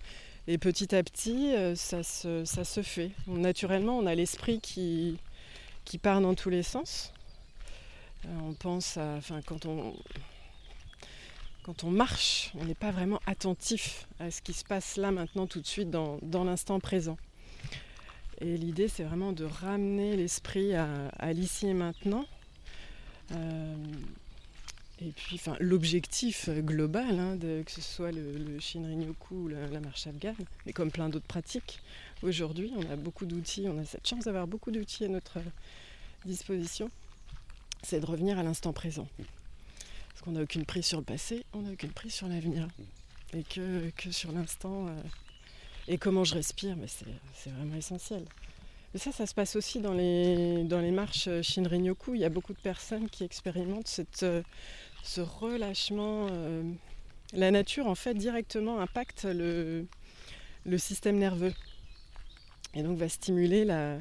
Et 0.47 0.57
petit 0.59 0.95
à 0.95 1.03
petit, 1.03 1.53
ça 1.77 2.03
se, 2.03 2.83
fait. 2.83 3.11
Naturellement, 3.27 3.99
on 3.99 4.07
a 4.07 4.15
l'esprit 4.15 4.61
qui, 4.61 5.19
qui 5.85 5.99
part 5.99 6.21
dans 6.21 6.35
tous 6.35 6.51
les 6.51 6.63
sens. 6.63 7.13
on 8.25 8.55
pense 8.55 8.99
quand 9.47 9.67
on, 11.85 11.91
marche, 11.91 12.51
on 12.59 12.65
n'est 12.65 12.75
pas 12.75 12.91
vraiment 12.91 13.21
attentif 13.27 14.09
à 14.19 14.31
ce 14.31 14.43
qui 14.43 14.55
se 14.55 14.65
passe 14.65 14.97
là 14.97 15.13
maintenant 15.13 15.47
tout 15.47 15.61
de 15.61 15.67
suite 15.67 15.91
dans 15.91 16.45
l'instant 16.45 16.81
présent. 16.81 17.17
Et 18.41 18.57
l'idée, 18.57 18.89
c'est 18.89 19.05
vraiment 19.05 19.33
de 19.33 19.45
ramener 19.45 20.17
l'esprit 20.17 20.75
à, 20.75 21.33
l'ici 21.33 21.67
et 21.67 21.75
maintenant. 21.75 22.25
Euh, 23.33 23.75
et 25.03 25.11
puis, 25.13 25.37
enfin, 25.37 25.57
l'objectif 25.61 26.49
global, 26.51 27.19
hein, 27.19 27.39
que 27.39 27.71
ce 27.71 27.81
soit 27.81 28.13
le, 28.13 28.33
le 28.33 28.59
Shinrin-yoku 28.59 29.35
ou 29.35 29.49
la, 29.49 29.81
marche 29.81 30.07
afghane, 30.07 30.35
mais 30.67 30.73
comme 30.73 30.91
plein 30.91 31.09
d'autres 31.09 31.27
pratiques, 31.27 31.81
aujourd'hui, 32.23 32.73
on 32.77 32.91
a 32.91 32.97
beaucoup 32.97 33.27
d'outils, 33.27 33.67
on 33.69 33.79
a 33.79 33.85
cette 33.85 34.07
chance 34.07 34.25
d'avoir 34.25 34.47
beaucoup 34.47 34.71
d'outils 34.71 35.05
à 35.05 35.09
notre 35.09 35.39
disposition, 36.25 36.91
c'est 37.83 38.01
de 38.01 38.07
revenir 38.07 38.39
à 38.39 38.43
l'instant 38.43 38.73
présent. 38.73 39.09
Parce 40.09 40.23
qu'on 40.23 40.33
n'a 40.33 40.43
aucune 40.43 40.67
prise 40.67 40.85
sur 40.85 40.99
le 40.99 41.05
passé, 41.05 41.45
on 41.55 41.63
n'a 41.63 41.73
aucune 41.73 41.93
prise 41.93 42.13
sur 42.13 42.29
l'avenir. 42.29 42.69
Et 43.33 43.43
que, 43.43 43.91
que 43.97 44.11
sur 44.11 44.33
l'instant, 44.33 44.87
euh, 44.89 45.03
Et 45.93 45.99
comment 45.99 46.23
je 46.23 46.35
respire, 46.35 46.77
mais 46.77 46.87
c'est 46.87 47.51
vraiment 47.51 47.75
essentiel. 47.75 48.25
Et 48.95 48.99
ça, 48.99 49.11
ça 49.11 49.27
se 49.27 49.35
passe 49.35 49.57
aussi 49.57 49.81
dans 49.81 49.93
les, 49.93 50.63
dans 50.65 50.81
les 50.81 50.93
marches 50.93 51.29
Shinrin-yoku. 51.43 52.15
Il 52.15 52.21
y 52.21 52.25
a 52.25 52.29
beaucoup 52.29 52.53
de 52.53 52.61
personnes 52.61 53.09
qui 53.09 53.25
expérimentent 53.25 53.89
cette, 53.89 54.25
ce 55.03 55.21
relâchement. 55.21 56.29
la 57.33 57.51
nature, 57.51 57.89
en 57.89 57.97
fait, 57.97 58.15
directement 58.15 58.81
impacte 58.81 59.25
le, 59.25 59.87
le 60.65 60.79
système 60.79 61.19
nerveux. 61.19 61.53
Et 62.75 62.83
donc 62.83 62.97
va 62.99 63.09
stimuler 63.09 63.65
la, 63.65 63.99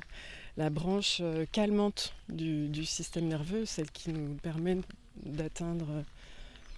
la 0.57 0.69
branche 0.69 1.19
euh, 1.21 1.45
calmante 1.51 2.13
du, 2.27 2.85
système 2.85 3.27
nerveux, 3.27 3.65
celle 3.65 3.89
qui 3.89 4.11
nous 4.11 4.35
permet 4.35 4.77
d'atteindre 5.23 6.03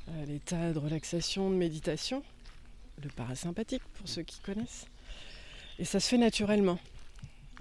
euh, 0.09 0.25
l'état 0.25 0.71
de 0.71 0.79
relaxation, 0.79 1.49
de 1.49 1.55
méditation, 1.55 2.23
le 3.03 3.09
parasympathique 3.09 3.83
pour 3.95 4.07
ceux 4.07 4.21
qui 4.21 4.39
connaissent. 4.39 4.85
Et 5.81 5.83
ça 5.83 5.99
se 5.99 6.09
fait 6.09 6.19
naturellement. 6.19 6.77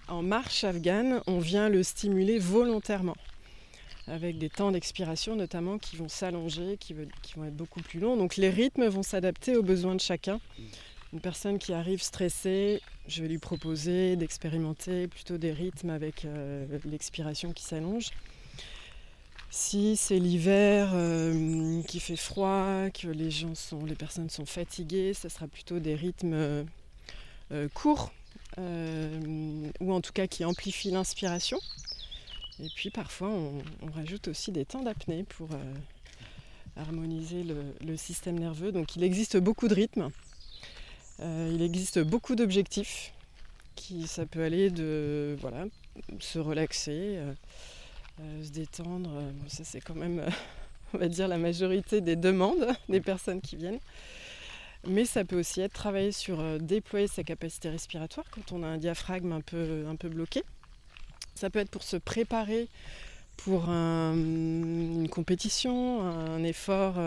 En 0.06 0.20
marche 0.20 0.64
afghane, 0.64 1.22
on 1.26 1.38
vient 1.38 1.70
le 1.70 1.82
stimuler 1.82 2.38
volontairement, 2.38 3.16
avec 4.06 4.36
des 4.36 4.50
temps 4.50 4.72
d'expiration 4.72 5.36
notamment 5.36 5.78
qui 5.78 5.96
vont 5.96 6.10
s'allonger, 6.10 6.76
qui, 6.78 6.92
vont 6.92 7.44
être 7.46 7.56
beaucoup 7.56 7.80
plus 7.80 7.98
longs. 7.98 8.18
Donc 8.18 8.36
les 8.36 8.50
rythmes 8.50 8.86
vont 8.88 9.02
s'adapter 9.02 9.56
aux 9.56 9.62
besoins 9.62 9.94
de 9.94 10.02
chacun. 10.02 10.38
Une 11.14 11.20
personne 11.20 11.58
qui 11.58 11.72
arrive 11.72 12.02
stressée, 12.02 12.82
je 13.08 13.22
vais 13.22 13.28
lui 13.28 13.38
proposer 13.38 14.16
d'expérimenter 14.16 15.08
plutôt 15.08 15.38
des 15.38 15.52
rythmes 15.52 15.88
avec 15.88 16.26
euh, 16.26 16.66
l'expiration 16.84 17.54
qui 17.54 17.62
s'allonge. 17.62 18.10
Si 19.48 19.96
c'est 19.96 20.18
l'hiver, 20.18 20.90
euh, 20.92 21.82
qui 21.84 22.00
fait 22.00 22.16
froid, 22.16 22.90
que 22.90 23.08
les 23.08 23.30
gens 23.30 23.54
sont, 23.54 23.86
les 23.86 23.94
personnes 23.94 24.28
sont 24.28 24.44
fatiguées, 24.44 25.14
ce 25.14 25.30
sera 25.30 25.48
plutôt 25.48 25.78
des 25.78 25.94
rythmes 25.94 26.66
euh, 27.52 27.68
courts 27.72 28.12
ou 28.58 29.92
en 29.92 30.02
tout 30.02 30.12
cas 30.12 30.26
qui 30.26 30.44
amplifient 30.44 30.90
l'inspiration. 30.90 31.58
Et 32.62 32.68
puis 32.74 32.90
parfois 32.90 33.30
on, 33.30 33.62
rajoute 33.94 34.28
aussi 34.28 34.52
des 34.52 34.66
temps 34.66 34.82
d'apnée 34.82 35.24
pour 35.24 35.48
harmoniser 36.76 37.44
le, 37.80 37.96
système 37.96 38.38
nerveux. 38.38 38.72
Donc 38.72 38.96
il 38.96 39.04
existe 39.04 39.36
beaucoup 39.36 39.68
de 39.68 39.74
rythmes. 39.74 40.10
Euh, 41.20 41.50
il 41.52 41.62
existe 41.62 41.98
beaucoup 42.00 42.34
d'objectifs. 42.34 43.12
Qui, 43.76 44.06
ça 44.06 44.26
peut 44.26 44.42
aller 44.42 44.68
de 44.68 45.36
voilà, 45.40 45.64
se 46.18 46.38
relaxer, 46.38 47.16
euh, 47.16 47.32
euh, 48.20 48.44
se 48.44 48.50
détendre. 48.50 49.10
ça, 49.48 49.64
c'est 49.64 49.80
quand 49.80 49.94
même, 49.94 50.22
on 50.94 50.98
va 50.98 51.08
dire, 51.08 51.28
la 51.28 51.38
majorité 51.38 52.00
des 52.00 52.16
demandes 52.16 52.66
des 52.88 53.00
personnes 53.00 53.40
qui 53.40 53.56
viennent. 53.56 53.80
Mais 54.86 55.04
ça 55.04 55.24
peut 55.24 55.38
aussi 55.38 55.60
être 55.60 55.72
travailler 55.72 56.12
sur 56.12 56.58
déployer 56.58 57.06
sa 57.06 57.22
capacité 57.22 57.68
respiratoire 57.68 58.26
quand 58.30 58.52
on 58.52 58.62
a 58.62 58.66
un 58.66 58.78
diaphragme 58.78 59.32
un 59.32 59.40
peu, 59.42 59.84
un 59.86 59.96
peu 59.96 60.08
bloqué. 60.08 60.42
Ça 61.34 61.50
peut 61.50 61.58
être 61.58 61.70
pour 61.70 61.82
se 61.82 61.96
préparer 61.96 62.68
pour 63.36 63.68
une 63.68 65.08
compétition, 65.10 66.02
un 66.02 66.42
effort 66.44 66.98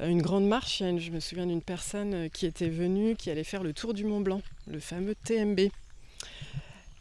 euh, 0.00 0.08
une 0.08 0.22
grande 0.22 0.46
marche. 0.46 0.78
Je 0.78 1.10
me 1.10 1.20
souviens 1.20 1.46
d'une 1.46 1.62
personne 1.62 2.14
euh, 2.14 2.28
qui 2.28 2.46
était 2.46 2.68
venue, 2.68 3.16
qui 3.16 3.30
allait 3.30 3.44
faire 3.44 3.62
le 3.62 3.72
tour 3.72 3.94
du 3.94 4.04
Mont 4.04 4.20
Blanc, 4.20 4.42
le 4.66 4.80
fameux 4.80 5.14
TMB. 5.14 5.60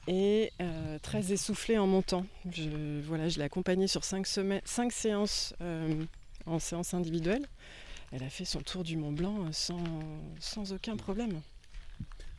Et 0.07 0.51
euh, 0.61 0.97
très 0.99 1.31
essoufflée 1.31 1.77
en 1.77 1.87
montant. 1.87 2.25
Je, 2.51 2.99
voilà, 3.01 3.29
je 3.29 3.37
l'ai 3.37 3.43
accompagnée 3.43 3.87
sur 3.87 4.03
cinq 4.03 4.25
séances 4.25 5.53
en 6.45 6.59
séance 6.59 6.93
individuelle. 6.93 7.45
Elle 8.11 8.23
a 8.23 8.29
fait 8.29 8.45
son 8.45 8.61
tour 8.61 8.83
du 8.83 8.97
Mont 8.97 9.11
Blanc 9.11 9.51
sans, 9.51 9.83
sans 10.39 10.73
aucun 10.73 10.97
problème. 10.97 11.41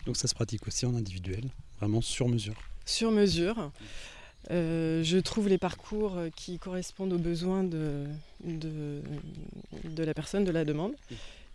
Donc 0.07 0.17
ça 0.17 0.27
se 0.29 0.35
pratique 0.35 0.67
aussi 0.67 0.87
en 0.87 0.95
individuel, 0.95 1.45
vraiment 1.79 2.01
sur 2.01 2.29
mesure 2.29 2.57
Sur 2.87 3.11
mesure. 3.11 3.71
Euh, 4.51 5.05
je 5.05 5.19
trouve 5.19 5.49
les 5.49 5.59
parcours 5.59 6.17
qui 6.35 6.59
correspondent 6.59 7.13
aux 7.13 7.19
besoins 7.19 7.63
de, 7.63 8.07
de, 8.43 9.03
la 10.03 10.15
personne, 10.15 10.45
de 10.45 10.51
la 10.51 10.65
demande. 10.65 10.95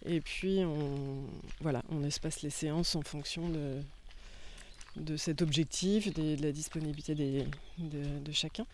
Et 0.05 0.22
puis, 0.22 0.59
on, 0.63 1.24
voilà, 1.61 1.82
on 1.89 2.03
espace 2.03 2.41
les 2.43 2.51
séances 2.51 2.95
en 2.95 3.01
fonction 3.01 3.49
de, 3.49 3.82
de 4.97 5.18
cet 5.18 5.41
objectif, 5.41 6.13
de 6.13 6.41
la 6.41 6.51
disponibilité 6.51 7.16
de, 7.16 8.32
chacun. 8.32 8.66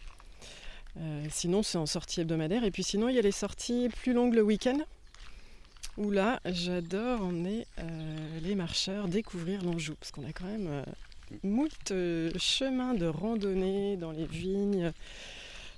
Euh, 1.00 1.26
sinon, 1.30 1.64
c'est 1.64 1.78
en 1.78 1.86
sortie 1.86 2.22
hebdomadaire. 2.22 2.64
Et 2.64 2.72
puis 2.72 2.84
sinon, 2.84 3.10
il 3.10 3.16
y 3.16 3.20
a 3.20 3.22
les 3.22 3.32
sorties 3.32 3.90
plus 4.02 4.14
longues 4.14 4.34
le 4.34 4.42
week-end. 4.42 4.80
Où 5.98 6.10
là, 6.10 6.40
j'adore 6.46 7.22
emmener 7.22 7.68
euh, 7.80 8.40
les 8.42 8.56
marcheurs 8.56 9.08
découvrir 9.08 9.64
l'Anjou. 9.64 9.96
Parce 9.96 10.12
qu'on 10.12 10.28
a 10.28 10.32
quand 10.34 10.46
même 10.46 10.84
moult 11.44 11.92
euh, 11.92 12.32
chemins 12.38 12.94
de 12.94 13.06
randonnée 13.06 13.98
dans 13.98 14.12
les 14.12 14.26
vignes, 14.26 14.92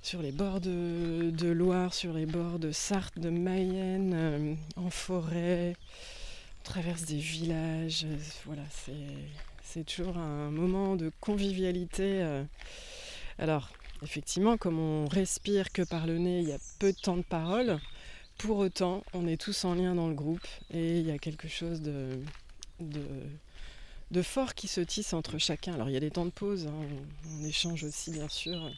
sur 0.01 0.21
les 0.21 0.31
bords 0.31 0.59
de, 0.59 1.47
Loire, 1.47 1.93
sur 1.93 2.13
les 2.13 2.25
bords 2.25 2.59
de 2.59 2.71
Sarthe, 2.71 3.19
de 3.19 3.29
Mayenne, 3.29 4.13
euh, 4.13 4.55
en 4.75 4.89
forêt. 4.89 5.75
On 6.61 6.63
traverse 6.63 7.03
des 7.03 7.17
villages. 7.17 8.05
Euh, 8.05 8.17
voilà, 8.45 8.63
c'est 9.63 9.85
toujours 9.85 10.17
un 10.17 10.49
moment 10.51 10.95
de 10.95 11.11
convivialité. 11.19 12.23
Alors, 13.39 13.69
effectivement, 14.03 14.57
comme 14.57 14.79
on 14.79 15.07
respire 15.07 15.71
que 15.71 15.81
par 15.81 16.05
le 16.05 16.17
nez, 16.17 16.41
il 16.41 16.49
y 16.49 16.53
a 16.53 16.59
peu 16.79 16.91
de 16.91 16.99
temps 16.99 17.17
de 17.17 17.23
parole. 17.23 17.79
Pour 18.37 18.57
autant, 18.57 19.03
on 19.13 19.27
est 19.27 19.39
tous 19.39 19.63
en 19.65 19.75
lien 19.75 19.95
dans 19.95 20.07
le 20.07 20.15
groupe 20.15 20.45
et 20.71 20.99
il 20.99 21.05
y 21.05 21.11
a 21.11 21.17
quelque 21.17 21.47
chose 21.47 21.81
de 21.81 22.21
fort 24.21 24.53
qui 24.53 24.67
se 24.67 24.81
tisse 24.81 25.13
entre 25.13 25.37
chacun. 25.37 25.73
Alors 25.73 25.89
il 25.89 25.93
y 25.93 25.97
a 25.97 26.01
des 26.01 26.11
temps 26.11 26.25
de 26.25 26.31
pause, 26.31 26.67
hein, 26.67 26.73
on, 27.41 27.45
échange 27.45 27.83
aussi 27.83 28.11
bien 28.11 28.27
sûr. 28.27 28.69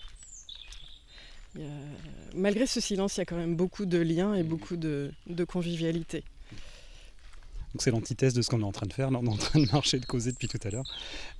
Malgré 2.33 2.67
ce 2.67 2.81
silence, 2.81 3.15
il 3.15 3.19
y 3.19 3.21
a 3.21 3.25
quand 3.25 3.37
même 3.37 3.55
beaucoup 3.55 3.85
de 3.85 3.97
liens 3.97 4.33
et 4.33 4.43
beaucoup 4.43 4.75
de, 4.75 5.11
convivialité. 5.47 6.23
Donc 7.73 7.81
c'est 7.81 7.91
l'antithèse 7.91 8.33
de 8.33 8.41
ce 8.41 8.49
qu'on 8.49 8.61
est 8.61 8.65
en 8.65 8.71
train 8.71 8.87
de 8.87 8.93
faire. 8.93 9.09
on 9.09 9.25
est 9.25 9.29
en 9.29 9.37
train 9.37 9.59
de 9.59 9.69
marcher, 9.71 9.99
de 9.99 10.05
causer 10.05 10.31
depuis 10.31 10.47
tout 10.47 10.59
à 10.63 10.69
l'heure. 10.69 10.85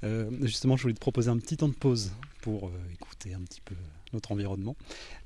Euh, 0.04 0.30
justement, 0.42 0.76
je 0.76 0.84
voulais 0.84 0.94
te 0.94 1.00
proposer 1.00 1.30
un 1.30 1.38
petit 1.38 1.58
temps 1.58 1.70
de 1.70 1.74
pause 1.74 2.12
pour 2.42 2.68
euh, 2.68 2.72
écouter 2.94 3.34
un 3.34 3.42
petit 3.42 3.62
peu 3.62 3.76
notre 4.16 4.32
environnement. 4.32 4.76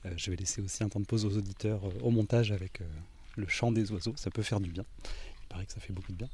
Euh, 0.05 0.11
je 0.17 0.29
vais 0.29 0.37
laisser 0.37 0.61
aussi 0.61 0.83
un 0.83 0.89
temps 0.89 0.99
de 0.99 1.05
pause 1.05 1.25
aux 1.25 1.37
auditeurs 1.37 1.81
au 2.03 2.11
montage 2.11 2.51
avec 2.51 2.81
le 3.37 3.47
chant 3.47 3.71
des 3.71 3.91
oiseaux. 3.91 4.13
Ça 4.17 4.29
peut 4.29 4.43
faire 4.43 4.59
du 4.59 4.69
bien 4.69 4.85
paraît 5.49 5.65
que 5.65 5.73
ça 5.73 5.81
fait 5.81 5.93
beaucoup 5.93 6.11
de 6.11 6.17
bien. 6.17 6.29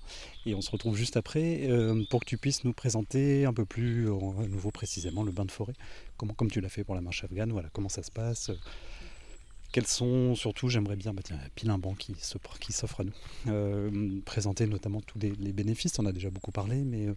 Et 0.45 0.53
on 0.53 0.62
se 0.62 0.70
retrouve 0.70 0.95
juste 0.95 1.18
après 1.18 1.68
euh, 1.70 2.03
pour 2.10 2.20
que 2.20 2.26
tu 2.26 2.38
puisses 2.38 2.64
nous 2.64 2.74
présenter 2.74 3.45
un 3.45 3.53
peu 3.53 3.66
plus, 3.66 4.10
euh, 4.10 4.14
à 4.14 4.47
nouveau 4.47 4.72
précisément, 4.72 5.24
le 5.24 5.32
bain 5.32 5.45
de 5.45 5.51
forêt. 5.51 5.74
Comment, 6.18 6.34
comme 6.34 6.51
tu 6.51 6.62
l'as 6.62 6.70
fait 6.70 6.84
pour 6.84 6.95
la 6.95 7.01
marche 7.01 7.24
afghane, 7.24 7.51
voilà, 7.51 7.70
comment 7.74 7.89
ça 7.89 8.03
se 8.03 8.12
passe. 8.12 8.49
Euh, 8.49 8.58
quels 9.72 9.88
sont, 9.88 10.36
surtout, 10.36 10.70
j'aimerais 10.70 10.95
bien, 10.95 11.14
bah 11.14 11.22
tiens, 11.24 11.38
pile 11.56 11.70
un 11.70 11.78
banc 11.78 11.95
qui 11.95 12.16
s'offre 12.22 13.01
à 13.01 13.03
nous. 13.03 14.22
présenter 14.22 14.68
notamment 14.68 15.01
tous 15.01 15.20
les, 15.20 15.32
bénéfices, 15.51 15.99
on 15.99 16.06
a 16.06 16.14
déjà 16.14 16.30
beaucoup 16.30 16.51
parlé, 16.51 16.86
mais 16.86 17.08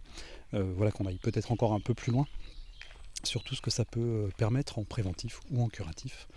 voilà 0.51 0.91
qu'on 0.91 1.05
aille 1.05 1.19
peut-être 1.19 1.53
encore 1.53 1.71
un 1.71 1.79
peu 1.79 1.93
plus 1.93 2.11
loin 2.11 2.27
sur 3.27 3.43
tout 3.43 3.55
ce 3.55 3.61
que 3.61 3.71
ça 3.71 3.85
peut 3.85 4.29
permettre 4.37 4.79
en 4.79 4.83
préventif 4.83 5.39
ou 5.51 5.63
en 5.63 5.69
curatif. 5.69 6.27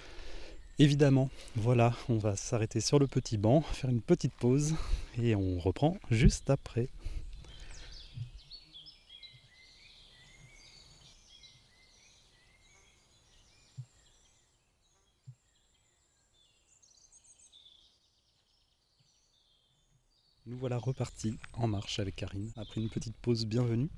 Évidemment, 0.78 1.30
voilà, 1.54 1.94
on 2.08 2.16
va 2.16 2.34
s'arrêter 2.34 2.80
sur 2.80 2.98
le 2.98 3.06
petit 3.06 3.36
banc, 3.36 3.60
faire 3.60 3.90
une 3.90 4.00
petite 4.00 4.34
pause 4.34 4.74
et 5.18 5.36
on 5.36 5.58
reprend 5.58 5.96
juste 6.10 6.50
après. 6.50 6.88
Nous 20.46 20.58
voilà 20.58 20.76
repartis 20.76 21.38
en 21.52 21.68
marche 21.68 21.98
avec 21.98 22.16
Karine 22.16 22.50
après 22.56 22.80
une 22.80 22.90
petite 22.90 23.14
pause 23.22 23.46
bienvenue. 23.46 23.88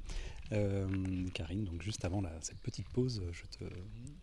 Euh, 0.55 1.29
Karine, 1.33 1.65
donc 1.65 1.83
juste 1.83 2.05
avant 2.05 2.23
cette 2.41 2.61
petite 2.61 2.89
pause, 2.89 3.23
je 3.33 3.43
te 3.59 3.65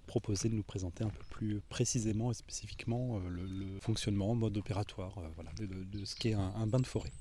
proposais 0.07 0.49
de 0.49 0.55
nous 0.55 0.63
présenter 0.63 1.03
un 1.03 1.09
peu 1.09 1.23
plus 1.29 1.61
précisément 1.69 2.31
et 2.31 2.33
spécifiquement 2.33 3.17
euh, 3.17 3.29
le, 3.29 3.79
fonctionnement, 3.79 4.33
mode 4.35 4.57
opératoire 4.57 5.17
euh, 5.17 5.27
voilà, 5.35 5.51
de, 5.57 6.05
ce 6.05 6.15
qu'est 6.15 6.33
un, 6.33 6.67
bain 6.67 6.79
de 6.79 6.87
forêt. 6.87 7.11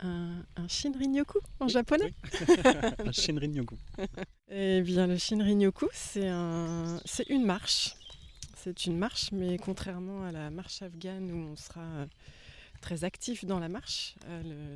Un, 0.00 0.44
un 0.56 0.68
Shinrin-yoku 0.68 1.38
en 1.60 1.68
japonais 1.68 2.12
Un 2.98 3.12
Shinrin-yoku. 3.12 3.78
Eh 4.50 4.82
bien, 4.82 5.06
le 5.06 5.16
Shinrin-yoku, 5.16 5.88
c'est 5.92 6.28
un, 6.28 7.00
une 7.28 7.46
marche. 7.46 7.94
C'est 8.56 8.84
une 8.84 8.98
marche, 8.98 9.30
mais 9.32 9.56
contrairement 9.56 10.24
à 10.24 10.32
la 10.32 10.50
marche 10.50 10.82
afghane 10.82 11.30
où 11.30 11.52
on 11.52 11.56
sera 11.56 12.06
très 12.86 13.02
actif 13.02 13.44
dans 13.44 13.58
la 13.58 13.68
marche, 13.68 14.14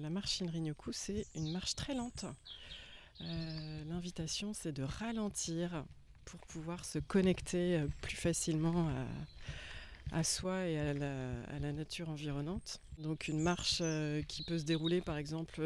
la 0.02 0.10
marche 0.10 0.38
Shinrin-yoku, 0.38 0.90
c'est 0.92 1.28
une 1.36 1.52
marche 1.52 1.76
très 1.76 1.94
lente. 1.94 2.24
Euh, 3.20 3.84
l'invitation, 3.88 4.52
c'est 4.52 4.72
de 4.72 4.82
ralentir 4.82 5.84
pour 6.24 6.40
pouvoir 6.40 6.84
se 6.84 6.98
connecter 6.98 7.76
euh, 7.76 7.86
plus 8.00 8.16
facilement 8.16 8.90
à, 10.10 10.24
soi 10.24 10.66
et 10.66 10.76
à 10.76 10.92
la, 10.92 11.72
nature 11.72 12.08
environnante. 12.08 12.80
Donc 12.98 13.28
une 13.28 13.38
marche 13.38 13.78
euh, 13.80 14.22
qui 14.22 14.42
peut 14.42 14.58
se 14.58 14.64
dérouler 14.64 15.00
par 15.00 15.16
exemple 15.16 15.62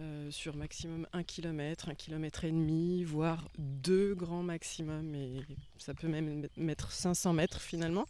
euh, 0.00 0.28
sur 0.32 0.56
maximum 0.56 1.06
1 1.12 1.22
km, 1.22 1.88
1 1.88 1.94
km 1.94 2.44
et 2.44 2.50
demi, 2.50 3.04
voire 3.04 3.48
deux 3.58 4.16
grands 4.16 4.42
maximum, 4.42 5.14
et 5.14 5.44
ça 5.78 5.94
peut 5.94 6.08
même 6.08 6.48
mettre 6.56 6.90
500 6.90 7.32
mètres 7.32 7.60
finalement, 7.60 8.06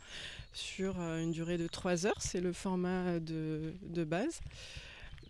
sur 0.55 0.99
euh, 0.99 1.23
une 1.23 1.31
durée 1.31 1.59
de 1.59 1.67
3 1.67 2.07
heures. 2.07 2.23
C'est 2.23 2.41
le 2.41 2.55
format 2.55 3.21
de, 3.21 3.75
base 4.07 4.41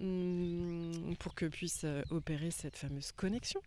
hum, 0.00 1.16
pour 1.18 1.34
que 1.34 1.46
puisse 1.46 1.82
euh, 1.82 2.02
opérer 2.10 2.52
cette 2.52 2.76
fameuse 2.76 3.10
connexion. 3.10 3.60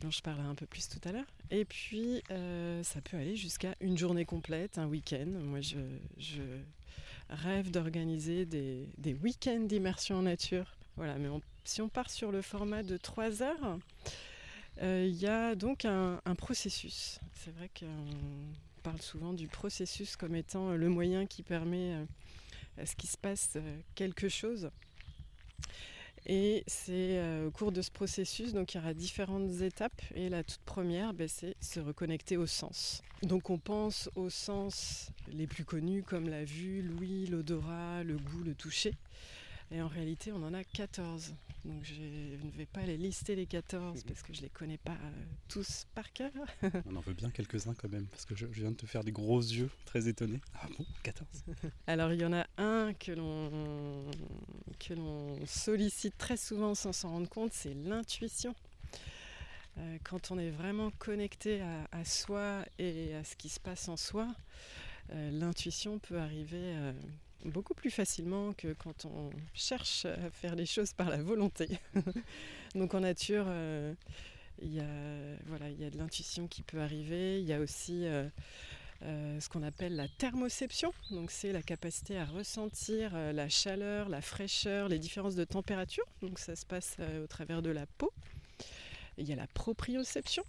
dont 0.00 0.10
je 0.10 0.22
parlerai 0.22 0.46
un 0.46 0.54
peu 0.54 0.66
plus 0.66 0.88
tout 0.88 1.00
à 1.06 1.12
l'heure. 1.12 1.30
Et 1.50 1.66
puis, 1.66 2.22
ça 2.82 3.00
peut 3.02 3.18
aller 3.18 3.36
jusqu'à 3.36 3.74
une 3.80 3.98
journée 3.98 4.24
complète, 4.24 4.78
un 4.78 4.86
week-end. 4.86 5.26
Moi, 5.26 5.60
je, 5.60 6.40
rêve 7.28 7.70
d'organiser 7.70 8.44
des, 8.46 8.88
des 8.98 9.14
week-ends 9.14 9.60
d'immersion 9.60 10.16
en 10.16 10.22
nature. 10.22 10.76
Voilà, 10.96 11.16
mais 11.16 11.28
on 11.28 11.40
si 11.70 11.80
on 11.80 11.88
part 11.88 12.10
sur 12.10 12.32
le 12.32 12.42
format 12.42 12.82
de 12.82 12.96
3 12.96 13.42
heures, 13.42 13.78
euh, 14.82 15.06
il 15.08 15.14
y 15.14 15.28
a 15.28 15.54
donc 15.54 15.84
un, 15.84 16.18
processus. 16.36 17.20
C'est 17.32 17.54
vrai 17.54 17.70
qu'on 17.78 18.82
parle 18.82 19.00
souvent 19.00 19.32
du 19.32 19.46
processus 19.46 20.16
comme 20.16 20.34
étant 20.34 20.72
le 20.72 20.88
moyen 20.88 21.26
qui 21.26 21.44
permet 21.44 21.94
euh, 21.94 22.04
à 22.76 22.86
ce 22.86 22.96
qu'il 22.96 23.08
se 23.08 23.16
passe 23.16 23.52
euh, 23.54 23.78
quelque 23.94 24.28
chose. 24.28 24.70
Et 26.26 26.64
c'est 26.66 27.18
au 27.46 27.50
cours 27.50 27.72
de 27.72 27.80
ce 27.80 27.90
processus, 27.90 28.52
donc 28.52 28.74
il 28.74 28.76
y 28.76 28.80
aura 28.80 28.92
différentes 28.92 29.62
étapes. 29.62 30.02
Et 30.14 30.28
la 30.28 30.42
toute 30.42 30.60
première, 30.62 31.14
ben, 31.14 31.28
c'est 31.28 31.56
se 31.60 31.80
reconnecter 31.80 32.36
au 32.36 32.46
sens. 32.46 33.00
Donc 33.22 33.48
on 33.48 33.58
pense 33.58 34.10
aux 34.16 34.28
sens 34.28 35.12
les 35.32 35.46
plus 35.46 35.64
connus 35.64 36.02
comme 36.02 36.28
la 36.28 36.44
vue, 36.44 36.82
l'ouïe, 36.82 37.26
l'odorat, 37.26 38.02
le 38.02 38.16
goût, 38.16 38.42
le 38.44 38.54
toucher. 38.54 38.92
Et 39.72 39.80
en 39.80 39.88
réalité, 39.88 40.32
on 40.32 40.42
en 40.42 40.52
a 40.52 40.64
14. 40.64 41.34
Donc 41.64 41.84
je 41.84 41.94
ne 41.94 42.50
vais 42.52 42.66
pas 42.66 42.82
les 42.86 42.96
lister 42.96 43.36
les 43.36 43.46
14 43.46 44.02
parce 44.04 44.22
que 44.22 44.32
je 44.32 44.38
ne 44.38 44.44
les 44.44 44.48
connais 44.48 44.78
pas 44.78 44.92
euh, 44.92 45.24
tous 45.48 45.86
par 45.94 46.10
cœur. 46.12 46.30
on 46.86 46.96
en 46.96 47.00
veut 47.00 47.12
bien 47.12 47.30
quelques-uns 47.30 47.74
quand 47.74 47.90
même 47.90 48.06
parce 48.06 48.24
que 48.24 48.34
je, 48.34 48.46
viens 48.46 48.70
de 48.70 48.76
te 48.76 48.86
faire 48.86 49.04
des 49.04 49.12
gros 49.12 49.40
yeux 49.40 49.70
très 49.84 50.08
étonnés. 50.08 50.40
Ah 50.54 50.66
bon, 50.78 50.86
14 51.02 51.28
Alors 51.86 52.12
il 52.12 52.20
y 52.20 52.24
en 52.24 52.32
a 52.32 52.46
un 52.56 52.94
que 52.94 53.12
l'on, 53.12 54.10
que 54.78 54.94
l'on 54.94 55.38
sollicite 55.46 56.16
très 56.16 56.38
souvent 56.38 56.74
sans 56.74 56.92
s'en 56.92 57.10
rendre 57.10 57.28
compte, 57.28 57.52
c'est 57.52 57.74
l'intuition. 57.74 58.54
Euh, 59.78 59.98
quand 60.02 60.30
on 60.30 60.38
est 60.38 60.50
vraiment 60.50 60.90
connecté 60.92 61.62
à, 61.92 62.04
soi 62.04 62.64
et 62.78 63.14
à 63.14 63.22
ce 63.22 63.36
qui 63.36 63.50
se 63.50 63.60
passe 63.60 63.88
en 63.88 63.98
soi, 63.98 64.34
euh, 65.12 65.30
l'intuition 65.30 65.98
peut 65.98 66.18
arriver 66.18 66.74
beaucoup 67.44 67.74
plus 67.74 67.90
facilement 67.90 68.52
que 68.52 68.72
quand 68.72 69.04
on 69.06 69.30
cherche 69.54 70.04
à 70.04 70.30
faire 70.30 70.54
les 70.54 70.66
choses 70.66 70.92
par 70.92 71.08
la 71.08 71.22
volonté. 71.22 71.68
Donc 72.74 72.94
en 72.94 73.00
nature, 73.00 73.44
euh, 73.48 73.94
il 74.62 74.74
y, 74.74 74.80
a, 74.80 74.84
voilà, 75.46 75.70
y 75.70 75.84
a 75.84 75.90
de 75.90 75.98
l'intuition 75.98 76.46
qui 76.46 76.62
peut 76.62 76.80
arriver. 76.80 77.40
Il 77.40 77.46
y 77.46 77.52
a 77.52 77.60
aussi 77.60 78.04
euh, 78.06 78.28
euh, 79.02 79.40
ce 79.40 79.48
qu'on 79.48 79.62
appelle 79.62 79.96
la 79.96 80.08
thermoception. 80.08 80.92
Donc 81.10 81.30
c'est 81.30 81.52
la 81.52 81.62
capacité 81.62 82.18
à 82.18 82.24
ressentir 82.24 83.16
la 83.32 83.48
chaleur, 83.48 84.08
la 84.08 84.20
fraîcheur, 84.20 84.88
les 84.88 84.98
différences 84.98 85.34
de 85.34 85.44
température. 85.44 86.04
Donc 86.22 86.38
ça 86.38 86.56
se 86.56 86.66
passe 86.66 86.96
au 87.22 87.26
travers 87.26 87.62
de 87.62 87.70
la 87.70 87.86
peau. 87.86 88.12
il 89.18 89.28
y 89.28 89.32
a 89.32 89.36
la 89.36 89.46
proprioception. 89.48 90.44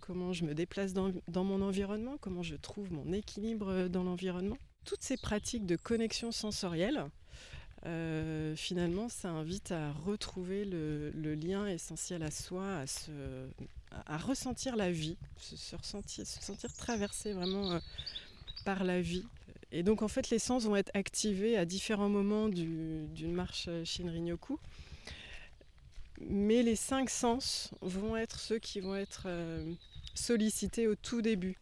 Comment 0.00 0.32
je 0.32 0.44
me 0.44 0.54
déplace 0.54 0.94
dans 0.94 1.44
mon 1.44 1.60
environnement, 1.60 2.16
comment 2.18 2.42
je 2.42 2.56
trouve 2.56 2.90
mon 2.90 3.12
équilibre 3.12 3.88
dans 3.88 4.04
l'environnement? 4.04 4.56
Toutes 4.88 5.02
ces 5.02 5.18
pratiques 5.18 5.66
de 5.66 5.76
connexion 5.76 6.32
sensorielle, 6.32 7.04
euh, 7.84 8.56
finalement, 8.56 9.10
ça 9.10 9.28
invite 9.28 9.70
à 9.70 9.92
retrouver 9.92 10.64
le, 10.64 11.34
lien 11.34 11.66
essentiel 11.66 12.22
à 12.22 12.30
soi, 12.30 12.84
à, 14.06 14.16
ressentir 14.16 14.76
la 14.76 14.90
vie, 14.90 15.18
se, 15.36 15.76
sentir 15.84 16.72
traversé 16.72 17.34
vraiment 17.34 17.72
euh, 17.72 17.78
par 18.64 18.82
la 18.82 19.02
vie. 19.02 19.26
Et 19.72 19.82
donc, 19.82 20.00
en 20.00 20.08
fait, 20.08 20.30
les 20.30 20.38
sens 20.38 20.64
vont 20.64 20.76
être 20.76 20.90
activés 20.94 21.58
à 21.58 21.66
différents 21.66 22.08
moments 22.08 22.48
d'une 22.48 23.32
marche 23.34 23.68
Shinrin-yoku. 23.84 24.58
Mais 26.22 26.62
les 26.62 26.76
cinq 26.76 27.10
sens 27.10 27.72
vont 27.82 28.16
être 28.16 28.40
ceux 28.40 28.58
qui 28.58 28.80
vont 28.80 28.96
être 28.96 29.24
euh, 29.26 29.70
sollicités 30.14 30.88
au 30.88 30.94
tout 30.94 31.20
début. 31.20 31.58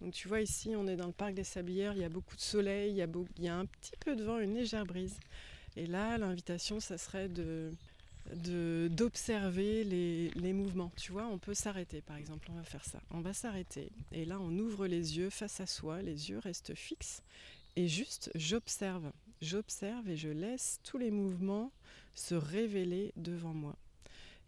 Donc 0.00 0.12
tu 0.12 0.28
vois 0.28 0.40
ici, 0.40 0.74
on 0.76 0.86
est 0.86 0.96
dans 0.96 1.06
le 1.06 1.12
parc 1.12 1.34
des 1.34 1.44
Sablières, 1.44 1.94
il 1.94 2.00
y 2.00 2.04
a 2.04 2.08
beaucoup 2.08 2.36
de 2.36 2.40
soleil, 2.40 2.90
il 2.92 3.44
y 3.44 3.48
a, 3.48 3.56
un 3.56 3.66
petit 3.66 3.96
peu 4.00 4.14
de 4.16 4.24
vent, 4.24 4.38
une 4.38 4.54
légère 4.54 4.84
brise. 4.84 5.18
Et 5.76 5.86
là, 5.86 6.18
l'invitation, 6.18 6.80
ça 6.80 6.98
serait 6.98 7.28
de 7.28 7.72
d'observer 8.34 9.84
les, 9.84 10.30
les, 10.30 10.52
mouvements. 10.52 10.90
Tu 10.96 11.12
vois, 11.12 11.28
on 11.28 11.38
peut 11.38 11.54
s'arrêter, 11.54 12.00
par 12.00 12.16
exemple, 12.16 12.48
on 12.50 12.54
va 12.54 12.64
faire 12.64 12.84
ça. 12.84 13.00
On 13.12 13.20
va 13.20 13.32
s'arrêter. 13.32 13.92
Et 14.10 14.24
là, 14.24 14.40
on 14.40 14.50
ouvre 14.58 14.88
les 14.88 15.16
yeux 15.16 15.30
face 15.30 15.60
à 15.60 15.66
soi, 15.66 16.02
les 16.02 16.28
yeux 16.28 16.40
restent 16.40 16.74
fixes. 16.74 17.22
Et 17.76 17.86
juste, 17.88 18.32
j'observe. 18.34 19.12
J'observe 19.42 20.08
et 20.08 20.16
je 20.16 20.28
laisse 20.28 20.80
tous 20.82 20.98
les 20.98 21.10
mouvements 21.10 21.70
se 22.14 22.34
révéler 22.34 23.12
devant 23.16 23.54
moi. 23.54 23.76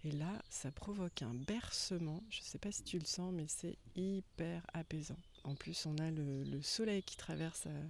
Et 0.04 0.12
là, 0.12 0.42
ça 0.48 0.70
provoque 0.70 1.22
un 1.22 1.34
bercement. 1.34 2.22
Je 2.30 2.40
ne 2.40 2.44
sais 2.44 2.58
pas 2.58 2.72
si 2.72 2.82
tu 2.82 2.98
le 2.98 3.04
sens, 3.04 3.32
mais 3.32 3.46
c'est 3.48 3.76
hyper 3.96 4.62
apaisant. 4.72 5.18
En 5.44 5.54
plus, 5.54 5.86
on 5.86 5.96
a 5.98 6.10
le, 6.10 6.62
soleil 6.62 7.02
qui 7.02 7.16
traverse 7.16 7.64
euh, 7.66 7.84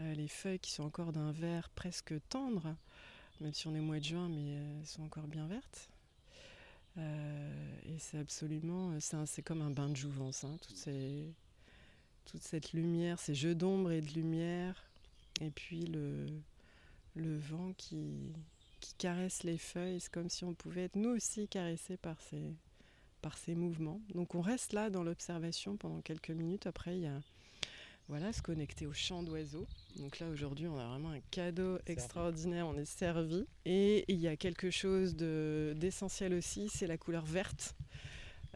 euh, 0.00 0.14
les 0.14 0.28
feuilles 0.28 0.58
qui 0.58 0.72
sont 0.72 0.84
encore 0.84 1.12
d'un 1.12 1.32
vert 1.32 1.68
presque 1.70 2.14
tendre, 2.28 2.74
même 3.40 3.54
si 3.54 3.66
on 3.66 3.74
est 3.74 3.80
mois 3.80 3.98
de 3.98 4.04
juin, 4.04 4.28
mais 4.28 4.56
euh, 4.56 4.80
elles 4.80 4.86
sont 4.86 5.02
encore 5.02 5.26
bien 5.26 5.46
vertes. 5.46 5.88
et 6.96 7.98
c'est 7.98 8.18
absolument, 8.18 8.98
c'est 9.00 9.42
comme 9.42 9.62
un 9.62 9.70
bain 9.70 9.88
de 9.88 9.96
jouvence, 9.96 10.44
hein, 10.44 10.56
toute, 10.62 10.88
toute, 12.24 12.42
cette 12.42 12.72
lumière, 12.72 13.18
ces 13.18 13.34
jeux 13.34 13.54
d'ombre 13.54 13.92
et 13.92 14.00
de 14.00 14.12
lumière, 14.12 14.84
et 15.40 15.50
puis 15.50 15.86
le, 15.86 16.26
le 17.16 17.36
vent 17.38 17.72
qui, 17.76 18.32
qui 18.80 18.94
caresse 18.94 19.42
les 19.42 19.58
feuilles, 19.58 20.00
c'est 20.00 20.12
comme 20.12 20.30
si 20.30 20.44
on 20.44 20.54
pouvait 20.54 20.84
être 20.84 20.96
nous 20.96 21.10
aussi 21.10 21.48
caressés 21.48 21.96
par 21.96 22.20
ces, 22.20 22.54
par 23.24 23.38
ces 23.38 23.54
mouvements. 23.54 24.02
Donc 24.14 24.34
on 24.34 24.42
reste 24.42 24.74
là 24.74 24.90
dans 24.90 25.02
l'observation 25.02 25.78
pendant 25.78 26.02
quelques 26.02 26.28
minutes. 26.28 26.66
Après, 26.66 26.94
il 26.94 27.04
y 27.04 27.06
a 27.06 27.22
voilà, 28.08 28.34
se 28.34 28.42
connecter 28.42 28.86
au 28.86 28.92
chant 28.92 29.22
d'oiseaux. 29.22 29.66
Donc 29.96 30.18
là, 30.18 30.28
aujourd'hui, 30.28 30.66
on 30.66 30.78
a 30.78 30.86
vraiment 30.86 31.08
un 31.08 31.20
cadeau 31.30 31.78
extraordinaire, 31.86 32.66
on 32.66 32.76
est 32.76 32.84
servi. 32.84 33.46
Et 33.64 34.04
il 34.08 34.20
y 34.20 34.28
a 34.28 34.36
quelque 34.36 34.70
chose 34.70 35.16
d'essentiel 35.16 36.34
aussi, 36.34 36.68
c'est 36.68 36.86
la 36.86 36.98
couleur 36.98 37.24
verte. 37.24 37.74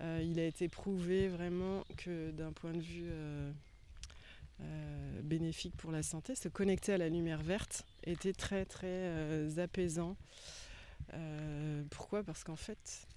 Euh, 0.02 0.22
il 0.22 0.38
a 0.38 0.44
été 0.44 0.68
prouvé 0.68 1.28
vraiment 1.28 1.84
que 1.96 2.30
d'un 2.32 2.52
point 2.52 2.72
de 2.72 2.80
vue 2.80 3.08
euh, 3.10 3.50
euh, 4.60 5.22
bénéfique 5.22 5.76
pour 5.78 5.92
la 5.92 6.02
santé, 6.02 6.34
se 6.34 6.48
connecter 6.48 6.92
à 6.92 6.98
la 6.98 7.08
lumière 7.08 7.42
verte 7.42 7.86
était 8.04 8.34
très 8.34 8.66
très 8.66 9.58
apaisant. 9.58 10.14
pourquoi? 11.88 12.22
Parce 12.22 12.44
qu'en 12.44 12.56
fait, 12.56 13.08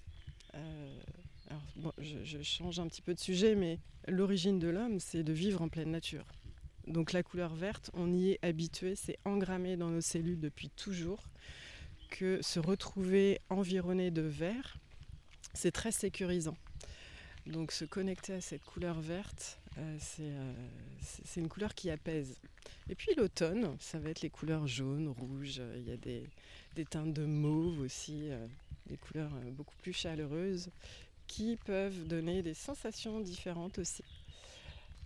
je, 1.98 2.42
change 2.42 2.78
un 2.78 2.88
petit 2.88 3.02
peu 3.02 3.14
de 3.14 3.20
sujet, 3.20 3.54
mais 3.54 3.78
l'origine 4.08 4.58
de 4.58 4.68
l'homme, 4.68 5.00
c'est 5.00 5.22
de 5.22 5.32
vivre 5.32 5.62
en 5.62 5.68
pleine 5.68 5.90
nature. 5.90 6.26
Donc 6.86 7.12
la 7.12 7.22
couleur 7.22 7.54
verte, 7.54 7.90
on 7.94 8.12
y 8.12 8.30
est 8.30 8.38
habitué, 8.42 8.94
c'est 8.96 9.18
engrammé 9.24 9.76
dans 9.76 9.90
nos 9.90 10.00
cellules 10.00 10.40
depuis 10.40 10.70
toujours, 10.70 11.28
que 12.10 12.42
se 12.42 12.58
retrouver 12.58 13.40
environné 13.48 14.10
de 14.10 14.22
vert, 14.22 14.76
c'est 15.54 15.72
très 15.72 15.92
sécurisant. 15.92 16.56
Donc 17.46 17.72
se 17.72 17.84
connecter 17.84 18.34
à 18.34 18.40
cette 18.40 18.64
couleur 18.64 19.00
verte, 19.00 19.58
euh, 19.78 19.98
euh, 20.20 20.52
c'est 21.00 21.40
une 21.40 21.48
couleur 21.48 21.74
qui 21.74 21.90
apaise. 21.90 22.36
Et 22.88 22.94
puis 22.94 23.14
l'automne, 23.16 23.76
ça 23.80 23.98
va 23.98 24.10
être 24.10 24.20
les 24.20 24.30
couleurs 24.30 24.66
jaunes, 24.66 25.08
rouges, 25.08 25.60
il 25.76 25.88
y 25.88 25.92
a 25.92 25.96
des, 25.96 26.28
teintes 26.84 27.12
de 27.12 27.24
mauve 27.24 27.80
aussi, 27.80 28.30
euh, 28.30 28.46
des 28.86 28.96
couleurs 28.96 29.32
beaucoup 29.52 29.74
plus 29.76 29.92
chaleureuses 29.92 30.70
qui 31.32 31.56
peuvent 31.56 32.06
donner 32.06 32.42
des 32.42 32.52
sensations 32.52 33.18
différentes 33.20 33.78
aussi. 33.78 34.04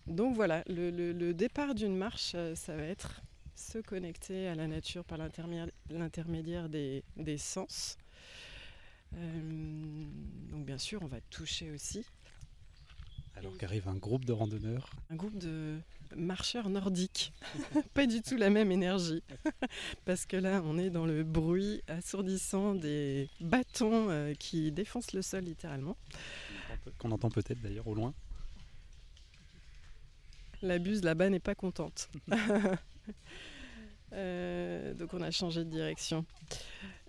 Donc 0.09 0.35
voilà, 0.35 0.65
le, 0.67 1.33
départ 1.33 1.73
d'une 1.73 1.97
marche, 1.97 2.33
euh, 2.35 2.57
ça 2.57 2.75
va 2.75 2.83
être 2.83 3.23
se 3.55 3.79
connecter 3.79 4.49
à 4.49 4.57
la 4.57 4.67
nature 4.67 5.05
par 5.05 5.19
l'intermédiaire 5.19 6.69
des, 6.69 7.05
sens. 7.39 7.97
Euh, 9.15 10.05
donc 10.51 10.67
bien 10.67 10.79
sûr, 10.79 11.01
on 11.03 11.07
va 11.07 11.21
toucher 11.31 11.71
aussi. 11.71 12.05
Alors 13.37 13.57
qu'arrive 13.59 13.87
un 13.89 13.97
groupe 13.97 14.25
de 14.25 14.33
randonneurs 14.33 14.91
Un 15.11 15.17
groupe 15.17 15.37
de 15.37 15.79
marcheurs 16.17 16.71
nordiques. 16.71 17.35
Pas 17.95 18.07
du 18.07 18.23
tout 18.23 18.37
la 18.37 18.49
même 18.49 18.73
énergie. 18.73 19.23
Parce 20.07 20.25
que 20.25 20.37
là, 20.37 20.63
on 20.65 20.79
est 20.79 20.89
dans 20.89 21.05
le 21.05 21.23
bruit 21.23 21.83
assourdissant 21.87 22.75
des 22.75 23.29
bâtons 23.41 24.09
euh, 24.09 24.33
qui 24.35 24.73
défoncent 24.73 25.13
le 25.13 25.21
sol 25.21 25.45
littéralement. 25.45 25.99
Qu'on 26.99 27.11
entend 27.11 27.29
peut-être 27.29 27.61
d'ailleurs 27.61 27.87
au 27.87 27.95
loin. 27.95 28.15
La 30.63 30.79
buse 30.79 31.03
là-bas 31.03 31.29
n'est 31.29 31.39
pas 31.39 31.55
contente. 31.55 32.09
donc 32.29 32.39
on 35.13 35.21
a 35.21 35.31
changé 35.31 35.63
de 35.65 35.71
direction. 35.71 36.25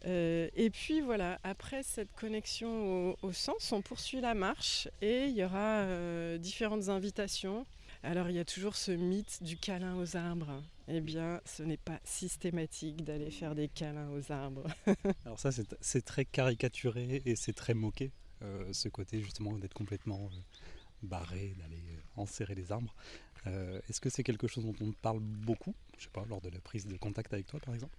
Et 0.06 0.70
puis 0.72 1.02
voilà, 1.02 1.40
après 1.44 1.84
cette 1.84 2.14
connexion 2.14 3.16
au, 3.22 3.32
sens, 3.32 3.72
on 3.72 3.82
poursuit 3.82 4.22
la 4.22 4.34
marche 4.34 4.88
et 5.02 5.26
il 5.26 5.36
y 5.36 5.44
aura 5.44 6.38
différentes 6.38 6.90
invitations. 6.90 7.66
Alors 8.04 8.30
il 8.30 8.36
y 8.36 8.40
a 8.40 8.46
toujours 8.46 8.76
ce 8.76 8.92
mythe 8.92 9.42
du 9.44 9.58
câlin 9.58 9.98
aux 9.98 10.16
arbres. 10.16 10.64
Eh 10.88 11.02
bien, 11.02 11.42
ce 11.46 11.64
n'est 11.64 11.78
pas 11.78 12.00
systématique 12.06 13.04
d'aller 13.04 13.32
faire 13.32 13.56
des 13.56 13.68
câlins 13.68 14.10
aux 14.12 14.32
arbres. 14.32 14.68
Alors 15.26 15.38
ça, 15.38 15.50
c'est 15.82 16.06
très 16.06 16.24
caricaturé 16.24 17.22
et 17.26 17.36
c'est 17.36 17.52
très 17.52 17.74
moqué, 17.74 18.12
ce 18.72 18.88
côté 18.88 19.22
justement 19.22 19.58
d'être 19.58 19.74
complètement 19.74 20.30
barré, 21.04 21.56
d'aller 21.60 21.84
enserrer 22.16 22.56
les 22.56 22.72
arbres. 22.72 22.94
Euh, 23.46 23.80
est-ce 23.90 24.02
que 24.02 24.10
c'est 24.10 24.24
quelque 24.24 24.48
chose 24.48 24.66
dont 24.66 24.76
on 24.82 24.92
parle 24.92 25.20
beaucoup? 25.20 25.76
Je 25.98 26.06
sais 26.06 26.10
pas, 26.12 26.26
lors 26.26 26.42
de 26.42 26.50
la 26.50 26.60
prise 26.60 26.86
de 26.86 26.98
contact 26.98 27.34
avec 27.34 27.48
toi 27.48 27.60
par 27.60 27.74
exemple? 27.74 27.98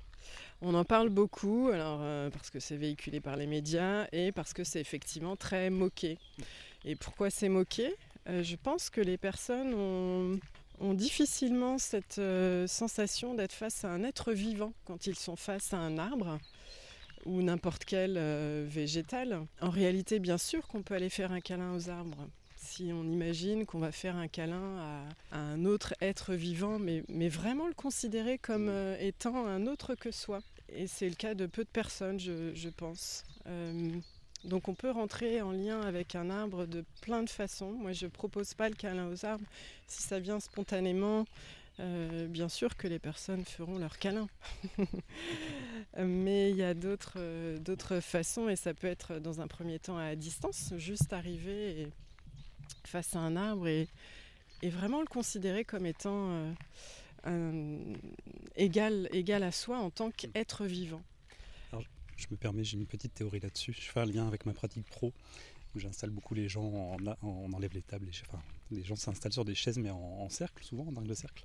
On 0.60 0.74
en 0.74 0.84
parle 0.84 1.08
beaucoup, 1.08 1.68
alors 1.72 2.00
euh, 2.02 2.30
parce 2.30 2.50
que 2.50 2.60
c'est 2.60 2.76
véhiculé 2.76 3.20
par 3.20 3.36
les 3.36 3.46
médias 3.46 4.06
et 4.12 4.32
parce 4.32 4.52
que 4.52 4.64
c'est 4.64 4.80
effectivement 4.80 5.36
très 5.36 5.70
moqué. 5.70 6.18
Et 6.84 6.96
pourquoi 6.96 7.30
c'est 7.30 7.48
moqué? 7.48 7.94
Euh, 8.28 8.42
Je 8.42 8.56
pense 8.56 8.90
que 8.90 9.00
les 9.00 9.18
personnes 9.18 9.74
ont, 9.74 10.38
ont 10.80 10.94
difficilement 10.94 11.78
cette 11.78 12.20
sensation 12.66 13.34
d'être 13.34 13.52
face 13.52 13.84
à 13.84 13.90
un 13.90 14.04
être 14.04 14.32
vivant 14.32 14.72
quand 14.84 15.06
ils 15.06 15.16
sont 15.16 15.36
face 15.36 15.72
à 15.72 15.78
un 15.78 15.98
arbre 15.98 16.38
ou 17.24 17.42
n'importe 17.42 17.84
quel 17.84 18.18
végétal. 18.64 19.44
En 19.60 19.70
réalité, 19.70 20.18
bien 20.20 20.38
sûr 20.38 20.66
qu'on 20.68 20.82
peut 20.82 20.94
aller 20.94 21.10
faire 21.10 21.32
un 21.32 21.40
câlin 21.40 21.74
aux 21.74 21.90
arbres 21.90 22.28
si 22.58 22.90
on 22.92 23.04
imagine 23.04 23.66
qu'on 23.66 23.78
va 23.78 23.92
faire 23.92 24.16
un 24.16 24.28
câlin 24.28 25.06
à, 25.32 25.38
un 25.38 25.64
autre 25.64 25.94
être 26.00 26.34
vivant, 26.34 26.78
mais, 26.78 27.28
vraiment 27.28 27.66
le 27.66 27.74
considérer 27.74 28.38
comme 28.38 28.66
mm. 28.66 28.70
euh, 28.70 28.96
étant 29.00 29.46
un 29.46 29.66
autre 29.66 29.94
que 29.94 30.10
soi. 30.10 30.40
Et 30.70 30.86
c'est 30.86 31.08
le 31.08 31.14
cas 31.14 31.34
de 31.34 31.46
peu 31.46 31.64
de 31.64 31.68
personnes, 31.68 32.18
je, 32.20 32.68
pense. 32.68 33.24
Euh, 33.46 33.90
donc 34.44 34.68
on 34.68 34.74
peut 34.74 34.90
rentrer 34.90 35.40
en 35.40 35.52
lien 35.52 35.80
avec 35.80 36.14
un 36.14 36.30
arbre 36.30 36.66
de 36.66 36.84
plein 37.00 37.22
de 37.22 37.30
façons. 37.30 37.72
Moi, 37.72 37.92
je 37.92 38.06
ne 38.06 38.10
propose 38.10 38.54
pas 38.54 38.68
le 38.68 38.74
câlin 38.74 39.08
aux 39.08 39.24
arbres. 39.24 39.46
Si 39.86 40.02
ça 40.02 40.18
vient 40.18 40.40
spontanément, 40.40 41.24
euh, 41.80 42.26
bien 42.26 42.48
sûr 42.48 42.76
que 42.76 42.88
les 42.88 42.98
personnes 42.98 43.44
feront 43.44 43.78
leur 43.78 43.98
câlin. 43.98 44.28
Mais 45.96 46.50
il 46.50 46.56
y 46.56 46.64
a 46.64 46.74
d'autres 46.74 48.00
façons 48.00 48.48
et 48.48 48.56
ça 48.56 48.74
peut 48.74 48.88
être 48.88 49.20
dans 49.20 49.40
un 49.40 49.46
premier 49.46 49.78
temps 49.78 49.96
à 49.96 50.14
distance, 50.16 50.74
juste 50.76 51.12
arriver 51.12 51.82
et 51.82 51.88
face 52.84 53.16
à 53.16 53.20
un 53.20 53.36
arbre 53.36 53.68
et, 53.68 53.88
vraiment 54.62 55.00
le 55.00 55.06
considérer 55.06 55.64
comme 55.64 55.86
étant 55.86 56.52
euh, 57.26 57.94
égal, 58.56 59.08
égal 59.12 59.42
à 59.42 59.52
soi 59.52 59.78
en 59.78 59.90
tant 59.90 60.10
qu'être 60.10 60.64
vivant. 60.64 61.02
Alors, 61.72 61.84
je 62.16 62.26
me 62.30 62.36
permets, 62.36 62.64
j'ai 62.64 62.76
une 62.76 62.86
petite 62.86 63.14
théorie 63.14 63.40
là-dessus. 63.40 63.72
Je 63.72 63.88
fais 63.90 64.00
un 64.00 64.06
lien 64.06 64.26
avec 64.26 64.46
ma 64.46 64.52
pratique 64.52 64.84
pro 64.86 65.12
où 65.74 65.78
j'installe 65.78 66.10
beaucoup 66.10 66.34
les 66.34 66.48
gens, 66.48 66.96
on 67.22 67.52
enlève 67.52 67.74
les 67.74 67.82
tables, 67.82 68.08
enfin, 68.26 68.42
les 68.70 68.82
gens 68.82 68.96
s'installent 68.96 69.32
sur 69.32 69.44
des 69.44 69.54
chaises 69.54 69.78
mais 69.78 69.90
en, 69.90 70.28
cercle, 70.28 70.64
souvent 70.64 70.86
en 70.86 70.96
angle 70.96 71.08
de 71.08 71.14
cercle. 71.14 71.44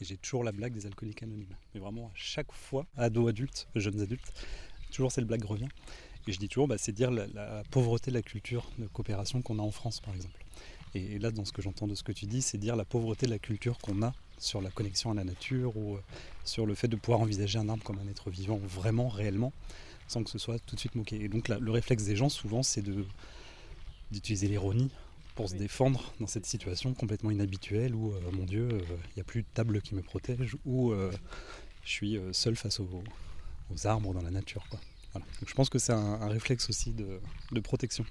Et 0.00 0.04
j'ai 0.04 0.16
toujours 0.16 0.44
la 0.44 0.52
blague 0.52 0.72
des 0.72 0.86
alcooliques 0.86 1.22
anonymes. 1.22 1.56
Mais 1.74 1.80
vraiment, 1.80 2.06
à 2.06 2.12
chaque 2.14 2.52
fois, 2.52 2.86
ados, 2.96 3.28
adultes, 3.28 3.68
jeunes 3.74 4.00
adultes, 4.00 4.32
toujours 4.92 5.10
cette 5.10 5.26
blague 5.26 5.44
revient. 5.44 5.68
Et 6.28 6.32
je 6.32 6.38
dis 6.38 6.48
toujours, 6.48 6.68
bah, 6.68 6.76
c'est 6.76 6.92
dire 6.92 7.10
la, 7.10 7.62
pauvreté 7.70 8.10
de 8.10 8.16
la 8.16 8.20
culture 8.20 8.70
de 8.76 8.86
coopération 8.86 9.40
qu'on 9.40 9.58
a 9.58 9.62
en 9.62 9.70
France, 9.70 10.00
par 10.00 10.14
exemple. 10.14 10.44
Et, 10.94 11.18
là, 11.18 11.30
dans 11.30 11.46
ce 11.46 11.52
que 11.52 11.62
j'entends 11.62 11.86
de 11.86 11.94
ce 11.94 12.02
que 12.02 12.12
tu 12.12 12.26
dis, 12.26 12.42
c'est 12.42 12.58
dire 12.58 12.76
la 12.76 12.84
pauvreté 12.84 13.24
de 13.24 13.30
la 13.30 13.38
culture 13.38 13.78
qu'on 13.78 14.02
a 14.02 14.12
sur 14.36 14.60
la 14.60 14.70
connexion 14.70 15.10
à 15.10 15.14
la 15.14 15.24
nature 15.24 15.74
ou 15.78 15.96
euh, 15.96 16.00
sur 16.44 16.66
le 16.66 16.74
fait 16.74 16.86
de 16.86 16.96
pouvoir 16.96 17.20
envisager 17.20 17.58
un 17.58 17.70
arbre 17.70 17.82
comme 17.82 17.98
un 17.98 18.06
être 18.08 18.28
vivant 18.28 18.58
vraiment, 18.58 19.08
réellement, 19.08 19.54
sans 20.06 20.22
que 20.22 20.28
ce 20.28 20.36
soit 20.36 20.58
tout 20.58 20.74
de 20.74 20.80
suite 20.80 20.96
moqué. 20.96 21.16
Et 21.16 21.28
donc 21.28 21.48
le 21.48 21.70
réflexe 21.70 22.04
des 22.04 22.14
gens, 22.14 22.28
souvent, 22.28 22.62
c'est 22.62 22.82
de, 22.82 23.06
d'utiliser 24.10 24.48
l'ironie 24.48 24.90
pour 25.34 25.48
se 25.48 25.54
défendre 25.54 26.12
dans 26.20 26.26
cette 26.26 26.44
situation 26.44 26.92
complètement 26.92 27.30
inhabituelle 27.30 27.94
où, 27.94 28.12
euh, 28.12 28.20
mon 28.32 28.44
Dieu, 28.44 28.68
euh, 28.70 28.80
il 28.90 29.12
n'y 29.16 29.22
a 29.22 29.24
plus 29.24 29.44
de 29.44 29.48
table 29.54 29.80
qui 29.80 29.94
me 29.94 30.02
protège, 30.02 30.58
ou 30.66 30.92
je 31.84 31.90
suis 31.90 32.20
seul 32.32 32.54
face 32.54 32.80
aux, 32.80 33.02
arbres 33.86 34.12
dans 34.12 34.22
la 34.22 34.30
nature. 34.30 34.62
Donc 35.18 35.48
je 35.48 35.54
pense 35.54 35.68
que 35.68 35.78
c'est 35.78 35.92
un, 35.92 36.28
réflexe 36.28 36.68
aussi 36.68 36.92
de 36.92 37.60
protection 37.60 38.04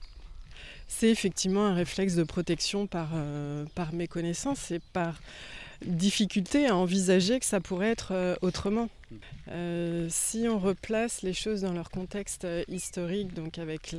c'est 0.87 1.09
effectivement 1.09 1.67
un 1.67 1.73
réflexe 1.73 2.15
de 2.15 2.23
protection 2.23 2.87
par, 2.87 3.09
euh, 3.13 3.65
par 3.75 3.93
méconnaissance 3.93 4.71
et 4.71 4.79
par 4.93 5.19
difficulté 5.85 6.67
à 6.67 6.75
envisager 6.75 7.39
que 7.39 7.45
ça 7.45 7.59
pourrait 7.59 7.89
être 7.89 8.13
euh, 8.13 8.35
autrement. 8.41 8.89
Euh, 9.49 10.07
si 10.09 10.47
on 10.49 10.59
replace 10.59 11.21
les 11.21 11.33
choses 11.33 11.61
dans 11.61 11.73
leur 11.73 11.89
contexte 11.91 12.47
historique, 12.67 13.33
donc 13.33 13.57
avec 13.57 13.95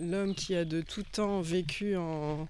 l'homme 0.00 0.34
qui 0.34 0.54
a 0.54 0.64
de 0.64 0.80
tout 0.80 1.02
temps 1.02 1.40
vécu 1.40 1.96
en, 1.96 2.46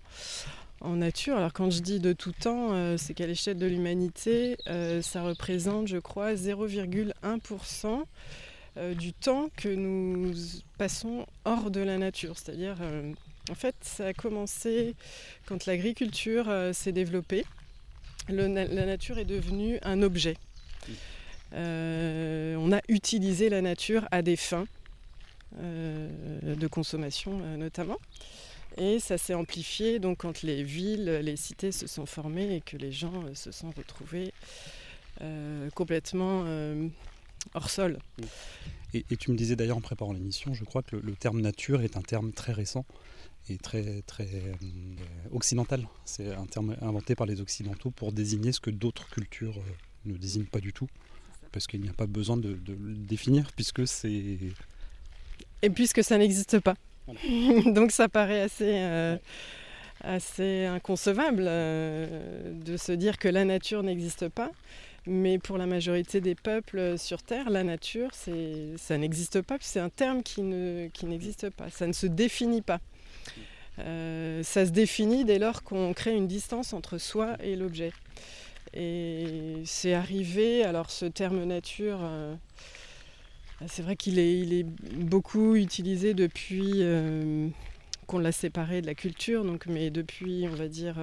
en 0.80 0.96
nature. 0.96 1.36
Alors 1.36 1.52
quand 1.52 1.70
je 1.70 1.80
dis 1.80 2.00
de 2.00 2.12
tout 2.12 2.32
temps, 2.32 2.96
c'est 2.98 3.14
qu'à 3.14 3.26
l'échelle 3.26 3.58
de 3.58 3.66
l'humanité, 3.66 4.58
ça 5.00 5.22
représente, 5.22 5.88
je 5.88 5.96
crois, 5.96 6.34
0,1% 6.34 8.04
euh, 8.76 8.94
du 8.94 9.12
temps 9.12 9.50
que 9.56 9.68
nous 9.68 10.32
passons 10.76 11.26
hors 11.44 11.70
de 11.70 11.80
la 11.80 11.98
nature. 11.98 12.38
C'est-à-dire, 12.38 12.76
euh, 12.80 13.12
en 13.50 13.54
fait, 13.54 13.74
ça 13.80 14.06
a 14.06 14.12
commencé 14.12 14.94
quand 15.46 15.66
l'agriculture 15.66 16.48
euh, 16.48 16.72
s'est 16.72 16.92
développée. 16.92 17.44
la 18.28 18.48
nature 18.48 19.18
est 19.18 19.24
devenue 19.24 19.78
un 19.82 20.02
objet. 20.02 20.36
on 21.52 22.72
a 22.72 22.80
utilisé 22.88 23.48
la 23.48 23.62
nature 23.62 24.06
à 24.10 24.20
des 24.22 24.36
fins 24.36 24.66
de 25.56 26.66
consommation 26.66 27.38
notamment. 27.56 27.96
Et 28.76 29.00
ça 29.00 29.16
s'est 29.16 29.32
amplifié 29.32 29.98
donc 29.98 30.18
quand 30.18 30.42
les 30.42 30.62
villes, 30.62 31.20
les 31.22 31.36
cités 31.36 31.72
se 31.72 31.86
sont 31.86 32.04
formées 32.04 32.56
et 32.56 32.60
que 32.60 32.76
les 32.76 32.92
gens 32.92 33.34
se 33.34 33.50
sont 33.50 33.70
retrouvés 33.70 34.34
complètement 35.74 36.44
hors 37.54 37.70
sol. 37.70 37.98
Et, 38.94 39.04
tu 39.16 39.30
me 39.30 39.36
disais 39.36 39.54
d'ailleurs 39.54 39.76
en 39.76 39.82
préparant 39.82 40.12
l'émission, 40.12 40.54
je 40.54 40.64
crois 40.64 40.82
que 40.82 40.96
le, 40.96 41.12
terme 41.14 41.40
nature 41.40 41.82
est 41.82 41.96
un 41.96 42.02
terme 42.02 42.32
très 42.32 42.52
récent 42.52 42.86
et 43.50 43.58
très, 43.58 44.02
très 44.06 44.28
euh, 44.34 44.54
occidental. 45.32 45.86
C'est 46.06 46.34
un 46.34 46.46
terme 46.46 46.74
inventé 46.80 47.14
par 47.14 47.26
les 47.26 47.40
Occidentaux 47.40 47.90
pour 47.90 48.12
désigner 48.12 48.52
ce 48.52 48.60
que 48.60 48.70
d'autres 48.70 49.10
cultures 49.10 49.58
euh, 49.58 50.10
ne 50.10 50.16
désignent 50.16 50.46
pas 50.46 50.60
du 50.60 50.72
tout. 50.72 50.88
Parce 51.52 51.66
qu'il 51.66 51.80
n'y 51.80 51.88
a 51.88 51.94
pas 51.94 52.06
besoin 52.06 52.36
de, 52.36 52.58
le 52.66 52.94
définir, 52.94 53.52
puisque 53.52 53.86
c'est. 53.86 54.38
Et 55.62 55.70
puisque 55.70 56.02
ça 56.04 56.16
n'existe 56.16 56.60
pas. 56.60 56.74
Donc 57.66 57.90
ça 57.90 58.08
paraît 58.08 58.40
assez. 58.40 58.72
Euh, 58.74 59.16
assez 60.00 60.64
inconcevable 60.64 61.42
de 61.42 62.76
se 62.76 62.92
dire 62.92 63.18
que 63.18 63.26
la 63.26 63.44
nature 63.44 63.82
n'existe 63.82 64.28
pas. 64.28 64.52
Mais 65.10 65.38
pour 65.38 65.56
la 65.56 65.64
majorité 65.64 66.20
des 66.20 66.34
peuples 66.34 66.98
sur 66.98 67.22
Terre, 67.22 67.48
la 67.48 67.64
nature, 67.64 68.10
ça 68.12 68.98
n'existe 68.98 69.40
pas, 69.40 69.56
c'est 69.60 69.80
un 69.80 69.88
terme 69.88 70.22
qui 70.22 70.42
n'existe 70.42 71.48
pas, 71.48 71.70
ça 71.70 71.86
ne 71.86 71.94
se 71.94 72.06
définit 72.06 72.60
pas. 72.60 72.80
Euh, 73.80 74.42
ça 74.42 74.66
se 74.66 74.70
définit 74.70 75.24
dès 75.24 75.38
lors 75.38 75.62
qu'on 75.62 75.94
crée 75.94 76.14
une 76.14 76.26
distance 76.26 76.72
entre 76.72 76.98
soi 76.98 77.36
et 77.42 77.56
l'objet. 77.56 77.92
Et 78.74 79.62
c'est 79.64 79.94
arrivé, 79.94 80.62
alors 80.62 80.90
ce 80.90 81.06
terme 81.06 81.42
nature, 81.44 82.00
euh, 82.02 82.34
c'est 83.66 83.82
vrai 83.82 83.96
qu'il 83.96 84.18
est, 84.18 84.64
beaucoup 84.64 85.54
utilisé 85.56 86.12
depuis 86.12 86.82
euh, 86.82 87.48
qu'on 88.06 88.18
l'a 88.18 88.32
séparé 88.32 88.82
de 88.82 88.86
la 88.86 88.94
culture, 88.94 89.44
donc, 89.44 89.66
mais 89.66 89.90
depuis, 89.90 90.46
on 90.50 90.54
va 90.54 90.68
dire, 90.68 90.96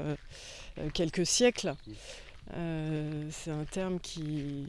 quelques 0.94 1.26
siècles. 1.26 1.74
Euh, 2.54 3.28
c'est 3.32 3.52
un 3.52 3.66
terme 3.66 4.00
qui, 4.00 4.68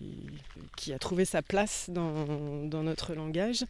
qui, 0.76 0.92
a 0.92 0.98
trouvé 0.98 1.24
sa 1.24 1.42
place 1.42 1.90
dans, 1.90 2.64
dans 2.64 2.82
notre 2.82 3.14
langage. 3.14 3.64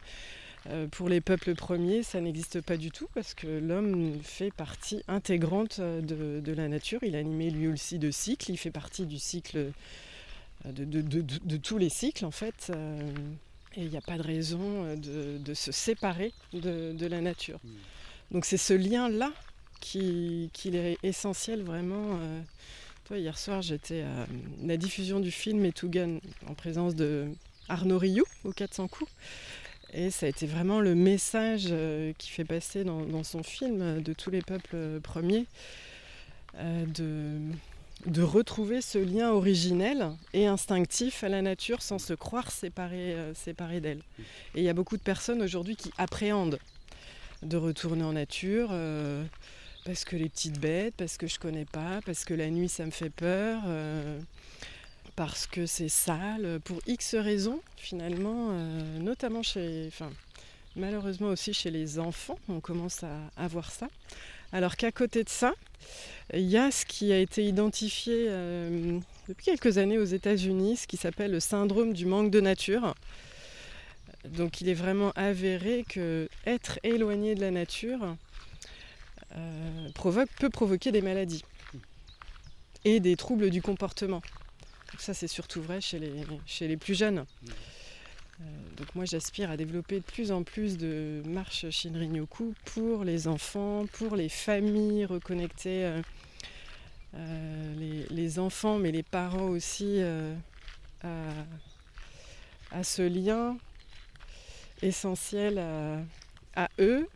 Euh, 0.70 0.86
pour 0.88 1.08
les 1.08 1.20
peuples 1.20 1.54
premiers, 1.54 2.02
ça 2.02 2.20
n'existe 2.20 2.60
pas 2.60 2.76
du 2.76 2.90
tout 2.90 3.08
parce 3.14 3.34
que 3.34 3.46
l'homme 3.46 4.18
fait 4.22 4.52
partie 4.52 5.02
intégrante 5.06 5.80
de, 5.80 6.40
de, 6.40 6.52
la 6.52 6.68
nature. 6.68 7.00
Il 7.02 7.14
a 7.14 7.18
animé 7.18 7.50
lui 7.50 7.68
aussi 7.68 7.98
de 7.98 8.10
cycles, 8.10 8.50
il 8.50 8.56
fait 8.56 8.70
partie 8.70 9.06
du 9.06 9.18
cycle, 9.18 9.58
euh, 10.66 10.72
de, 10.72 11.00
de 11.00 11.56
tous 11.56 11.78
les 11.78 11.88
cycles 11.88 12.24
en 12.24 12.32
fait. 12.32 12.72
et 13.76 13.82
il 13.82 13.90
n'y 13.90 13.96
a 13.96 14.00
pas 14.00 14.18
de 14.18 14.22
raison 14.22 14.96
de, 14.96 15.54
se 15.54 15.70
séparer 15.70 16.32
de, 16.52 17.06
la 17.06 17.20
nature. 17.20 17.60
Hmm. 17.62 18.34
Donc 18.34 18.44
c'est 18.44 18.56
ce 18.56 18.72
lien-là 18.72 19.32
qui, 19.80 20.50
qui, 20.52 20.76
est 20.76 20.98
essentiel 21.04 21.62
vraiment 21.62 22.18
hier 23.14 23.38
soir, 23.38 23.62
j'étais 23.62 24.02
à 24.02 24.26
la 24.64 24.76
diffusion 24.76 25.20
du 25.20 25.30
film 25.30 25.64
Etugan 25.64 26.18
en 26.48 26.54
présence 26.54 26.94
de 26.94 27.28
Arnaud 27.68 27.98
Rioux 27.98 28.26
au 28.44 28.52
400 28.52 28.88
coups. 28.88 29.10
Et 29.92 30.10
ça 30.10 30.26
a 30.26 30.28
été 30.28 30.46
vraiment 30.46 30.80
le 30.80 30.94
message 30.94 31.68
euh, 31.70 32.12
qui 32.18 32.30
fait 32.30 32.44
passer 32.44 32.84
dans, 32.84 33.22
son 33.22 33.42
film 33.42 34.02
de 34.02 34.12
tous 34.12 34.30
les 34.30 34.42
peuples 34.42 35.00
premiers, 35.00 35.46
euh, 36.56 36.84
de, 36.86 37.38
de 38.04 38.22
retrouver 38.22 38.80
ce 38.82 38.98
lien 38.98 39.30
originel 39.30 40.10
et 40.32 40.46
instinctif 40.46 41.24
à 41.24 41.28
la 41.28 41.42
nature 41.42 41.82
sans 41.82 41.98
se 41.98 42.12
croire 42.12 42.50
séparé, 42.50 43.14
euh, 43.14 43.80
d'elle. 43.80 44.02
Et 44.54 44.60
il 44.60 44.62
y 44.62 44.68
a 44.68 44.74
beaucoup 44.74 44.96
de 44.96 45.02
personnes 45.02 45.42
aujourd'hui 45.42 45.76
qui 45.76 45.90
appréhendent 45.96 46.58
de 47.42 47.56
retourner 47.56 48.04
en 48.04 48.12
nature 48.12 48.68
euh, 48.72 49.24
parce 49.86 50.04
que 50.04 50.16
les 50.16 50.28
petites 50.28 50.60
bêtes, 50.60 50.94
parce 50.96 51.16
que 51.16 51.26
je 51.26 51.38
connais 51.38 51.64
pas, 51.64 52.00
parce 52.04 52.24
que 52.24 52.34
la 52.34 52.50
nuit 52.50 52.68
ça 52.68 52.84
me 52.84 52.90
fait 52.90 53.08
peur, 53.08 53.62
euh, 53.66 54.20
parce 55.14 55.46
que 55.46 55.64
c'est 55.64 55.88
sale, 55.88 56.60
pour 56.64 56.78
X 56.86 57.14
raisons 57.14 57.60
finalement, 57.78 58.50
notamment 59.00 59.42
chez, 59.42 59.86
enfin 59.88 60.10
malheureusement 60.74 61.28
aussi 61.28 61.54
chez 61.54 61.70
les 61.70 61.98
enfants, 61.98 62.38
on 62.48 62.60
commence 62.60 63.02
à, 63.02 63.16
à 63.36 63.48
voir 63.48 63.70
ça. 63.70 63.88
Alors 64.52 64.76
qu'à 64.76 64.92
côté 64.92 65.24
de 65.24 65.28
ça, 65.28 65.54
il 66.32 66.48
y 66.48 66.56
a 66.56 66.70
ce 66.70 66.84
qui 66.84 67.12
a 67.12 67.18
été 67.18 67.44
identifié 67.44 68.26
euh, 68.28 68.98
depuis 69.28 69.44
quelques 69.44 69.78
années 69.78 69.98
aux 69.98 70.04
États-Unis, 70.04 70.76
ce 70.76 70.86
qui 70.86 70.96
s'appelle 70.96 71.32
le 71.32 71.40
syndrome 71.40 71.92
du 71.92 72.06
manque 72.06 72.30
de 72.30 72.40
nature. 72.40 72.94
Donc 74.24 74.60
il 74.60 74.68
est 74.68 74.74
vraiment 74.74 75.12
avéré 75.14 75.84
que 75.88 76.28
être 76.46 76.78
éloigné 76.82 77.34
de 77.34 77.40
la 77.40 77.50
nature 77.50 78.16
euh, 79.36 80.26
peut 80.38 80.50
provoquer 80.50 80.92
des 80.92 81.02
maladies 81.02 81.44
et 82.84 83.00
des 83.00 83.16
troubles 83.16 83.50
du 83.50 83.62
comportement. 83.62 84.22
ça 84.98 85.14
c'est 85.14 85.28
surtout 85.28 85.62
vrai 85.62 85.80
chez 85.80 85.98
les 85.98 86.76
plus 86.76 86.94
jeunes. 86.94 87.26
Euh, 88.40 88.44
donc 88.76 88.94
moi 88.94 89.04
j'aspire 89.04 89.50
à 89.50 89.56
développer 89.56 90.00
de 90.00 90.04
plus 90.04 90.30
en 90.30 90.42
plus 90.42 90.76
de 90.76 91.22
marches 91.26 91.68
Shinrin-yoku 91.70 92.54
pour 92.66 93.04
les 93.04 93.28
enfants, 93.28 93.86
pour 93.92 94.14
les 94.14 94.28
familles, 94.28 95.06
reconnecter 95.06 96.00
euh, 97.14 98.04
les, 98.10 98.38
enfants 98.38 98.78
mais 98.78 98.92
les 98.92 99.02
parents 99.02 99.48
aussi 99.48 100.00
à, 101.02 102.84
ce 102.84 103.02
lien 103.02 103.56
essentiel 104.82 105.58
à, 106.54 106.68
eux. 106.78 107.08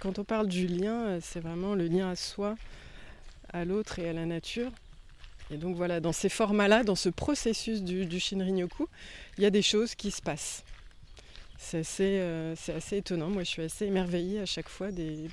Quand 0.00 0.18
on 0.18 0.24
parle 0.24 0.48
du 0.48 0.66
lien, 0.66 1.18
c'est 1.20 1.40
vraiment 1.40 1.74
le 1.74 1.86
lien 1.86 2.10
à 2.10 2.16
soi, 2.16 2.56
à 3.52 3.64
l'autre 3.64 3.98
et 3.98 4.08
à 4.08 4.12
la 4.12 4.26
nature. 4.26 4.72
Et 5.50 5.56
donc 5.56 5.76
voilà, 5.76 6.00
dans 6.00 6.12
ces 6.12 6.28
formats-là, 6.28 6.84
dans 6.84 6.94
ce 6.94 7.08
processus 7.08 7.82
du, 7.82 8.04
du 8.06 8.18
Shinrin-yoku, 8.18 8.88
il 9.38 9.44
y 9.44 9.46
a 9.46 9.50
des 9.50 9.62
choses 9.62 9.94
qui 9.94 10.10
se 10.10 10.20
passent. 10.20 10.62
C'est 11.60 11.78
assez, 11.78 12.18
euh, 12.20 12.54
assez, 12.74 12.98
étonnant. 12.98 13.28
Moi, 13.28 13.42
je 13.42 13.48
suis 13.48 13.62
assez 13.62 13.86
émerveillée 13.86 14.40
à 14.40 14.46
chaque 14.46 14.68
fois 14.68 14.92
des, 14.92 15.28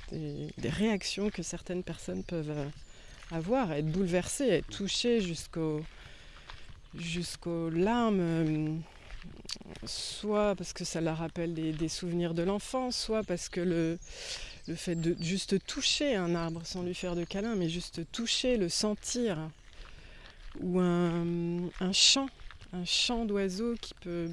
réactions 0.64 1.30
que 1.30 1.42
certaines 1.42 1.84
personnes 1.84 2.24
peuvent 2.24 2.50
euh, 2.50 2.66
avoir, 3.30 3.72
être 3.72 3.86
bouleversées, 3.86 4.48
être 4.48 4.68
touchées 4.68 5.20
jusqu'aux 5.20 5.84
larmes, 7.70 8.20
euh, 8.20 8.74
soit 9.84 10.54
parce 10.54 10.72
que 10.72 10.84
ça 10.84 11.00
leur 11.00 11.18
rappelle 11.18 11.54
des, 11.54 11.88
souvenirs 11.88 12.34
de 12.34 12.42
l'enfance, 12.42 12.96
soit 12.96 13.22
parce 13.22 13.48
que 13.48 13.60
le, 13.60 13.98
fait 14.74 14.96
de 14.96 15.16
juste 15.20 15.64
toucher 15.66 16.16
un 16.16 16.34
arbre 16.34 16.62
sans 16.64 16.82
lui 16.82 16.94
faire 16.94 17.14
de 17.14 17.24
câlin, 17.24 17.54
mais 17.54 17.68
juste 17.68 18.00
toucher, 18.12 18.56
le 18.56 18.68
sentir, 18.68 19.38
ou 20.60 20.80
un, 20.80 21.92
chant, 21.92 22.28
un 22.72 22.84
chant 22.84 23.24
d'oiseau 23.24 23.74
qui 23.80 23.94
peut, 24.00 24.30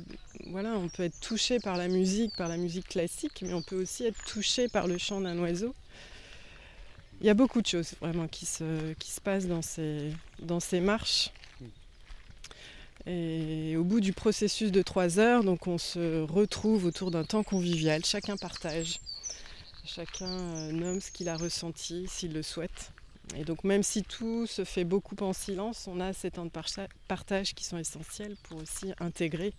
voilà, 0.48 0.74
on 0.74 0.90
peut 0.90 1.04
être 1.04 1.20
touché 1.20 1.60
par 1.60 1.78
la 1.78 1.88
musique, 1.88 2.36
par 2.36 2.48
la 2.48 2.58
musique 2.58 2.88
classique, 2.88 3.42
mais 3.42 3.54
on 3.54 3.62
peut 3.62 3.82
aussi 3.82 4.06
être 4.06 4.24
touché 4.26 4.68
par 4.68 4.88
le 4.88 4.98
chant 4.98 5.22
d'un 5.22 5.38
oiseau. 5.40 5.76
Il 7.22 7.28
y 7.28 7.30
a 7.30 7.34
beaucoup 7.34 7.62
de 7.62 7.68
choses 7.68 7.94
vraiment 8.02 8.28
qui 8.28 8.46
se, 8.46 8.94
passent 9.24 9.48
dans 9.48 9.62
ces 10.60 10.80
marches. 10.82 11.32
Et 13.06 13.76
au 13.76 13.84
bout 13.84 14.00
du 14.00 14.14
processus 14.14 14.72
de 14.72 14.82
trois 14.82 15.20
heures, 15.20 15.44
donc 15.44 15.68
on 15.68 15.78
se 15.78 16.22
retrouve 16.22 16.86
autour 16.86 17.12
d'un 17.12 17.26
temps 17.26 17.44
convivial. 17.44 18.06
Chacun 18.06 18.38
partage, 18.38 19.00
chacun 19.86 20.32
euh, 20.32 20.72
nomme 20.72 21.02
ce 21.02 21.12
qu'il 21.12 21.28
a 21.28 21.36
ressenti, 21.36 22.06
s'il 22.08 22.34
le 22.34 22.44
souhaite. 22.44 22.92
Et 23.36 23.44
donc 23.44 23.64
même 23.64 23.84
si 23.84 24.04
tout 24.04 24.48
se 24.48 24.64
fait 24.64 24.84
beaucoup 24.84 25.16
en 25.22 25.34
silence, 25.34 25.88
on 25.88 26.00
a 26.00 26.14
ces 26.14 26.32
temps 26.32 26.46
de 26.46 26.52
partage 27.08 27.54
qui 27.56 27.64
sont 27.64 27.78
essentiels 27.78 28.36
pour 28.44 28.58
aussi 28.62 28.94
intégrer 29.00 29.54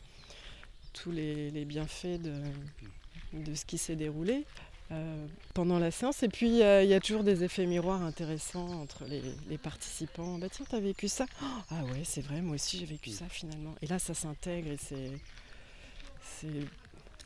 tous 0.92 1.10
les, 1.10 1.64
bienfaits 1.64 2.20
de, 2.22 3.54
ce 3.54 3.64
qui 3.64 3.78
s'est 3.78 3.96
déroulé 3.96 4.46
euh, 4.92 5.26
pendant 5.54 5.78
la 5.78 5.90
séance. 5.90 6.22
Et 6.22 6.28
puis 6.28 6.48
il 6.48 6.88
y 6.88 6.94
a 6.94 7.00
toujours 7.00 7.24
des 7.24 7.44
effets 7.44 7.66
miroirs 7.66 8.02
intéressants 8.02 8.80
entre 8.80 9.04
les, 9.06 9.58
participants. 9.58 10.38
Bah 10.38 10.48
tiens, 10.50 10.66
t'as 10.68 10.80
vécu 10.80 11.08
ça? 11.08 11.26
Ah 11.70 11.84
ouais, 11.84 12.02
c'est 12.04 12.20
vrai, 12.20 12.42
moi 12.42 12.56
aussi 12.56 12.78
j'ai 12.78 12.86
vécu 12.86 13.10
ça 13.10 13.26
finalement. 13.28 13.74
Et 13.82 13.86
là, 13.86 13.98
ça 13.98 14.14
s'intègre 14.14 14.70
et 14.70 14.78
c'est, 14.78 16.48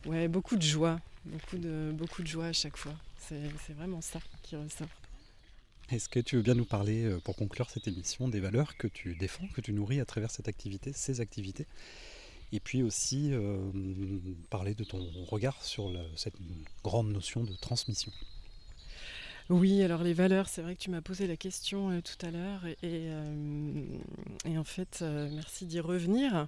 ouais, 0.07 0.29
beaucoup 0.29 0.57
de 0.57 0.63
joie, 0.63 1.01
beaucoup 1.25 1.59
de, 1.59 1.91
beaucoup 1.93 2.23
de 2.23 2.29
joie 2.29 2.47
à 2.47 2.53
chaque 2.53 2.77
fois. 2.77 2.95
C'est 3.19 3.75
vraiment 3.75 4.01
ça 4.01 4.21
qui 4.43 4.57
ressort. 4.57 4.89
Est-ce 5.91 6.11
que 6.11 6.21
tu 6.21 6.37
veux 6.37 6.43
bien 6.43 6.55
nous 6.55 6.67
parler, 6.67 7.05
euh, 7.05 7.19
pour 7.19 7.35
conclure 7.35 7.71
cette 7.71 7.89
émission, 7.89 8.29
des 8.29 8.41
valeurs 8.41 8.77
que 8.77 8.87
tu 8.87 9.15
défends, 9.15 9.47
que 9.55 9.63
tu 9.63 9.73
nourris 9.73 10.01
à 10.01 10.05
travers 10.05 10.31
cette 10.31 10.47
activité, 10.47 10.93
ces 10.93 11.23
activités? 11.23 11.67
Et 12.53 12.61
puis 12.61 12.83
aussi 12.83 13.31
euh, 13.33 13.59
parler 14.51 14.75
de 14.75 14.85
ton 14.85 15.07
regard 15.29 15.63
sur 15.63 15.93
cette 16.17 16.37
grande 16.83 17.13
notion 17.13 17.45
de 17.45 17.53
transmission. 17.55 18.11
Oui, 19.51 19.83
alors 19.83 20.03
les 20.03 20.13
valeurs, 20.13 20.49
c'est 20.49 20.61
vrai 20.61 20.75
que 20.75 20.81
tu 20.81 20.91
m'as 20.91 21.01
posé 21.01 21.27
la 21.27 21.37
question 21.37 21.91
euh, 21.91 22.01
tout 22.03 22.27
à 22.27 22.31
l'heure 22.31 22.67
et, 22.83 23.09
en 24.59 24.65
fait, 24.65 25.03
merci 25.03 25.67
d'y 25.67 25.81
revenir. 25.81 26.47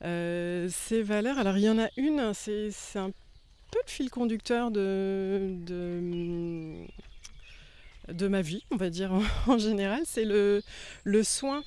ces 0.00 1.02
valeurs, 1.02 1.38
alors 1.38 1.56
il 1.56 1.64
y 1.64 1.68
en 1.68 1.78
a 1.78 1.88
une, 1.96 2.32
c'est 2.34 2.70
un 2.96 3.10
peu 3.70 3.78
le 3.84 3.90
fil 3.90 4.10
conducteur 4.10 4.70
de, 4.70 5.56
ma 8.28 8.42
vie, 8.42 8.64
on 8.70 8.76
va 8.76 8.90
dire 8.90 9.12
en, 9.46 9.58
général, 9.58 10.02
c'est 10.04 10.24
le 10.24 10.62
soin. 11.22 11.62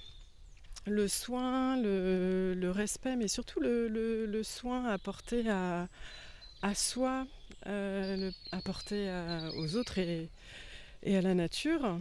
Le 0.88 1.08
soin, 1.08 1.78
le, 1.82 2.72
respect, 2.72 3.16
mais 3.16 3.28
surtout 3.28 3.60
le, 3.60 4.42
soin 4.44 4.86
apporté 4.86 5.50
à, 5.50 5.88
soi, 6.74 7.26
euh, 7.68 8.32
apporté 8.52 9.10
aux 9.58 9.76
autres 9.76 9.98
et, 9.98 10.30
et, 11.04 11.18
à 11.18 11.22
la 11.22 11.34
nature. 11.34 12.00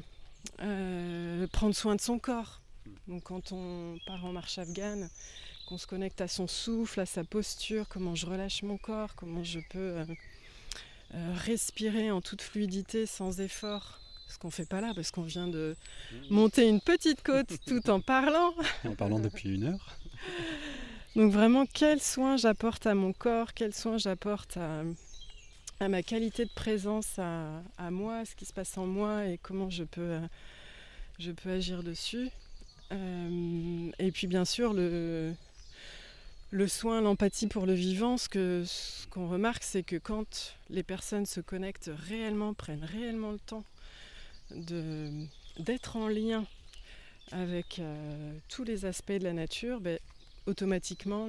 Euh, 0.60 1.46
prendre 1.48 1.74
soin 1.74 1.96
de 1.96 2.00
son 2.00 2.18
corps. 2.18 2.60
Donc 3.08 3.24
quand 3.24 3.52
on 3.52 3.98
part 4.06 4.24
en 4.24 4.32
marche 4.32 4.58
afghane, 4.58 5.08
qu'on 5.66 5.78
se 5.78 5.86
connecte 5.86 6.20
à 6.20 6.28
son 6.28 6.46
souffle, 6.46 7.00
à 7.00 7.06
sa 7.06 7.24
posture, 7.24 7.88
comment 7.88 8.14
je 8.14 8.26
relâche 8.26 8.62
mon 8.62 8.76
corps, 8.76 9.14
comment 9.14 9.42
je 9.42 9.60
peux 9.70 10.04
euh, 11.14 11.34
respirer 11.34 12.10
en 12.10 12.20
toute 12.20 12.42
fluidité 12.42 13.06
sans 13.06 13.40
effort 13.40 14.00
ce 14.28 14.38
qu'on 14.38 14.50
fait 14.50 14.68
pas 14.68 14.80
là 14.80 14.92
parce 14.94 15.10
qu'on 15.10 15.22
vient 15.22 15.48
de 15.48 15.76
monter 16.30 16.68
une 16.68 16.80
petite 16.80 17.22
côte 17.22 17.58
tout 17.66 17.88
en 17.90 18.00
parlant. 18.00 18.54
en 18.84 18.94
parlant 18.94 19.18
depuis 19.18 19.54
une 19.54 19.64
heure. 19.64 19.96
Donc 21.16 21.32
vraiment, 21.32 21.64
quel 21.72 22.00
soin 22.00 22.36
j'apporte 22.36 22.86
à 22.86 22.94
mon 22.94 23.12
corps, 23.12 23.54
quel 23.54 23.72
soin 23.72 23.98
j'apporte 23.98 24.56
à, 24.56 24.82
ma 25.88 26.02
qualité 26.02 26.44
de 26.44 26.50
présence, 26.54 27.18
à, 27.18 27.90
moi, 27.90 28.24
ce 28.24 28.34
qui 28.34 28.44
se 28.44 28.52
passe 28.52 28.76
en 28.78 28.86
moi 28.86 29.26
et 29.26 29.38
comment 29.38 29.70
je 29.70 29.84
peux, 29.84 30.18
je 31.20 31.30
peux 31.30 31.50
agir 31.50 31.84
dessus. 31.84 32.30
Euh, 32.90 33.90
et 34.00 34.10
puis 34.10 34.26
bien 34.26 34.44
sûr, 34.44 34.72
le, 34.72 35.34
le 36.50 36.68
soin, 36.68 37.00
l'empathie 37.00 37.46
pour 37.46 37.66
le 37.66 37.74
vivant, 37.74 38.16
ce 38.16 38.28
qu'on 38.28 38.64
ce 38.66 39.06
qu'on 39.06 39.28
remarque, 39.28 39.62
c'est 39.62 39.84
que 39.84 39.96
quand 39.96 40.56
les 40.68 40.82
personnes 40.82 41.26
se 41.26 41.40
connectent 41.40 41.90
réellement, 42.08 42.54
prennent 42.54 42.84
réellement 42.84 43.30
le 43.30 43.38
temps 43.38 43.64
d'être 45.58 45.96
en 45.96 46.08
lien 46.08 46.46
avec 47.32 47.78
euh, 47.78 48.38
tous 48.48 48.64
les 48.64 48.84
aspects 48.84 49.12
de 49.12 49.24
la 49.24 49.32
nature, 49.32 49.80
ben, 49.80 49.98
automatiquement, 50.46 51.28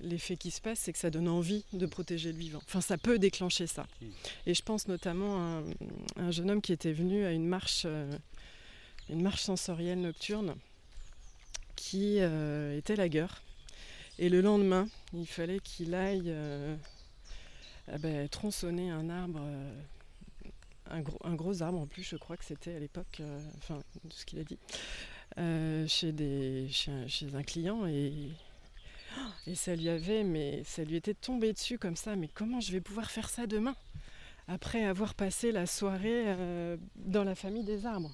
l'effet 0.00 0.36
qui 0.36 0.50
se 0.50 0.60
passe, 0.60 0.80
c'est 0.80 0.92
que 0.92 0.98
ça 0.98 1.10
donne 1.10 1.28
envie 1.28 1.64
de 1.72 1.86
protéger 1.86 2.32
le 2.32 2.38
vivant. 2.38 2.60
Enfin, 2.66 2.80
ça 2.80 2.98
peut 2.98 3.18
déclencher 3.18 3.66
ça. 3.66 3.86
Hmm. 4.00 4.10
Et 4.46 4.54
je 4.54 4.62
pense 4.62 4.88
notamment 4.88 5.36
à 5.36 5.62
un, 6.16 6.30
jeune 6.30 6.50
homme 6.50 6.62
qui 6.62 6.72
était 6.72 6.92
venu 6.92 7.24
à 7.24 7.32
une 7.32 7.46
marche, 7.46 7.82
euh, 7.86 8.12
une 9.08 9.22
marche 9.22 9.42
sensorielle 9.42 10.00
nocturne, 10.00 10.56
qui 11.76 12.16
euh, 12.20 12.76
était 12.76 12.96
lagueur. 12.96 13.42
Et 14.18 14.28
le 14.28 14.40
lendemain, 14.40 14.88
il 15.14 15.26
fallait 15.26 15.60
qu'il 15.60 15.94
aille 15.94 16.34
eh 17.92 17.98
ben, 17.98 18.28
tronçonner 18.28 18.90
un 18.90 19.08
arbre 19.08 19.40
un 20.92 21.34
gros, 21.34 21.62
arbre 21.62 21.80
en 21.80 21.86
plus, 21.86 22.02
je 22.02 22.16
crois 22.16 22.36
que 22.36 22.44
c'était 22.44 22.74
à 22.74 22.78
l'époque, 22.78 23.18
euh, 23.20 23.40
enfin, 23.58 23.82
de 24.04 24.12
ce 24.12 24.24
qu'il 24.24 24.38
a 24.38 24.44
dit, 24.44 24.58
euh, 25.38 25.86
chez, 25.88 26.12
des, 26.12 26.68
chez, 26.68 27.34
un, 27.34 27.42
client 27.42 27.86
et, 27.86 28.30
et 29.46 29.54
ça 29.54 29.74
lui 29.74 29.88
avait, 29.88 30.22
mais 30.22 30.62
ça 30.64 30.84
lui 30.84 30.96
était 30.96 31.14
tombé 31.14 31.52
dessus 31.52 31.78
comme 31.78 31.96
ça, 31.96 32.16
mais 32.16 32.28
comment 32.28 32.60
je 32.60 32.72
vais 32.72 32.80
pouvoir 32.80 33.10
faire 33.10 33.28
ça 33.28 33.46
demain 33.46 33.74
après 34.48 34.84
avoir 34.84 35.14
passé 35.14 35.52
la 35.52 35.66
soirée 35.66 36.24
euh, 36.26 36.76
dans 36.96 37.24
la 37.24 37.34
famille 37.34 37.64
des 37.64 37.86
arbres? 37.86 38.12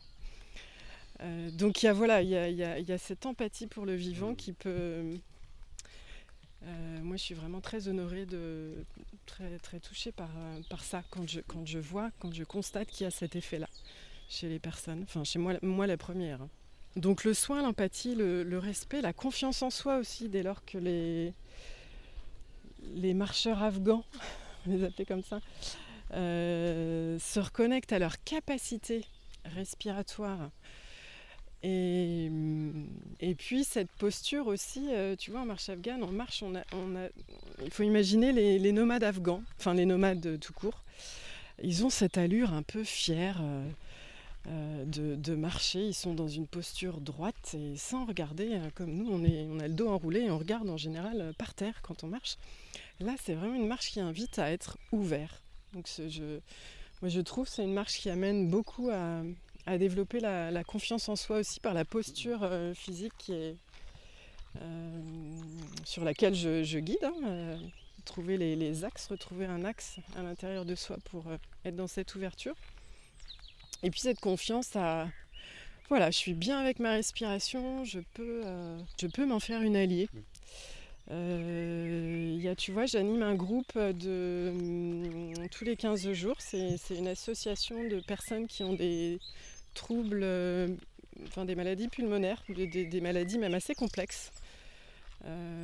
Donc 1.55 1.83
il 1.83 1.87
y 1.87 1.89
a 1.89 1.93
voilà, 1.93 2.23
il 2.23 2.29
y 2.31 2.93
a, 2.93 2.99
cette 2.99 3.27
empathie 3.27 3.67
pour 3.67 3.85
le 3.85 3.97
vivant 3.97 4.37
qui 4.37 4.53
peut. 4.53 5.19
Moi, 7.03 7.17
je 7.17 7.23
suis 7.23 7.35
vraiment 7.35 7.61
très 7.61 7.89
honorée 7.89 8.27
de, 8.27 8.85
très 9.27 9.81
touchée 9.81 10.13
par, 10.13 10.31
par 10.69 10.83
ça 10.83 11.03
quand 11.11 11.27
je 11.27 11.79
vois, 11.79 12.11
quand 12.19 12.35
je 12.35 12.45
constate 12.45 12.89
qu'il 12.89 13.05
y 13.05 13.07
a 13.07 13.11
cet 13.11 13.37
effet-là 13.37 13.69
chez 14.29 14.49
les 14.49 14.59
personnes. 14.59 15.03
Enfin, 15.05 15.25
chez 15.25 15.39
moi, 15.39 15.55
moi 15.63 15.87
la 15.87 15.97
première. 15.97 16.43
Hein. 16.43 16.49
Donc 16.97 17.25
le 17.25 17.35
soin, 17.35 17.63
l'empathie, 17.63 18.15
le, 18.15 18.59
respect, 18.59 19.01
la 19.01 19.13
confiance 19.13 19.63
en 19.63 19.71
soi 19.71 19.99
aussi, 19.99 20.29
dès 20.29 20.43
lors 20.43 20.65
que 20.65 20.79
les, 20.79 21.33
les 22.95 23.15
marcheurs 23.15 23.63
afghans, 23.63 24.05
on 24.67 24.71
les 24.71 24.85
appelait 24.85 25.05
comme 25.05 25.23
ça, 25.23 25.41
euh, 26.13 27.19
se 27.19 27.41
reconnectent 27.41 27.93
à 27.93 27.99
leur 27.99 28.23
capacité 28.25 29.05
respiratoire. 29.45 30.51
Et, 31.63 32.31
et 33.21 33.35
puis 33.35 33.65
cette 33.65 33.91
posture 33.93 34.47
aussi, 34.47 34.89
euh, 34.91 35.17
tu 35.17 35.33
vois, 35.33 35.41
en 35.41 35.47
marche 35.47 35.69
afghane, 35.69 36.05
en 36.05 36.13
marche, 36.13 36.45
il 37.65 37.71
faut 37.71 37.83
imaginer 37.83 38.33
les, 38.33 38.73
nomades 38.73 39.03
afghans, 39.03 39.43
enfin 39.59 39.75
les 39.75 39.87
nomades 39.87 40.39
tout 40.39 40.53
court. 40.53 40.85
Ils 41.63 41.85
ont 41.85 41.91
cette 41.91 42.19
allure 42.19 42.53
un 42.53 42.63
peu 42.63 42.85
fière. 42.85 43.39
Euh, 43.43 43.69
euh, 44.47 44.85
de, 44.87 45.35
marcher. 45.35 45.89
Ils 45.89 45.95
sont 45.95 46.15
dans 46.15 46.29
une 46.29 46.47
posture 46.47 47.01
droite 47.03 47.55
et 47.55 47.77
sans 47.77 48.07
regarder, 48.07 48.59
comme 48.75 48.95
nous, 48.95 49.11
on, 49.11 49.59
a 49.59 49.69
le 49.69 49.75
dos 49.75 49.89
enroulé 49.89 50.21
et 50.21 50.31
on 50.31 50.39
regarde 50.39 50.71
en 50.71 50.79
général 50.79 51.35
par 51.37 51.53
terre 51.53 51.83
quand 51.83 52.03
on 52.03 52.07
marche. 52.07 52.39
Là, 53.01 53.15
c'est 53.23 53.35
vraiment 53.35 53.57
une 53.57 53.67
marche 53.67 53.91
qui 53.91 54.01
invite 54.01 54.39
à 54.39 54.51
être 54.51 54.79
ouvert. 54.91 55.43
Donc, 55.75 55.87
moi, 57.03 57.11
je 57.11 57.21
trouve 57.21 57.47
c'est 57.47 57.63
une 57.63 57.75
marche 57.75 57.99
qui 57.99 58.09
amène 58.09 58.49
beaucoup 58.49 58.89
à, 58.91 59.23
développer 59.77 60.21
la, 60.21 60.65
confiance 60.65 61.09
en 61.09 61.17
soi 61.17 61.39
aussi 61.39 61.61
par 61.61 61.75
la 61.75 61.85
posture 61.85 62.49
physique 62.75 63.13
qui 63.19 63.35
est, 63.35 63.57
sur 65.85 66.05
laquelle 66.05 66.35
je, 66.35 66.79
guide. 66.79 67.05
Hein, 67.05 67.59
trouver 68.07 68.39
les, 68.39 68.57
les, 68.57 68.85
axes, 68.85 69.09
retrouver 69.09 69.45
un 69.45 69.67
axe 69.67 69.97
à 70.17 70.23
l'intérieur 70.23 70.65
de 70.65 70.75
soi 70.75 70.97
pour 71.11 71.25
être 71.67 71.77
dans 71.77 71.89
cette 71.89 72.15
ouverture. 72.15 72.55
Et 73.83 73.91
puis 73.91 74.01
cette 74.01 74.21
confiance 74.21 74.75
à 74.77 75.09
voilà, 75.89 76.11
je 76.11 76.19
suis 76.19 76.35
bien 76.35 76.59
avec 76.59 76.81
ma 76.81 76.93
respiration, 76.93 77.83
je 77.85 78.01
peux, 78.13 78.43
euh, 78.45 78.79
je 79.01 79.07
peux 79.07 79.25
m'en 79.25 79.41
faire 79.41 79.63
une 79.63 79.75
alliée. 79.75 80.09
Euh, 81.11 82.37
y 82.39 82.47
a, 82.47 82.55
tu 82.55 82.73
vois, 82.73 82.85
j'anime 82.85 83.23
un 83.23 83.35
groupe 83.35 83.73
de 83.79 84.53
hum, 84.55 85.49
tous 85.51 85.65
les 85.65 85.77
15 85.77 86.13
jours. 86.13 86.37
C'est 86.41 86.77
une 86.91 87.09
association 87.09 87.89
de 87.89 88.01
personnes 88.01 88.47
qui 88.47 88.63
ont 88.63 88.75
des 88.75 89.19
troubles, 89.75 90.21
euh, 90.23 90.69
enfin 91.27 91.45
des 91.45 91.55
maladies 91.55 91.89
pulmonaires, 91.89 92.43
des, 92.49 93.01
maladies 93.01 93.39
même 93.39 93.55
assez 93.55 93.75
complexes. 93.75 94.31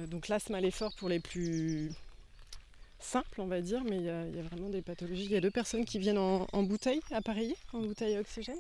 donc 0.08 0.28
l'asthme 0.28 0.54
à 0.54 0.60
l'effort 0.60 0.94
pour 0.96 1.08
les 1.08 1.20
plus 1.20 1.90
simple, 3.04 3.40
on 3.40 3.46
va 3.46 3.60
dire, 3.60 3.82
mais 3.84 3.96
il 3.96 4.04
y, 4.04 4.08
a 4.10 4.42
vraiment 4.42 4.70
des 4.70 4.82
pathologies. 4.82 5.24
Il 5.24 5.30
y 5.30 5.36
a 5.36 5.40
deux 5.40 5.50
personnes 5.50 5.84
qui 5.84 5.98
viennent 5.98 6.18
en, 6.18 6.62
bouteille 6.62 7.00
appareillée, 7.12 7.56
en 7.72 7.80
bouteille 7.80 8.16
à 8.16 8.20
oxygène. 8.20 8.58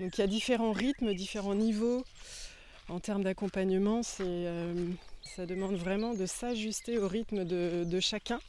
Donc 0.00 0.18
il 0.18 0.20
y 0.20 0.24
a 0.24 0.26
différents 0.26 0.72
rythmes, 0.72 1.14
différents 1.14 1.54
niveaux. 1.54 2.04
En 2.88 2.98
termes 2.98 3.22
d'accompagnement, 3.22 4.00
euh, 4.20 4.90
ça 5.22 5.46
demande 5.46 5.76
vraiment 5.76 6.14
de 6.14 6.26
s'ajuster 6.26 6.98
au 6.98 7.08
rythme 7.08 7.44
de, 7.44 8.00
chacun. 8.00 8.40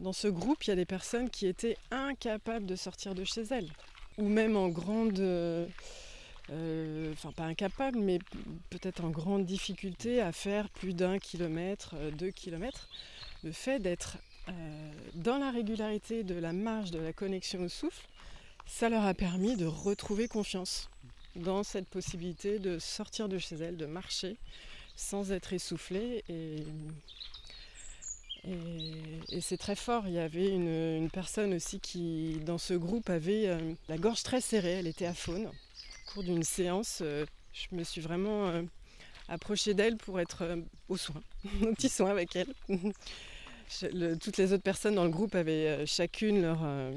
Dans 0.00 0.12
ce 0.12 0.26
groupe, 0.26 0.64
il 0.64 0.70
y 0.70 0.72
a 0.72 0.76
des 0.76 0.84
personnes 0.84 1.30
qui 1.30 1.46
étaient 1.46 1.76
incapables 1.92 2.66
de 2.66 2.74
sortir 2.74 3.14
de 3.14 3.22
chez 3.22 3.42
elles, 3.50 3.70
ou 4.18 4.28
même 4.28 4.56
en 4.56 4.68
grande, 4.68 5.18
euh, 5.18 5.66
enfin 7.12 7.32
pas 7.32 7.44
incapables, 7.44 7.98
mais 7.98 8.18
peut-être 8.70 9.04
en 9.04 9.10
grande 9.10 9.44
difficulté 9.44 10.20
à 10.20 10.32
faire 10.32 10.68
plus 10.70 10.94
d'un 10.94 11.18
kilomètre, 11.18 11.94
euh, 11.94 12.10
deux 12.10 12.30
kilomètres 12.30 12.88
le 13.44 13.52
fait 13.52 13.78
d'être 13.78 14.16
euh, 14.48 14.92
dans 15.14 15.38
la 15.38 15.50
régularité 15.50 16.24
de 16.24 16.34
la 16.34 16.52
marge 16.52 16.90
de 16.90 16.98
la 16.98 17.12
connexion 17.12 17.60
au 17.60 17.68
souffle, 17.68 18.06
ça 18.66 18.88
leur 18.88 19.04
a 19.04 19.14
permis 19.14 19.56
de 19.56 19.66
retrouver 19.66 20.28
confiance 20.28 20.88
dans 21.36 21.62
cette 21.62 21.88
possibilité 21.88 22.58
de 22.58 22.78
sortir 22.78 23.28
de 23.28 23.38
chez 23.38 23.56
elles, 23.56 23.76
de 23.76 23.86
marcher 23.86 24.36
sans 24.96 25.32
être 25.32 25.52
essoufflé. 25.52 26.24
Et, 26.28 26.64
et, 28.46 29.40
c'est 29.40 29.56
très 29.56 29.76
fort. 29.76 30.04
Il 30.06 30.14
y 30.14 30.18
avait 30.18 30.48
une, 30.48 31.08
personne 31.12 31.54
aussi 31.54 31.80
qui, 31.80 32.40
dans 32.44 32.58
ce 32.58 32.74
groupe, 32.74 33.10
avait 33.10 33.48
euh, 33.48 33.74
la 33.88 33.98
gorge 33.98 34.22
très 34.22 34.40
serrée. 34.40 34.72
Elle 34.72 34.86
était 34.86 35.06
à 35.06 35.14
faune. 35.14 35.46
Au 35.46 36.12
cours 36.12 36.22
d'une 36.22 36.42
séance, 36.42 37.00
euh, 37.02 37.24
je 37.52 37.74
me 37.74 37.84
suis 37.84 38.00
vraiment 38.00 38.52
approchée 39.28 39.74
d'elle 39.74 39.96
pour 39.96 40.20
être 40.20 40.44
au 40.88 40.96
soin, 40.96 41.22
au 41.62 41.72
petit 41.74 41.88
soin 41.88 42.10
avec 42.10 42.36
elle 42.36 42.52
toutes 44.20 44.36
les 44.36 44.52
autres 44.52 44.62
personnes 44.62 44.94
dans 44.94 45.04
le 45.04 45.10
groupe 45.10 45.34
avaient 45.34 45.68
euh, 45.68 45.86
chacune 45.86 46.42
leur 46.42 46.60
euh, 46.62 46.92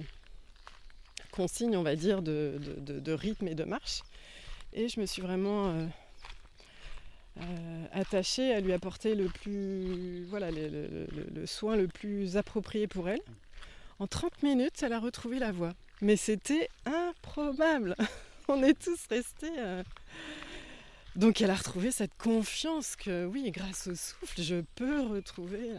consigne, 1.31 1.77
on 1.77 1.83
va 1.83 1.95
dire, 1.95 2.21
de, 2.21 3.11
rythme 3.11 3.47
et 3.47 3.55
de 3.55 3.63
marche. 3.63 4.01
Et 4.73 4.89
je 4.89 4.99
me 4.99 5.05
suis 5.05 5.21
vraiment 5.21 5.73
euh, 7.41 7.85
attachée 7.91 8.53
à 8.53 8.59
lui 8.59 8.73
apporter 8.73 9.15
le 9.15 9.25
plus, 9.25 10.25
voilà, 10.25 10.49
le, 10.51 11.45
soin 11.45 11.75
le 11.75 11.87
plus 11.87 12.37
approprié 12.37 12.87
pour 12.87 13.09
elle. 13.09 13.21
En 13.99 14.07
30 14.07 14.43
minutes, 14.43 14.83
elle 14.83 14.93
a 14.93 14.99
retrouvé 14.99 15.39
la 15.39 15.51
voix. 15.51 15.73
Mais 16.01 16.15
c'était 16.15 16.69
improbable. 16.85 17.95
On 18.47 18.63
est 18.63 18.79
tous 18.79 18.99
restés. 19.09 19.51
Donc 21.15 21.41
elle 21.41 21.49
a 21.49 21.55
retrouvé 21.55 21.91
cette 21.91 22.15
confiance 22.17 22.95
que 22.95 23.25
oui, 23.25 23.51
grâce 23.51 23.87
au 23.87 23.95
souffle, 23.95 24.41
je 24.41 24.61
peux 24.75 25.01
retrouver 25.01 25.71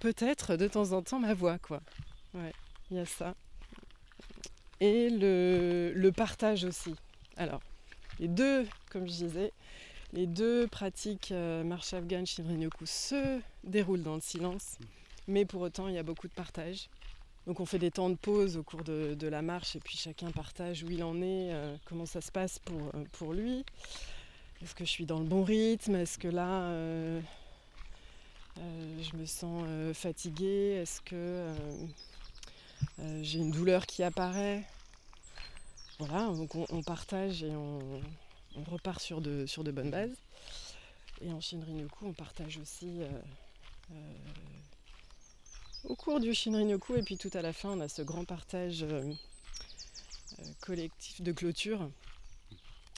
peut-être 0.00 0.56
de 0.56 0.68
temps 0.68 0.92
en 0.92 1.00
temps 1.00 1.20
ma 1.20 1.32
voix, 1.32 1.58
quoi. 1.58 1.80
Il 2.90 2.96
y 2.96 3.00
a 3.00 3.06
ça. 3.06 3.34
Et 4.80 5.08
le, 5.10 6.10
partage 6.10 6.64
aussi. 6.64 6.94
Alors, 7.36 7.62
les 8.20 8.28
deux, 8.28 8.66
comme 8.90 9.06
je 9.06 9.12
disais, 9.12 9.52
les 10.14 10.26
deux 10.28 10.68
pratiques 10.68 11.32
euh, 11.32 11.64
marche 11.64 11.92
afghane, 11.92 12.24
Shinrin-yoku 12.24 12.86
se 12.86 13.40
déroulent 13.64 14.02
dans 14.02 14.14
le 14.14 14.20
silence, 14.20 14.78
mais 15.26 15.44
pour 15.44 15.60
autant, 15.60 15.88
il 15.88 15.94
y 15.94 15.98
a 15.98 16.04
beaucoup 16.04 16.28
de 16.28 16.32
partage. 16.32 16.88
Donc 17.46 17.60
on 17.60 17.66
fait 17.66 17.80
des 17.80 17.90
temps 17.90 18.08
de 18.08 18.14
pause 18.14 18.56
au 18.56 18.62
cours 18.62 18.84
de, 18.84 19.26
la 19.26 19.42
marche 19.42 19.76
et 19.76 19.80
puis 19.80 19.98
chacun 19.98 20.30
partage 20.30 20.82
où 20.82 20.90
il 20.90 21.02
en 21.02 21.20
est, 21.20 21.52
euh, 21.52 21.76
comment 21.84 22.06
ça 22.06 22.20
se 22.20 22.30
passe 22.30 22.58
pour, 22.60 22.80
euh, 22.94 23.04
pour 23.12 23.34
lui. 23.34 23.64
Est-ce 24.62 24.74
que 24.74 24.84
je 24.84 24.90
suis 24.90 25.04
dans 25.04 25.18
le 25.18 25.26
bon 25.26 25.42
rythme? 25.42 25.96
Est-ce 25.96 26.16
que 26.16 26.28
là, 26.28 26.70
je 28.56 29.16
me 29.16 29.26
sens 29.26 29.66
fatiguée? 29.94 30.78
Est-ce 30.80 31.02
que 31.02 31.52
j'ai 33.20 33.40
une 33.40 33.50
douleur 33.50 33.84
qui 33.84 34.02
apparaît? 34.02 34.64
Voilà, 35.98 36.28
donc 36.28 36.54
on, 36.54 36.82
partage 36.82 37.42
et 37.42 37.54
on, 37.54 38.00
repart 38.62 39.00
sur 39.00 39.20
de, 39.20 39.46
sur 39.46 39.64
de 39.64 39.70
bonnes 39.70 39.90
bases. 39.90 40.16
Et 41.20 41.30
en 41.32 41.40
Shinrin-yoku, 41.40 42.06
on 42.06 42.12
partage 42.12 42.58
aussi 42.58 43.00
au 45.84 45.94
cours 45.94 46.20
du 46.20 46.34
Shinrin-yoku 46.34 46.96
et 46.96 47.02
puis 47.02 47.16
tout 47.16 47.30
à 47.34 47.42
la 47.42 47.52
fin, 47.52 47.70
on 47.70 47.80
a 47.80 47.88
ce 47.88 48.02
grand 48.02 48.24
partage 48.24 48.84
collectif 50.60 51.22
de 51.22 51.32
clôture. 51.32 51.88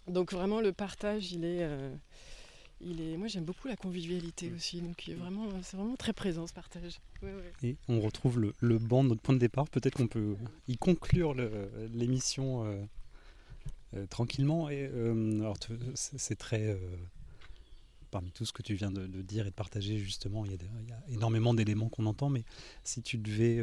Donc 0.08 0.32
vraiment, 0.32 0.60
le 0.60 0.72
partage, 0.72 1.32
il 1.32 1.44
est 1.44 1.68
est, 2.80 3.16
moi 3.16 3.28
j'aime 3.28 3.44
beaucoup 3.44 3.68
la 3.68 3.76
convivialité 3.76 4.52
aussi, 4.54 4.80
donc 4.80 5.08
vraiment, 5.08 5.48
c'est 5.62 5.76
vraiment 5.76 5.96
très 5.96 6.12
présent 6.12 6.46
ce 6.46 6.52
partage. 6.52 7.00
Et 7.62 7.76
on 7.88 8.00
retrouve 8.00 8.38
le, 8.38 8.54
le 8.60 8.78
banc 8.78 9.02
de 9.04 9.10
notre 9.10 9.22
point 9.22 9.34
de 9.34 9.40
départ. 9.40 9.68
Peut-être 9.68 9.96
qu'on 9.96 10.06
peut 10.06 10.36
y 10.68 10.76
conclure 10.76 11.34
l'émission 11.34 12.64
euh, 12.64 12.72
euh, 12.72 12.84
tranquillement. 14.06 14.68
Et 14.68 14.88
euh, 14.92 15.40
alors 15.40 15.56
c'est 15.94 16.36
très 16.36 16.78
parmi 18.10 18.30
tout 18.30 18.44
ce 18.44 18.52
que 18.52 18.62
tu 18.62 18.74
viens 18.74 18.90
de, 18.90 19.06
dire 19.22 19.46
et 19.46 19.50
de 19.50 19.54
partager 19.54 19.98
justement, 19.98 20.44
il 20.44 20.52
y 20.52 20.54
a, 20.54 21.02
énormément 21.08 21.54
d'éléments 21.54 21.88
qu'on 21.88 22.06
entend. 22.06 22.30
Mais 22.30 22.44
si 22.84 23.02
tu 23.02 23.18
devais 23.18 23.62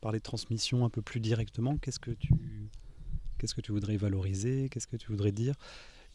parler 0.00 0.18
de 0.18 0.24
transmission 0.24 0.84
un 0.84 0.90
peu 0.90 1.02
plus 1.02 1.20
directement, 1.20 1.76
qu'est-ce 1.76 2.00
que 2.00 2.10
tu 2.10 2.34
qu'est-ce 3.38 3.54
que 3.54 3.62
tu 3.62 3.72
voudrais 3.72 3.96
valoriser 3.96 4.68
Qu'est-ce 4.68 4.86
que 4.86 4.96
tu 4.96 5.08
voudrais 5.08 5.32
dire 5.32 5.54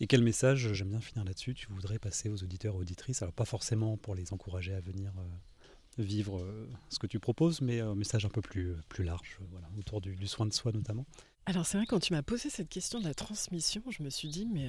et 0.02 0.08
quel 0.08 0.22
message, 0.22 0.74
j'aime 0.74 0.90
bien 0.90 1.00
finir 1.00 1.24
là-dessus, 1.24 1.54
tu 1.54 1.68
voudrais 1.70 2.00
passer 2.00 2.30
aux 2.30 2.44
auditeurs 2.44 2.76
et 2.76 2.80
auditrices? 2.80 3.22
Alors 3.22 3.34
pas 3.34 3.46
forcément 3.46 3.96
pour 3.96 4.14
les 4.14 4.34
encourager 4.34 4.74
à 4.74 4.82
venir 4.82 5.14
euh, 5.18 6.04
vivre 6.04 6.40
euh, 6.40 6.68
ce 6.90 7.00
que 7.00 7.08
tu 7.08 7.20
proposes, 7.20 7.62
mais 7.62 7.80
un 7.80 7.96
message 7.96 8.26
un 8.26 8.30
peu 8.30 8.42
plus, 8.42 8.76
plus 8.90 9.06
large, 9.06 9.40
voilà, 9.52 9.70
autour 9.80 10.02
du, 10.02 10.28
soin 10.28 10.46
de 10.46 10.54
soi 10.54 10.74
notamment. 10.74 11.06
Alors 11.48 11.66
c'est 11.66 11.78
vrai, 11.78 11.86
quand 11.86 12.00
tu 12.00 12.12
m'as 12.12 12.24
posé 12.24 12.50
cette 12.50 12.70
question 12.70 13.00
de 13.00 13.06
la 13.06 13.14
transmission, 13.14 13.84
je 13.90 14.02
me 14.02 14.10
suis 14.10 14.30
dit, 14.30 14.48
mais, 14.48 14.68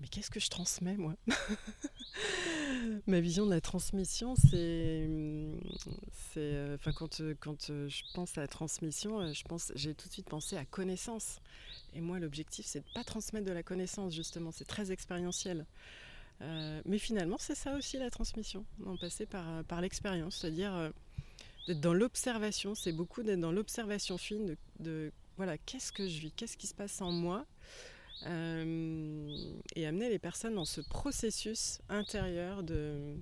mais 0.00 0.08
qu'est-ce 0.08 0.30
que 0.30 0.40
je 0.40 0.50
transmets 0.50 0.96
moi? 0.96 1.14
Ma 3.06 3.20
vision 3.20 3.46
de 3.46 3.50
la 3.50 3.62
transmission, 3.62 4.34
c'est, 4.36 5.08
c'est, 6.12 6.74
enfin 6.74 6.92
quand, 6.92 7.22
quand 7.40 7.68
je 7.68 8.02
pense 8.12 8.36
à 8.36 8.42
la 8.42 8.46
transmission, 8.46 9.32
j'ai 9.74 9.94
tout 9.94 10.08
de 10.08 10.12
suite 10.12 10.28
pensé 10.28 10.58
à 10.58 10.66
connaissance. 10.66 11.40
Et 11.94 12.02
moi, 12.02 12.18
l'objectif, 12.18 12.66
c'est 12.66 12.80
de 12.80 12.92
pas 12.92 13.04
transmettre 13.04 13.46
de 13.46 13.52
la 13.52 13.62
connaissance 13.62 14.14
justement. 14.14 14.50
C'est 14.52 14.66
très 14.66 14.92
expérientiel. 14.92 15.64
mais 16.40 16.98
finalement, 16.98 17.38
c'est 17.38 17.54
ça 17.54 17.74
aussi 17.74 17.96
la 17.96 18.10
transmission, 18.10 18.66
en 18.84 18.98
passer 18.98 19.24
par, 19.24 19.64
par 19.64 19.80
l'expérience, 19.80 20.36
c'est-à-dire 20.36 20.92
d'être 21.66 21.80
dans 21.80 21.94
l'observation. 21.94 22.74
C'est 22.74 22.92
beaucoup 22.92 23.22
d'être 23.22 23.40
dans 23.40 23.52
l'observation 23.52 24.18
fine 24.18 24.56
de 24.78 25.10
voilà, 25.38 25.56
qu'est-ce 25.56 25.92
que 25.92 26.06
je 26.08 26.18
vis, 26.18 26.32
qu'est-ce 26.32 26.56
qui 26.56 26.66
se 26.66 26.74
passe 26.74 27.00
en 27.00 27.12
moi, 27.12 27.46
euh, 28.26 29.36
et 29.76 29.86
amener 29.86 30.08
les 30.10 30.18
personnes 30.18 30.56
dans 30.56 30.64
ce 30.64 30.80
processus 30.80 31.78
intérieur 31.88 32.64
de... 32.64 33.14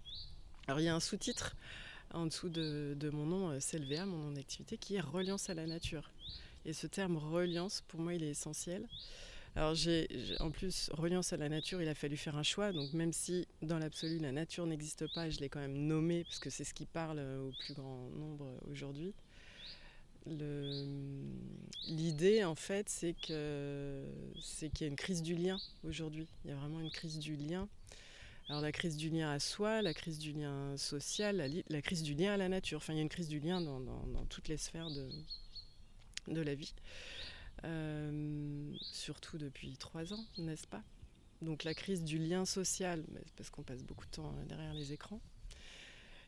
Alors 0.67 0.81
il 0.81 0.85
y 0.85 0.89
a 0.89 0.95
un 0.95 1.01
sous-titre 1.01 1.55
en 2.15 2.25
dessous 2.25 2.49
de, 2.49 3.11
mon 3.13 3.27
nom 3.27 3.51
euh, 3.51 3.59
CLVA, 3.61 4.07
mon 4.07 4.17
nom 4.17 4.31
d'activité, 4.33 4.79
qui 4.79 4.95
est 4.95 5.01
reliance 5.01 5.51
à 5.51 5.55
la 5.55 5.67
nature. 5.67 6.11
Et 6.65 6.73
ce 6.73 6.87
terme 6.87 7.19
reliance, 7.19 7.83
pour 7.87 8.01
moi, 8.01 8.15
il 8.15 8.23
est 8.23 8.31
essentiel. 8.31 8.89
Alors 9.55 9.77
en 10.41 10.51
plus, 10.51 10.91
reliance 10.95 11.35
à 11.35 11.37
la 11.37 11.51
nature, 11.51 11.83
il 11.83 11.89
a 11.89 11.95
fallu 11.95 12.17
faire 12.17 12.37
un 12.39 12.43
choix. 12.43 12.73
Donc 12.73 12.95
même 12.95 13.13
si 13.13 13.47
dans 13.61 13.79
l'absolu 13.79 14.19
la 14.19 14.33
nature 14.33 14.65
n'existe 14.65 15.13
pas, 15.15 15.29
je 15.29 15.41
l'ai 15.41 15.51
quand 15.51 15.61
même 15.61 15.77
nommé 15.77 16.25
parce 16.25 16.39
que 16.39 16.49
c'est 16.49 16.65
ce 16.65 16.73
qui 16.73 16.87
parle 16.87 17.21
au 17.21 17.53
plus 17.65 17.75
grand 17.75 18.09
nombre 18.11 18.59
aujourd'hui 18.71 19.15
l'idée 21.89 22.45
en 22.45 22.55
fait 22.55 22.89
c'est 22.89 23.15
qu'il 23.15 23.35
y 23.35 24.85
a 24.85 24.87
une 24.87 24.97
crise 24.97 25.23
du 25.23 25.35
lien 25.35 25.59
aujourd'hui. 25.85 26.27
Il 26.45 26.51
y 26.51 26.53
a 26.53 26.57
vraiment 26.57 26.81
une 26.81 26.91
crise 26.91 27.19
du 27.19 27.37
lien. 27.37 27.69
Alors 28.49 28.61
la 28.61 28.73
crise 28.73 28.97
du 28.97 29.11
lien 29.11 29.31
à 29.31 29.41
soi, 29.41 29.83
la 29.83 29.93
crise 29.93 30.19
du 30.19 30.33
lien 30.33 30.77
social, 30.77 31.37
la, 31.69 31.83
crise 31.83 32.03
du 32.03 32.15
lien 32.15 32.33
à 32.35 32.37
la 32.37 32.49
nature. 32.49 32.79
Enfin 32.79 32.93
il 32.93 32.97
y 32.97 32.99
a 33.01 33.03
une 33.03 33.09
crise 33.09 33.29
du 33.29 33.41
lien 33.41 33.61
dans, 33.61 34.25
toutes 34.29 34.49
les 34.49 34.57
sphères 34.57 34.91
de, 34.91 35.09
de 36.29 36.41
la 36.41 36.55
vie. 36.55 36.75
Euh, 37.65 38.73
surtout 38.83 39.39
depuis 39.39 39.77
trois 39.79 40.13
ans, 40.13 40.25
n'est-ce 40.39 40.67
pas? 40.67 40.83
Donc 41.43 41.65
la 41.65 41.75
crise 41.75 42.03
du 42.05 42.19
lien 42.19 42.45
social, 42.45 43.05
parce 43.37 43.51
qu'on 43.51 43.63
passe 43.63 43.83
beaucoup 43.83 44.07
de 44.07 44.11
temps 44.11 44.35
derrière 44.49 44.75
les 44.75 44.93
écrans 44.93 45.21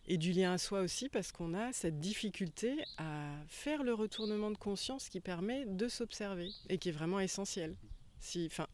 et 0.08 0.16
du 0.16 0.32
lien 0.32 0.52
à 0.52 0.58
soi 0.58 0.80
aussi 0.80 1.08
parce 1.08 1.30
qu'on 1.32 1.54
a 1.54 1.72
cette 1.72 2.00
difficulté 2.00 2.82
à 2.96 3.30
faire 3.46 3.82
le 3.82 3.92
retournement 3.92 4.50
de 4.50 4.56
conscience 4.56 5.08
qui 5.10 5.20
permet 5.20 5.66
de 5.66 5.86
s'observer 5.86 6.50
et 6.70 6.78
qui 6.78 6.88
est 6.88 6.92
vraiment 6.92 7.20
essentiel. 7.20 7.76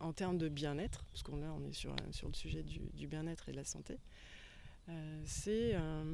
En 0.00 0.14
termes 0.14 0.38
de 0.38 0.48
bien-être, 0.48 1.04
parce 1.12 1.22
qu'on 1.22 1.42
on 1.42 1.64
est 1.68 1.74
sur, 1.74 1.94
le 1.94 2.32
sujet 2.32 2.62
du, 2.62 3.06
bien-être 3.06 3.50
et 3.50 3.52
de 3.52 3.56
la 3.58 3.64
santé, 3.64 3.98
euh, 4.88 5.22
c'est 5.26 5.74
un, 5.74 6.04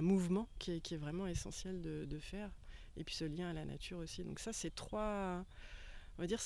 mouvement 0.00 0.48
qui 0.58 0.72
est, 0.72 0.96
vraiment 0.96 1.26
essentiel 1.26 1.82
de, 1.82 2.18
faire. 2.18 2.50
Et 2.96 3.04
puis 3.04 3.14
ce 3.14 3.24
lien 3.24 3.50
à 3.50 3.52
la 3.52 3.66
nature 3.66 3.98
aussi. 3.98 4.24
Donc 4.24 4.38
ça, 4.38 4.52
c'est 4.54 4.72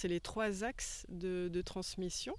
les 0.09 0.21
trois 0.21 0.65
axes 0.65 1.07
de 1.09 1.63
transmission. 1.63 2.37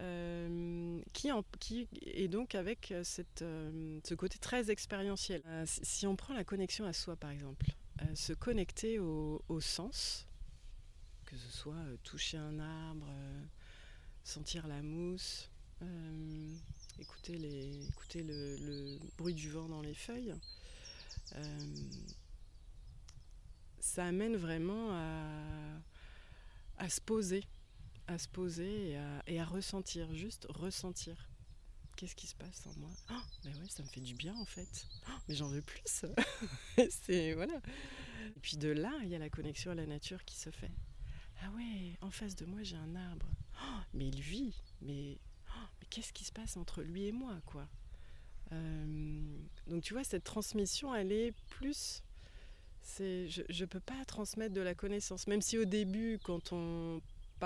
Euh, 0.00 1.02
qui, 1.12 1.88
est 2.06 2.28
donc 2.28 2.54
avec 2.54 2.92
euh, 2.92 3.04
euh, 3.42 4.00
ce 4.02 4.14
côté 4.14 4.38
très 4.38 4.70
expérientiel. 4.70 5.42
si 5.66 6.06
on 6.06 6.16
prend 6.16 6.32
la 6.34 6.44
connexion 6.44 6.86
à 6.86 6.92
soi, 6.92 7.16
par 7.16 7.30
exemple, 7.30 7.66
se 8.14 8.32
connecter 8.32 8.98
au, 8.98 9.60
sens, 9.60 10.26
que 11.26 11.36
ce 11.36 11.48
soit 11.50 11.84
toucher 12.02 12.38
un 12.38 12.58
arbre, 12.58 13.06
sentir 14.24 14.66
la 14.66 14.82
mousse, 14.82 15.50
écouter, 16.98 17.38
le, 17.38 18.98
bruit 19.18 19.34
du 19.34 19.50
vent 19.50 19.68
dans 19.68 19.82
les 19.82 19.94
feuilles, 19.94 20.34
ça 23.78 24.06
amène 24.06 24.36
vraiment 24.36 24.90
à 26.78 26.88
se 26.88 27.00
poser 27.00 27.44
à 28.12 28.18
se 28.18 28.28
poser 28.28 28.98
et 29.26 29.40
à, 29.40 29.44
ressentir, 29.44 30.12
juste 30.14 30.46
ressentir. 30.48 31.28
Qu'est-ce 31.96 32.14
qui 32.14 32.26
se 32.26 32.34
passe 32.34 32.66
en 32.66 32.78
moi 32.78 32.90
oh, 33.10 33.14
Mais 33.44 33.50
ouais, 33.50 33.68
ça 33.68 33.82
me 33.82 33.88
fait 33.88 34.00
du 34.00 34.14
bien 34.14 34.34
en 34.36 34.44
fait. 34.44 34.86
Oh, 35.08 35.12
mais 35.28 35.34
j'en 35.34 35.48
veux 35.48 35.62
plus. 35.62 36.04
c'est 36.90 37.34
voilà. 37.34 37.60
Et 38.36 38.40
puis 38.40 38.56
de 38.56 38.68
là, 38.68 38.92
il 39.02 39.08
y 39.08 39.14
a 39.14 39.18
la 39.18 39.28
connexion 39.28 39.70
à 39.72 39.74
la 39.74 39.86
nature 39.86 40.24
qui 40.24 40.36
se 40.36 40.50
fait. 40.50 40.70
Ah 41.42 41.50
ouais, 41.56 41.98
en 42.00 42.10
face 42.10 42.34
de 42.36 42.46
moi, 42.46 42.62
j'ai 42.62 42.76
un 42.76 42.94
arbre. 42.94 43.26
Oh, 43.62 43.80
mais 43.94 44.08
il 44.08 44.20
vit. 44.20 44.54
Mais, 44.80 45.18
mais 45.80 45.86
qu'est-ce 45.90 46.12
qui 46.12 46.24
se 46.24 46.32
passe 46.32 46.56
entre 46.56 46.82
lui 46.82 47.06
et 47.06 47.12
moi, 47.12 47.40
quoi? 47.44 47.68
Euh, 48.52 49.38
Donc 49.66 49.82
tu 49.82 49.92
vois, 49.92 50.04
cette 50.04 50.24
transmission, 50.24 50.94
elle 50.94 51.12
est 51.12 51.32
plus 51.50 52.02
je 52.98 53.62
ne 53.62 53.66
peux 53.66 53.80
pas 53.80 54.04
transmettre 54.06 54.54
de 54.54 54.60
la 54.60 54.74
connaissance. 54.74 55.26
Même 55.26 55.40
si 55.40 55.58
au 55.58 55.64
début, 55.64 56.18
quand 56.22 56.52
on 56.52 57.00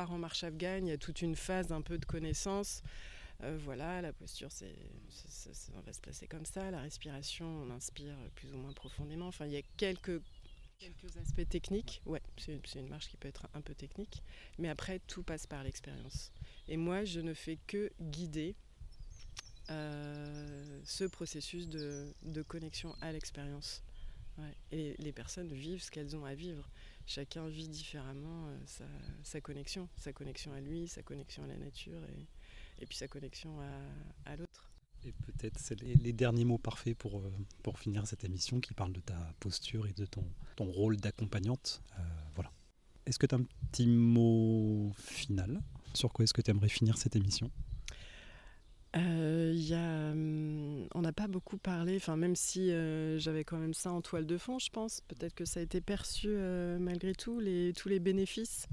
en 0.05 0.19
marche 0.19 0.45
afghane, 0.45 0.87
il 0.87 0.91
y 0.91 0.93
a 0.93 0.99
toute 0.99 1.23
une 1.23 1.37
phase 1.37 1.73
un 1.73 1.83
peu 1.83 1.99
de 1.99 2.05
connaissance. 2.05 2.83
Euh, 3.43 3.59
voilà, 3.63 4.01
la 4.01 4.13
posture, 4.13 4.51
c'est, 4.51 4.75
on 5.75 5.81
va 5.81 5.93
se 5.93 6.01
placer 6.01 6.27
comme 6.27 6.47
ça. 6.47 6.71
La 6.71 6.81
respiration, 6.81 7.47
on 7.47 7.71
inspire 7.71 8.17
plus 8.35 8.53
ou 8.53 8.59
moins 8.59 8.73
profondément. 8.73 9.27
Enfin, 9.27 9.47
il 9.47 9.53
y 9.53 9.57
a 9.57 9.63
quelques, 9.77 10.23
aspects 11.21 11.49
techniques. 11.49 12.03
Ouais, 12.07 12.23
c'est, 12.37 12.61
une 12.75 12.89
marche 12.89 13.09
qui 13.09 13.17
peut 13.17 13.29
être 13.29 13.47
un 13.55 13.61
peu 13.61 13.75
technique. 13.75 14.23
Mais 14.59 14.69
après, 14.69 15.01
tout 15.01 15.23
passe 15.23 15.47
par 15.47 15.63
l'expérience. 15.65 16.33
Et 16.69 16.77
moi, 16.77 17.05
je 17.05 17.21
ne 17.21 17.35
fais 17.35 17.59
que 17.67 17.91
guider 18.01 18.55
euh, 19.71 20.81
ce 20.85 21.05
processus 21.05 21.69
de, 21.69 22.43
connexion 22.43 22.95
à 23.01 23.13
l'expérience. 23.13 23.83
Et 24.71 24.95
les 24.99 25.13
personnes 25.13 25.53
vivent 25.53 25.83
ce 25.83 25.91
qu'elles 25.91 26.15
ont 26.15 26.25
à 26.27 26.35
vivre 26.35 26.69
chacun 27.07 27.49
vit 27.49 27.69
différemment 27.69 28.49
euh, 28.49 28.85
sa, 29.23 29.41
connexion, 29.41 29.89
sa 29.97 30.13
connexion 30.13 30.53
à 30.53 30.61
lui, 30.61 30.89
sa 30.89 31.03
connexion 31.03 31.45
à 31.45 31.47
la 31.47 31.57
nature 31.57 32.01
et, 32.79 32.87
puis 32.87 32.97
sa 32.97 33.09
connexion 33.09 33.59
à, 34.27 34.37
l'autre. 34.37 34.71
Et 35.05 35.13
peut-être 35.13 35.59
c'est 35.59 35.81
les, 35.81 36.13
derniers 36.13 36.45
mots 36.45 36.59
parfaits 36.59 36.97
pour, 36.97 37.21
euh, 37.21 37.31
pour 37.63 37.79
finir 37.79 38.07
cette 38.07 38.25
émission 38.25 38.61
qui 38.61 38.75
parle 38.75 38.93
de 38.93 39.01
ta 39.01 39.35
posture 39.41 39.87
et 39.87 39.93
de 39.93 40.05
ton, 40.05 40.25
ton 40.57 40.67
rôle 40.67 40.97
d'accompagnante. 40.97 41.81
Euh, 41.99 42.03
voilà. 42.35 42.51
Est-ce 43.07 43.19
que 43.19 43.27
tu 43.27 43.35
as 43.35 43.39
un 43.39 43.45
petit 43.71 43.87
mot 43.87 44.93
final? 44.99 45.63
Sur 45.95 46.13
quoi 46.13 46.25
est-ce 46.25 46.35
que 46.35 46.43
tu 46.43 46.51
aimerais 46.51 46.69
finir 46.69 46.99
cette 46.99 47.17
émission? 47.17 47.51
Euh, 48.97 50.13
hum, 50.13 50.89
on 50.95 51.03
n'a 51.03 51.13
pas 51.13 51.27
beaucoup 51.27 51.59
parlé, 51.59 51.97
enfin 51.97 52.17
même 52.17 52.37
si 52.37 52.71
euh, 52.71 53.19
j'avais 53.19 53.45
quand 53.45 53.59
même 53.59 53.75
ça 53.75 53.93
en 53.93 54.01
toile 54.01 54.27
de 54.27 54.39
fond, 54.39 54.59
je 54.59 54.71
pense. 54.71 55.01
Peut-être 55.03 55.35
que 55.35 55.45
ça 55.45 55.61
a 55.61 55.63
été 55.63 55.81
perçu 55.81 56.29
euh, 56.31 56.79
malgré 56.79 57.15
tout, 57.15 57.43
tous 57.77 57.89
les 57.89 58.01
bénéfices 58.01 58.69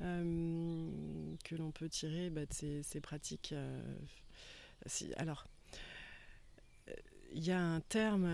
hum, 0.00 1.36
que 1.44 1.54
l'on 1.54 1.70
peut 1.70 1.88
tirer 1.88 2.30
bah, 2.30 2.44
de 2.44 2.52
ces, 2.52 3.00
pratiques. 3.00 3.54
Alors, 5.16 5.46
il 7.32 7.44
y 7.44 7.50
a 7.50 7.60
un 7.60 7.80
terme, 7.80 8.28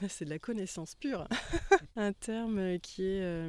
c'est 0.08 0.26
de 0.26 0.30
la 0.30 0.38
connaissance 0.38 0.94
pure, 0.94 1.26
un 1.96 2.12
terme 2.12 2.78
qui 2.80 3.04
est 3.04 3.48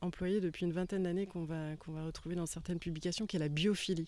employé 0.00 0.40
depuis 0.40 0.66
une 0.66 0.72
vingtaine 0.72 1.04
d'années 1.04 1.26
qu'on 1.26 1.44
va, 1.44 1.76
qu'on 1.76 1.92
va 1.92 2.06
retrouver 2.06 2.34
dans 2.34 2.46
certaines 2.46 2.80
publications, 2.80 3.26
qui 3.26 3.36
est 3.36 3.40
la 3.40 3.48
biophilie. 3.48 4.06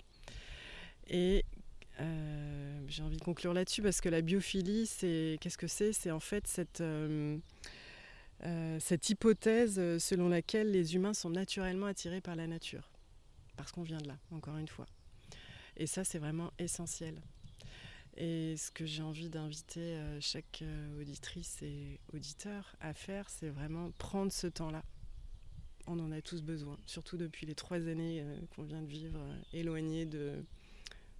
Euh, 2.00 2.80
j'ai 2.86 3.02
envie 3.02 3.16
de 3.16 3.22
conclure 3.22 3.52
là-dessus 3.52 3.82
parce 3.82 4.00
que 4.00 4.08
la 4.08 4.20
biophilie, 4.20 4.86
c'est 4.86 5.38
qu'est-ce 5.40 5.58
que 5.58 5.66
c'est? 5.66 5.92
C'est 5.92 6.10
en 6.10 6.20
fait 6.20 6.46
cette, 6.46 6.80
euh, 6.80 7.38
euh, 8.44 8.78
cette 8.80 9.10
hypothèse 9.10 9.98
selon 9.98 10.28
laquelle 10.28 10.70
les 10.70 10.94
humains 10.94 11.14
sont 11.14 11.30
naturellement 11.30 11.86
attirés 11.86 12.20
par 12.20 12.36
la 12.36 12.46
nature. 12.46 12.90
Parce 13.56 13.72
qu'on 13.72 13.82
vient 13.82 13.98
de 13.98 14.08
là, 14.08 14.18
encore 14.30 14.56
une 14.56 14.68
fois. 14.68 14.86
Et 15.76 15.86
ça, 15.86 16.04
c'est 16.04 16.18
vraiment 16.18 16.52
essentiel. 16.58 17.20
Et 18.16 18.56
ce 18.56 18.70
que 18.70 18.84
j'ai 18.84 19.02
envie 19.02 19.28
d'inviter 19.28 19.96
chaque 20.20 20.64
auditrice 21.00 21.62
et 21.62 22.00
auditeur 22.12 22.74
à 22.80 22.94
faire, 22.94 23.28
c'est 23.30 23.48
vraiment 23.48 23.92
prendre 23.92 24.32
ce 24.32 24.48
temps-là. 24.48 24.82
On 25.86 25.98
en 26.00 26.10
a 26.10 26.20
tous 26.20 26.42
besoin, 26.42 26.76
surtout 26.86 27.16
depuis 27.16 27.46
les 27.46 27.54
trois 27.54 27.86
années 27.86 28.24
qu'on 28.54 28.64
vient 28.64 28.82
de 28.82 28.88
vivre 28.88 29.20
éloignés 29.52 30.04
de, 30.04 30.44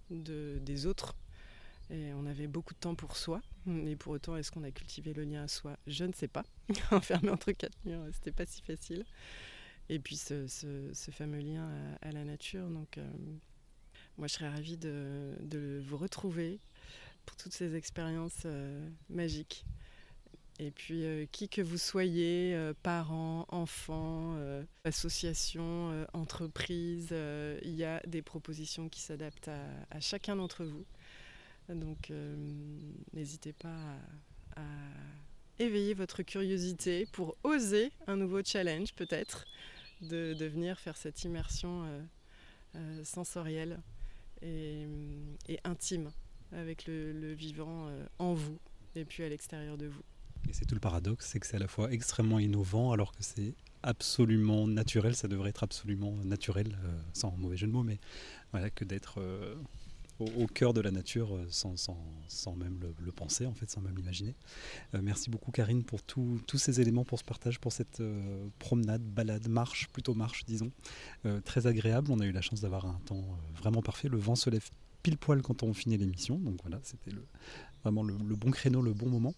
de, 0.09 0.59
des 0.61 0.85
autres. 0.85 1.15
Et 1.91 2.13
on 2.13 2.25
avait 2.25 2.47
beaucoup 2.47 2.73
de 2.73 2.79
temps 2.79 2.95
pour 2.95 3.17
soi. 3.17 3.41
Et 3.67 3.95
pour 3.95 4.13
autant, 4.13 4.35
est-ce 4.35 4.51
qu'on 4.51 4.63
a 4.63 4.71
cultivé 4.71 5.13
le 5.13 5.23
lien 5.23 5.43
à 5.43 5.47
soi? 5.47 5.77
Je 5.87 6.05
ne 6.05 6.13
sais 6.13 6.27
pas. 6.27 6.45
Enfermé 6.91 7.29
entre 7.29 7.51
quatre 7.51 7.77
murs, 7.85 8.03
c'était 8.13 8.31
pas 8.31 8.45
si 8.45 8.61
facile. 8.61 9.05
Et 9.89 9.97
puis 9.97 10.17
ce, 10.17 10.45
fameux 11.11 11.39
lien 11.39 11.67
à, 12.01 12.11
la 12.11 12.23
nature. 12.23 12.69
Donc, 12.69 12.97
euh, 12.97 13.11
moi, 14.17 14.27
je 14.27 14.33
serais 14.33 14.49
ravie 14.49 14.77
de, 14.77 15.33
de, 15.41 15.81
vous 15.83 15.97
retrouver 15.97 16.59
pour 17.25 17.35
toutes 17.37 17.53
ces 17.53 17.75
expériences 17.75 18.43
euh, 18.45 18.87
magiques. 19.09 19.65
Et 20.61 20.71
puis, 20.71 21.05
euh, 21.05 21.25
qui 21.31 21.47
que 21.47 21.61
vous 21.61 21.77
soyez, 21.77 22.53
euh, 22.53 22.73
parents, 22.83 23.45
enfants, 23.47 24.35
euh, 24.35 24.61
associations, 24.83 26.05
entreprises, 26.11 27.15
il 27.63 27.75
y 27.75 27.85
a 27.85 28.01
des 28.05 28.21
propositions 28.21 28.89
qui 28.89 28.99
s'adaptent 28.99 29.47
à, 29.47 29.99
chacun 30.01 30.35
d'entre 30.35 30.65
vous. 30.65 30.85
Donc, 31.69 32.11
n'hésitez 33.13 33.53
pas 33.53 33.77
à, 34.55 34.61
éveiller 35.59 35.93
votre 35.93 36.23
curiosité 36.23 37.05
pour 37.11 37.37
oser 37.43 37.91
un 38.07 38.17
nouveau 38.17 38.43
challenge, 38.43 38.93
peut-être, 38.93 39.45
de, 40.01 40.33
venir 40.45 40.79
faire 40.79 40.97
cette 40.97 41.23
immersion 41.23 41.85
sensorielle 43.03 43.79
et, 44.41 44.87
intime 45.63 46.11
avec 46.51 46.85
le 46.87 47.33
vivant 47.33 47.91
en 48.17 48.33
vous 48.33 48.57
et 48.95 49.05
puis 49.05 49.23
à 49.23 49.29
l'extérieur 49.29 49.77
de 49.77 49.87
vous. 49.87 50.03
Et 50.47 50.53
c'est 50.53 50.65
tout 50.65 50.75
le 50.75 50.79
paradoxe, 50.79 51.27
c'est 51.27 51.39
que 51.39 51.47
c'est 51.47 51.57
à 51.57 51.59
la 51.59 51.67
fois 51.67 51.91
extrêmement 51.91 52.39
innovant 52.39 52.91
alors 52.91 53.11
que 53.11 53.21
c'est 53.21 53.55
absolument 53.83 54.67
naturel, 54.67 55.15
ça 55.15 55.27
devrait 55.27 55.49
être 55.49 55.63
absolument 55.63 56.13
naturel, 56.23 56.77
euh, 56.83 56.99
sans 57.13 57.31
mauvais 57.37 57.57
jeu 57.57 57.67
de 57.67 57.71
mots, 57.71 57.83
mais 57.83 57.99
voilà, 58.51 58.69
que 58.69 58.83
d'être 58.83 59.21
euh, 59.21 59.55
au, 60.19 60.47
cœur 60.47 60.73
de 60.73 60.81
la 60.81 60.91
nature 60.91 61.35
euh, 61.35 61.45
sans, 61.49 61.77
sans, 61.77 61.97
sans 62.27 62.55
même 62.55 62.79
le, 62.99 63.11
penser, 63.11 63.45
en 63.45 63.53
fait, 63.53 63.69
sans 63.69 63.81
même 63.81 63.95
l'imaginer. 63.95 64.35
merci 64.93 65.29
beaucoup 65.29 65.51
Karine 65.51 65.83
pour 65.83 66.03
tous 66.03 66.41
ces 66.57 66.81
éléments, 66.81 67.05
pour 67.05 67.19
ce 67.19 67.23
partage, 67.23 67.59
pour 67.59 67.71
cette 67.71 68.01
promenade, 68.59 69.01
balade, 69.01 69.47
marche, 69.47 69.87
plutôt 69.89 70.13
marche, 70.13 70.45
disons, 70.45 70.71
très 71.45 71.67
agréable. 71.67 72.11
On 72.11 72.19
a 72.19 72.25
eu 72.25 72.31
la 72.31 72.41
chance 72.41 72.61
d'avoir 72.61 72.85
un 72.85 72.99
temps 73.05 73.25
vraiment 73.55 73.81
parfait. 73.81 74.07
Le 74.07 74.17
vent 74.17 74.35
se 74.35 74.49
lève 74.49 74.69
pile 75.03 75.17
poil 75.17 75.41
quand 75.41 75.63
on 75.63 75.73
finit 75.73 75.97
l'émission, 75.97 76.37
donc 76.37 76.59
voilà, 76.61 76.79
c'était 76.83 77.11
vraiment 77.83 78.03
le, 78.03 78.35
bon 78.35 78.51
créneau, 78.51 78.81
le 78.81 78.93
bon 78.93 79.09
moment. 79.09 79.33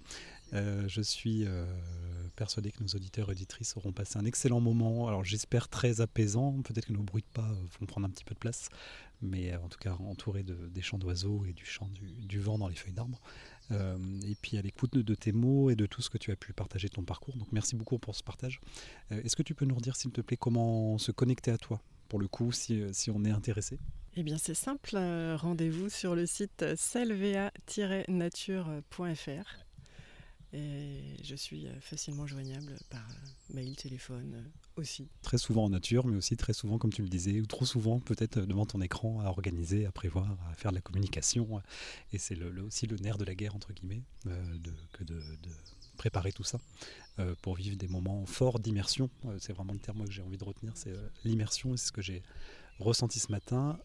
Euh, 0.54 0.88
je 0.88 1.02
suis 1.02 1.46
euh, 1.46 1.66
persuadé 2.36 2.72
que 2.72 2.82
nos 2.82 2.90
auditeurs 2.90 3.30
et 3.30 3.32
auditrices 3.32 3.78
auront 3.78 3.94
passé 3.94 4.18
un 4.18 4.26
excellent 4.26 4.60
moment. 4.60 5.08
Alors 5.08 5.24
j'espère 5.24 5.70
très 5.70 6.02
apaisant. 6.02 6.62
Peut-être 6.62 6.88
que 6.88 6.94
nos 6.94 7.04
bruits 7.04 7.24
de 7.24 7.34
pas 7.34 7.50
vont 7.80 7.86
prendre 7.86 8.08
un 8.08 8.10
petit 8.10 8.26
peu 8.26 8.34
de 8.34 8.40
place, 8.40 8.70
mais 9.22 9.54
euh, 9.54 9.60
en 9.60 9.70
tout 9.70 9.80
cas 9.80 9.94
entouré 9.94 10.44
des 10.44 10.82
chants 10.82 10.98
d'oiseaux 10.98 11.46
et 11.46 11.54
du 11.54 11.66
chant 11.66 11.88
du, 11.90 12.40
vent 12.40 12.58
dans 12.58 12.68
les 12.68 12.76
feuilles 12.76 12.94
d'arbre. 12.94 13.22
et 13.72 14.36
puis 14.42 14.58
à 14.58 14.62
l'écoute 14.62 14.98
de, 14.98 15.16
tes 15.16 15.32
mots 15.32 15.70
et 15.70 15.76
de 15.76 15.86
tout 15.86 16.02
ce 16.02 16.10
que 16.10 16.18
tu 16.18 16.32
as 16.32 16.36
pu 16.36 16.52
partager 16.54 16.90
de 16.90 16.94
ton 16.94 17.04
parcours. 17.04 17.38
Donc 17.38 17.52
merci 17.52 17.76
beaucoup 17.76 18.00
pour 18.00 18.16
ce 18.16 18.24
partage. 18.24 18.60
Est-ce 19.10 19.36
que 19.36 19.44
tu 19.44 19.54
peux 19.56 19.66
nous 19.66 19.76
redire, 19.76 19.96
s'il 19.96 20.12
te 20.12 20.22
plaît, 20.22 20.38
comment 20.38 20.98
se 20.98 21.12
connecter 21.12 21.52
à 21.52 21.58
toi, 21.58 21.82
pour 22.10 22.20
le 22.20 22.28
coup, 22.28 22.52
si, 22.52 22.84
si 22.92 23.12
on 23.12 23.24
est 23.24 23.32
intéressé? 23.32 23.80
Eh 24.16 24.24
bien, 24.24 24.38
c'est 24.38 24.56
simple. 24.56 24.98
Rendez-vous 25.38 25.88
sur 25.88 26.16
le 26.16 26.26
site 26.26 26.76
selva-nature.fr. 26.76 29.71
Et 30.54 31.16
je 31.24 31.36
suis 31.36 31.68
euh, 31.68 31.80
facilement 31.80 32.28
joignable 32.28 32.78
par 32.90 33.08
euh, 33.10 33.54
mail, 33.54 33.74
téléphone 33.78 34.34
euh, 34.36 34.82
aussi. 34.82 35.08
Très 35.22 35.38
souvent 35.38 35.64
en 35.66 35.70
nature, 35.70 36.06
mais 36.06 36.18
aussi 36.18 36.36
très 36.36 36.52
souvent, 36.52 36.78
comme 36.78 36.92
tu 36.92 37.02
le 37.02 37.08
disais, 37.08 37.40
ou 37.40 37.46
trop 37.46 37.66
souvent 37.66 38.00
peut-être 38.02 38.42
devant 38.42 38.66
ton 38.66 38.82
écran 38.82 39.22
à 39.22 39.28
organiser, 39.28 39.86
à 39.86 39.94
prévoir, 39.94 40.38
à 40.50 40.56
faire 40.56 40.72
de 40.72 40.76
la 40.76 40.82
communication. 40.82 41.62
Et 42.12 42.18
c'est 42.18 42.38
aussi 42.44 42.86
le 42.86 42.98
nerf 42.98 43.18
de 43.18 43.24
la 43.24 43.34
guerre, 43.34 43.56
entre 43.56 43.72
guillemets, 43.72 44.04
de, 44.26 44.74
que 44.94 45.04
de, 45.06 45.22
préparer 45.98 46.32
tout 46.32 46.44
ça 46.44 46.60
pour 47.42 47.56
vivre 47.56 47.78
des 47.78 47.88
moments 47.88 48.26
forts 48.26 48.60
d'immersion. 48.60 49.10
c'est 49.38 49.54
vraiment 49.54 49.74
le 49.74 49.80
terme 49.80 50.04
que 50.06 50.12
j'ai 50.12 50.24
envie 50.24 50.38
de 50.38 50.44
retenir, 50.44 50.72
c'est 50.76 50.94
l'immersion. 51.24 51.78
C'est 51.78 51.88
ce 51.88 51.92
que 51.92 52.02
j'ai 52.02 52.24
ressenti 52.80 53.20
ce 53.20 53.32
matin. 53.32 53.80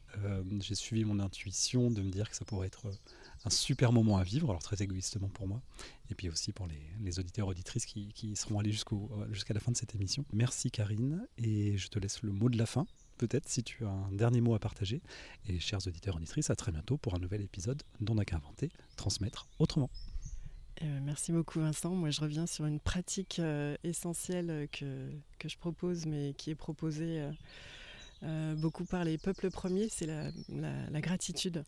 j'ai 0.60 0.74
suivi 0.74 1.04
mon 1.04 1.20
intuition 1.20 1.90
de 1.90 2.00
me 2.00 2.10
dire 2.10 2.30
que 2.30 2.36
ça 2.36 2.44
pourrait 2.44 2.68
être 2.68 2.90
un 3.46 3.50
super 3.50 3.92
moment 3.92 4.18
à 4.18 4.24
vivre, 4.24 4.50
alors 4.50 4.62
très 4.62 4.82
égoïstement 4.82 5.28
pour 5.28 5.46
moi, 5.46 5.62
et 6.10 6.14
puis 6.14 6.28
aussi 6.28 6.52
pour 6.52 6.66
les, 6.66 7.18
auditeurs 7.18 7.46
auditrices 7.46 7.86
qui, 7.86 8.36
seront 8.36 8.58
allés 8.58 8.72
jusqu'à 8.72 9.54
la 9.54 9.60
fin 9.60 9.70
de 9.70 9.76
cette 9.76 9.94
émission. 9.94 10.24
Merci 10.32 10.70
Karine, 10.70 11.26
et 11.38 11.78
je 11.78 11.88
te 11.88 11.98
laisse 11.98 12.22
le 12.22 12.32
mot 12.32 12.48
de 12.48 12.58
la 12.58 12.66
fin, 12.66 12.86
peut-être 13.18 13.48
si 13.48 13.62
tu 13.62 13.84
as 13.84 13.88
un 13.88 14.10
dernier 14.12 14.40
mot 14.40 14.54
à 14.54 14.58
partager. 14.58 15.00
Et 15.48 15.60
chers 15.60 15.86
auditeurs 15.86 16.16
auditrices, 16.16 16.50
à 16.50 16.56
très 16.56 16.72
bientôt 16.72 16.96
pour 16.96 17.14
un 17.14 17.18
nouvel 17.18 17.40
épisode 17.40 17.82
dont 18.00 18.14
on 18.14 18.16
n'a 18.16 18.24
qu'à 18.24 18.36
inventer, 18.36 18.70
transmettre 18.96 19.48
autrement. 19.58 19.90
Euh, 20.82 20.98
merci 21.02 21.32
beaucoup 21.32 21.60
Vincent. 21.60 21.94
Moi 21.94 22.10
je 22.10 22.20
reviens 22.20 22.46
sur 22.46 22.66
une 22.66 22.80
pratique 22.80 23.38
euh, 23.38 23.76
essentielle 23.82 24.68
que, 24.72 25.10
je 25.44 25.56
propose, 25.56 26.04
mais 26.04 26.34
qui 26.34 26.50
est 26.50 26.56
proposée 26.56 27.30
euh, 28.22 28.54
beaucoup 28.56 28.84
par 28.84 29.04
les 29.04 29.18
peuples 29.18 29.50
premiers, 29.50 29.88
c'est 29.88 30.06
la, 30.06 31.00
gratitude. 31.00 31.64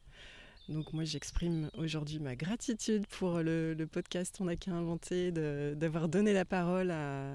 Donc 0.68 0.92
moi 0.92 1.04
j'exprime 1.04 1.70
aujourd'hui 1.78 2.18
ma 2.18 2.36
gratitude 2.36 3.06
pour 3.06 3.38
le, 3.38 3.74
podcast 3.90 4.36
On 4.40 4.44
n'a 4.44 4.56
qu'à 4.56 4.72
inventer, 4.72 5.32
d'avoir 5.32 6.08
donné 6.08 6.32
la 6.32 6.44
parole 6.44 6.90
à, 6.90 7.34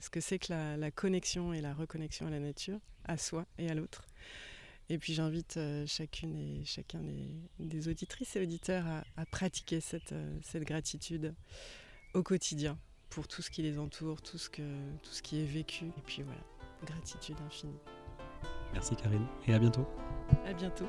ce 0.00 0.10
que 0.10 0.20
c'est 0.20 0.38
que 0.38 0.52
la, 0.52 0.90
connexion 0.90 1.52
et 1.54 1.60
la 1.60 1.72
reconnexion 1.72 2.26
à 2.26 2.30
la 2.30 2.40
nature, 2.40 2.78
à 3.04 3.16
soi 3.16 3.46
et 3.58 3.70
à 3.70 3.74
l'autre. 3.74 4.06
Et 4.88 4.98
puis 4.98 5.14
j'invite 5.14 5.56
euh, 5.56 5.84
chacune 5.86 6.36
et 6.36 6.64
chacun 6.64 7.00
des, 7.58 7.88
auditrices 7.88 8.36
et 8.36 8.42
auditeurs 8.42 8.84
à, 9.16 9.26
pratiquer 9.26 9.80
cette, 9.80 10.12
euh, 10.12 10.38
cette, 10.42 10.62
gratitude 10.62 11.34
au 12.14 12.22
quotidien 12.22 12.78
pour 13.10 13.26
tout 13.26 13.42
ce 13.42 13.50
qui 13.50 13.62
les 13.62 13.78
entoure, 13.78 14.22
tout 14.22 14.38
ce, 14.38 14.48
que, 14.48 14.62
tout 15.02 15.10
ce 15.10 15.22
qui 15.22 15.40
est 15.40 15.46
vécu. 15.46 15.86
Et 15.86 16.02
puis 16.04 16.22
voilà, 16.22 16.40
gratitude 16.84 17.36
infinie. 17.44 17.80
Merci 18.74 18.94
Karine 18.94 19.26
et 19.48 19.54
à 19.54 19.58
bientôt. 19.58 19.88
À 20.44 20.52
bientôt. 20.52 20.86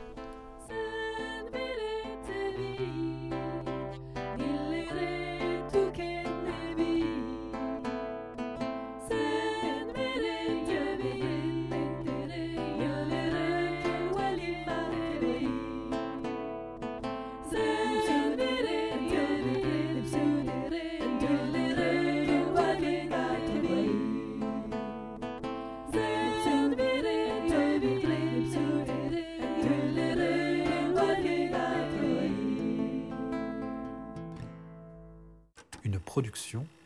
You. 2.57 3.06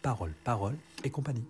Parole, 0.01 0.33
Parole 0.43 0.77
et 1.03 1.09
compagnie. 1.09 1.45